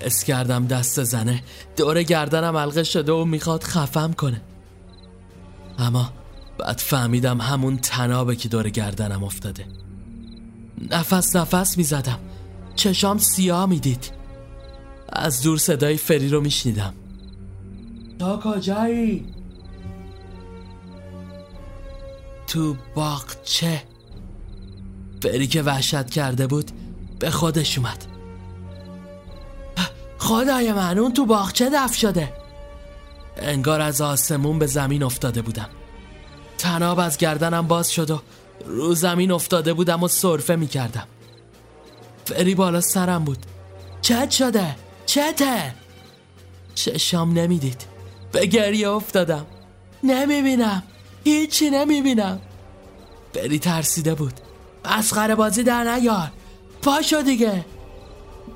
اس 0.00 0.24
کردم 0.24 0.66
دست 0.66 1.02
زنه 1.02 1.42
دور 1.76 2.02
گردنم 2.02 2.56
علقه 2.56 2.82
شده 2.82 3.12
و 3.12 3.24
می‌خواد 3.24 3.62
خفم 3.62 4.12
کنه. 4.12 4.40
اما 5.78 6.12
بعد 6.58 6.78
فهمیدم 6.78 7.40
همون 7.40 7.76
تنابه 7.78 8.36
که 8.36 8.48
دور 8.48 8.68
گردنم 8.68 9.24
افتاده. 9.24 9.66
نفس 10.90 11.36
نفس 11.36 11.78
می‌زدم. 11.78 12.18
چشام 12.76 13.18
سیاه 13.18 13.66
می‌دید. 13.66 14.10
از 15.08 15.42
دور 15.42 15.58
صدای 15.58 15.96
فری 15.96 16.28
رو 16.28 16.40
میشنیدم. 16.40 16.94
تا 18.18 18.40
کجایی؟ 18.44 19.34
تو 22.46 22.76
باغچه 22.94 23.82
فری 25.22 25.46
که 25.46 25.62
وحشت 25.62 26.10
کرده 26.10 26.46
بود 26.46 26.70
به 27.18 27.30
خودش 27.30 27.78
اومد. 27.78 28.06
خدای 30.18 30.72
من 30.72 30.98
اون 30.98 31.12
تو 31.12 31.26
باغچه 31.26 31.70
دف 31.70 31.94
شده؟ 31.94 32.32
انگار 33.36 33.80
از 33.80 34.00
آسمون 34.00 34.58
به 34.58 34.66
زمین 34.66 35.02
افتاده 35.02 35.42
بودم. 35.42 35.68
تناب 36.58 36.98
از 36.98 37.18
گردنم 37.18 37.66
باز 37.66 37.92
شد 37.92 38.10
و 38.10 38.22
رو 38.66 38.94
زمین 38.94 39.30
افتاده 39.30 39.72
بودم 39.72 40.02
و 40.02 40.08
صرفه 40.08 40.56
می 40.56 40.66
کردم 40.66 41.06
فری 42.24 42.54
بالا 42.54 42.80
سرم 42.80 43.24
بود. 43.24 43.38
چت 44.02 44.30
شده؟ 44.30 44.76
چته؟ 45.06 45.74
چشام 46.74 47.38
نمی‌دید. 47.38 47.93
به 48.34 48.46
گریه 48.46 48.90
افتادم. 48.90 49.46
نمی‌بینم. 50.02 50.82
هیچی 51.24 51.70
نمی‌بینم. 51.70 52.40
فری 53.34 53.58
ترسیده 53.58 54.14
بود. 54.14 54.32
مسخره 54.84 55.34
بازی 55.34 55.62
در 55.62 55.84
نیار. 55.84 56.30
پاشو 56.82 57.22
دیگه. 57.22 57.64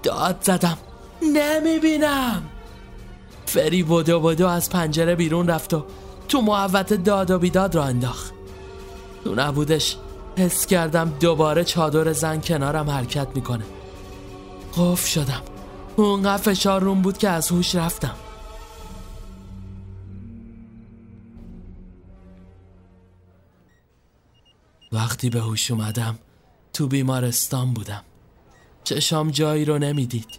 داد 0.03 0.39
زدم. 0.43 0.79
نمی‌بینم. 1.35 2.43
فری 3.47 3.83
بودو 3.83 4.21
بودو 4.21 4.47
از 4.47 4.71
پنجره 4.71 5.15
بیرون 5.15 5.49
رفت 5.49 5.75
و 5.75 5.85
تو 6.29 6.41
محوت 6.41 6.93
داد 6.93 7.31
و 7.31 7.39
بیداد 7.39 7.75
را 7.75 7.85
انداخت. 7.85 8.33
تو 9.25 9.35
نبودش 9.35 9.97
حس 10.39 10.67
کردم 10.67 11.13
دوباره 11.21 11.65
چادر 11.65 12.13
زن 12.13 12.41
کنارم 12.41 12.91
حرکت 12.91 13.29
می‌کنه. 13.35 13.65
قف 14.77 15.07
شدم. 15.07 15.43
اونقدر 15.97 16.43
فشار 16.43 16.83
روم 16.83 17.03
بود 17.03 17.19
که 17.19 17.29
از 17.29 17.49
هوش 17.49 17.75
رفتم. 17.75 18.15
وقتی 24.93 25.31
به 25.31 25.41
هوش 25.41 25.71
اومدم 25.71 26.19
تو 26.73 26.87
بیمارستان 26.87 27.75
بودم. 27.75 28.05
چشام 28.85 29.31
جایی 29.31 29.65
رو 29.65 29.79
نمی‌دید. 29.79 30.39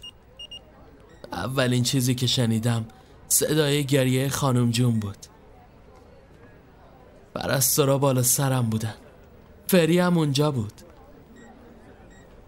اولین 1.32 1.82
چیزی 1.82 2.14
که 2.14 2.26
شنیدم 2.26 2.86
صدای 3.28 3.84
گریه 3.84 4.28
خانم 4.28 4.70
جون 4.70 5.00
بود. 5.00 5.16
پرستارا 7.34 7.98
بالا 7.98 8.22
سرم 8.22 8.70
بودن. 8.70 8.94
فری 9.66 9.98
هم 9.98 10.18
اونجا 10.18 10.50
بود. 10.50 10.72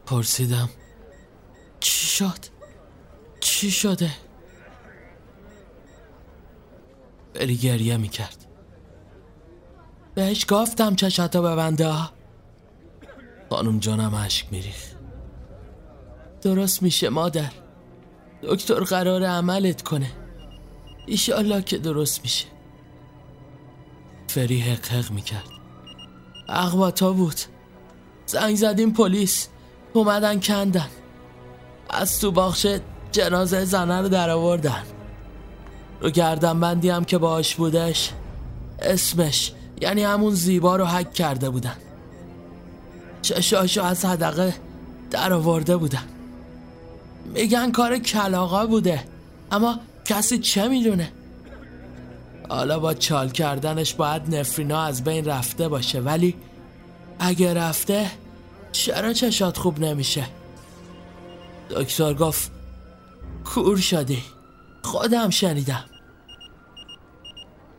پرسیدم 0.06 0.70
چی 1.80 2.06
شد؟ 2.06 2.38
چی 3.40 3.70
شده؟ 3.70 4.10
فری 7.34 7.56
گریه 7.56 7.96
می‌کرد. 7.96 8.41
بهش 10.14 10.46
گفتم 10.48 10.94
چشاتو 10.94 11.42
ببنده 11.42 11.92
خانم 13.50 13.78
جانم 13.78 14.14
عشق 14.14 14.46
میریخ 14.52 14.92
درست 16.42 16.82
میشه 16.82 17.08
مادر. 17.08 17.50
دکتر 18.42 18.80
قرار 18.80 19.24
عملت 19.24 19.82
کنه. 19.82 20.10
ایشالله 21.06 21.62
که 21.62 21.78
درست 21.78 22.22
میشه. 22.22 22.46
فری 24.26 24.60
حق 24.60 24.86
حق 24.86 25.10
می‌کرد 25.10 25.48
اقواتا 26.48 27.12
بود. 27.12 27.40
زنگ 28.26 28.56
زدیم 28.56 28.92
پلیس. 28.92 29.48
اومدن 29.92 30.40
کندن. 30.40 30.88
از 31.90 32.20
تو 32.20 32.30
باخشه 32.30 32.80
جنازه 33.12 33.64
زنه 33.64 34.00
رو 34.00 34.08
در 34.08 34.30
آوردن. 34.30 34.82
رو 36.00 36.10
گردن 36.10 36.60
بندی 36.60 37.04
که 37.06 37.18
باش 37.18 37.54
بودش. 37.54 38.12
اسمش 38.78 39.52
یعنی 39.82 40.02
همون 40.02 40.34
زیبا 40.34 40.76
رو 40.76 40.84
حک 40.84 41.12
کرده 41.12 41.50
بودن. 41.50 41.76
چشاشو 43.22 43.82
از 43.82 44.04
حدقه 44.04 44.54
در 45.10 45.32
آورده 45.32 45.76
بودن. 45.76 46.04
میگن 47.34 47.72
کار 47.72 47.98
کلاغا 47.98 48.66
بوده 48.66 49.04
اما 49.52 49.80
کسی 50.04 50.38
چه 50.38 50.68
می‌دونه؟ 50.68 51.12
حالا 52.48 52.78
با 52.78 52.94
چال 52.94 53.30
کردنش 53.30 53.94
باید 53.94 54.34
نفرینا 54.34 54.82
از 54.82 55.04
بین 55.04 55.24
رفته 55.24 55.68
باشه 55.68 56.00
ولی 56.00 56.34
اگه 57.18 57.54
رفته 57.54 58.10
چرا 58.72 59.12
چشات 59.12 59.58
خوب 59.58 59.80
نمیشه؟ 59.80 60.26
دکتر 61.70 62.14
گفت 62.14 62.50
کور 63.44 63.76
شدی. 63.76 64.22
خودم 64.82 65.30
شنیدم. 65.30 65.84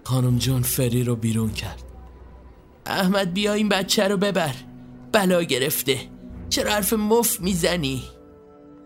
خانم 0.04 0.38
جون 0.38 0.62
فری 0.62 1.04
رو 1.04 1.16
بیرون 1.16 1.49
کرد. 1.49 1.82
احمد 2.86 3.34
بیا 3.34 3.53
این 3.53 3.69
بچه 3.69 4.07
رو 4.07 4.17
ببر. 4.17 4.55
بلا 5.11 5.43
گرفته. 5.43 5.99
چرا 6.49 6.71
حرف 6.71 6.93
مف 6.93 7.41
می‌زنی؟ 7.41 8.03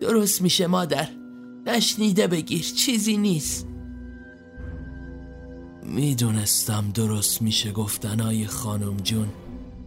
درست 0.00 0.42
میشه 0.42 0.66
مادر. 0.66 1.08
نشنیده 1.66 2.26
بگیر 2.26 2.62
چیزی 2.76 3.16
نیست. 3.16 3.66
می‌دونستم 5.82 6.90
درست 6.94 7.42
میشه 7.42 7.72
گفتنای 7.72 8.46
خانم 8.46 8.96
جون. 8.96 9.28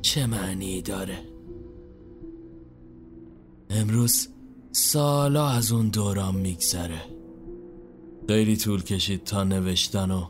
چه 0.01 0.25
معنی 0.25 0.81
داره؟ 0.81 1.17
امروز 3.69 4.27
سالا 4.71 5.49
از 5.49 5.71
اون 5.71 5.89
دوران 5.89 6.35
میگذره. 6.35 7.01
خیلی 8.27 8.57
طول 8.57 8.83
کشید 8.83 9.23
تا 9.23 9.43
نوشتن 9.43 10.11
و 10.11 10.25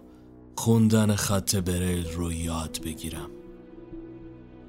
خوندن 0.56 1.16
خط 1.16 1.56
بریل 1.56 2.12
رو 2.12 2.32
یاد 2.32 2.80
بگیرم. 2.84 3.30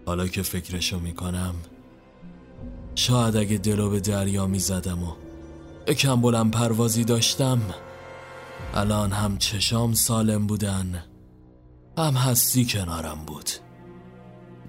حالا 0.06 0.28
که 0.28 0.42
فکرشو 0.42 0.98
می‌کنم 0.98 1.54
شاید 2.94 3.36
اگه 3.36 3.58
دلو 3.58 3.90
به 3.90 4.00
دریا 4.00 4.46
می 4.46 4.58
زدم 4.58 5.02
و 5.02 5.12
یکم 5.88 6.20
بلند 6.20 6.50
پروازی 6.50 7.04
داشتم 7.04 7.60
الان 8.74 9.12
هم 9.12 9.38
چشام 9.38 9.92
سالم 9.92 10.46
بودن 10.46 11.04
هم 11.98 12.14
هستی 12.14 12.64
کنارم 12.64 13.24
بود. 13.26 13.50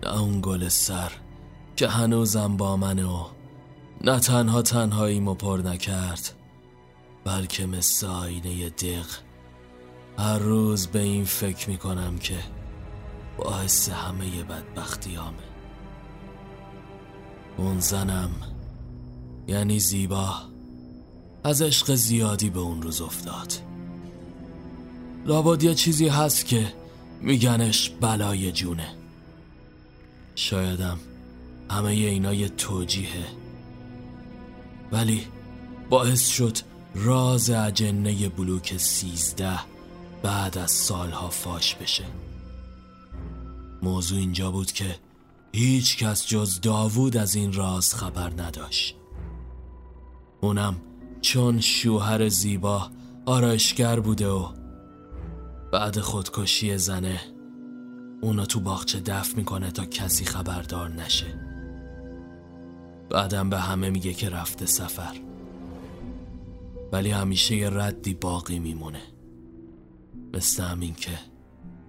نه 0.04 0.22
اون 0.22 0.40
گل 0.42 0.68
سر 0.68 1.12
که 1.76 1.88
هنوزم 1.88 2.58
با 2.58 2.78
منه 2.78 3.06
و 3.06 3.24
نه 4.02 4.20
تنها 4.20 4.62
تنهاییمو 4.62 5.34
پر 5.34 5.58
نکرد 5.58 6.34
بلکه 7.26 7.66
مثل 7.66 8.08
آینه 8.08 8.70
دق 8.70 9.06
هر 10.18 10.38
روز 10.38 10.88
به 10.88 11.00
این 11.00 11.26
فکر 11.26 11.70
می‌کنم 11.70 12.18
که 12.18 12.36
باعث 13.44 13.90
همه 13.90 14.44
بدبختیامه. 14.44 15.44
اون 17.58 17.80
زنم 17.80 18.32
یعنی 19.48 19.80
زیبا 19.80 20.34
از 21.44 21.62
عشق 21.62 21.96
زیادی 21.96 22.50
به 22.50 22.60
اون 22.60 22.82
روز 22.82 23.02
افتاد. 23.02 23.54
لابد 25.26 25.64
یه 25.64 25.76
چیزی 25.76 26.08
هست 26.08 26.46
که 26.46 26.74
میگنش 27.22 27.90
بلای 27.90 28.52
جونه. 28.52 28.96
شایدم 30.36 31.00
همه 31.70 31.90
اینا 31.90 32.34
یه 32.34 32.50
توجیهه. 32.50 33.26
ولی 34.92 35.28
باعث 35.90 36.28
شد 36.28 36.58
راز 36.96 37.50
اجنه 37.50 38.30
بلوک 38.30 38.78
سیزده 38.78 39.60
بعد 40.24 40.58
از 40.58 40.72
سالها 40.72 41.30
فاش 41.30 41.76
بشه. 41.76 42.23
موضوع 43.84 44.20
اینجا 44.20 44.52
بود 44.52 44.72
که 44.72 44.96
هیچ 45.54 45.98
کس 45.98 46.28
جز 46.28 46.62
داوود 46.62 47.18
از 47.18 47.36
این 47.36 47.54
راز 47.54 47.96
خبر 47.96 48.42
نداشت. 48.42 48.96
اونم 50.42 50.76
چون 51.22 51.60
شوهر 51.60 52.30
زیبا 52.30 52.92
آرایشگر 53.26 54.00
بوده 54.00 54.28
و 54.28 54.48
بعد 55.72 56.00
خودکشی 56.00 56.78
زنه 56.78 57.22
اونا 58.22 58.46
تو 58.46 58.60
باغچه 58.60 59.00
دف 59.00 59.36
می‌کنه 59.36 59.72
تا 59.72 59.86
کسی 59.86 60.26
خبردار 60.26 60.90
نشه. 60.90 61.40
بعدم 63.10 63.50
به 63.50 63.60
همه 63.60 63.90
میگه 63.90 64.14
که 64.14 64.30
رفته 64.30 64.66
سفر. 64.66 65.16
ولی 66.92 67.12
همیشه 67.12 67.56
یه 67.56 67.70
ردی 67.70 68.14
باقی 68.14 68.60
میمونه. 68.60 69.02
مثل 70.34 70.64
همین 70.64 70.94
که 70.94 71.33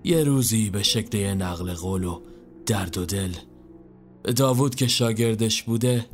یه 0.04 0.24
روزی 0.24 0.70
به 0.70 0.82
شکل 0.82 1.34
نقل 1.34 1.74
قول 1.74 2.04
و 2.04 2.20
درد 2.66 2.98
و 2.98 3.06
دل. 3.06 3.32
داوود 4.36 4.74
که 4.74 4.86
شاگردش 4.86 5.62
بوده 5.62 6.06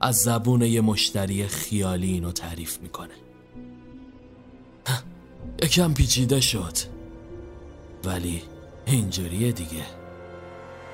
از 0.00 0.16
زبون 0.16 0.62
یه 0.62 0.80
مشتری 0.80 1.46
خیالی 1.46 2.12
اینو 2.12 2.32
تعریف 2.32 2.80
می‌کنه. 2.80 3.14
یکم 5.62 5.94
پیچیده 5.94 6.40
شد. 6.40 6.76
ولی 8.04 8.42
اینجوریه 8.86 9.52
دیگه. 9.52 9.86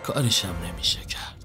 کارشم 0.02 0.54
نمیشه 0.72 1.00
کرد. 1.00 1.39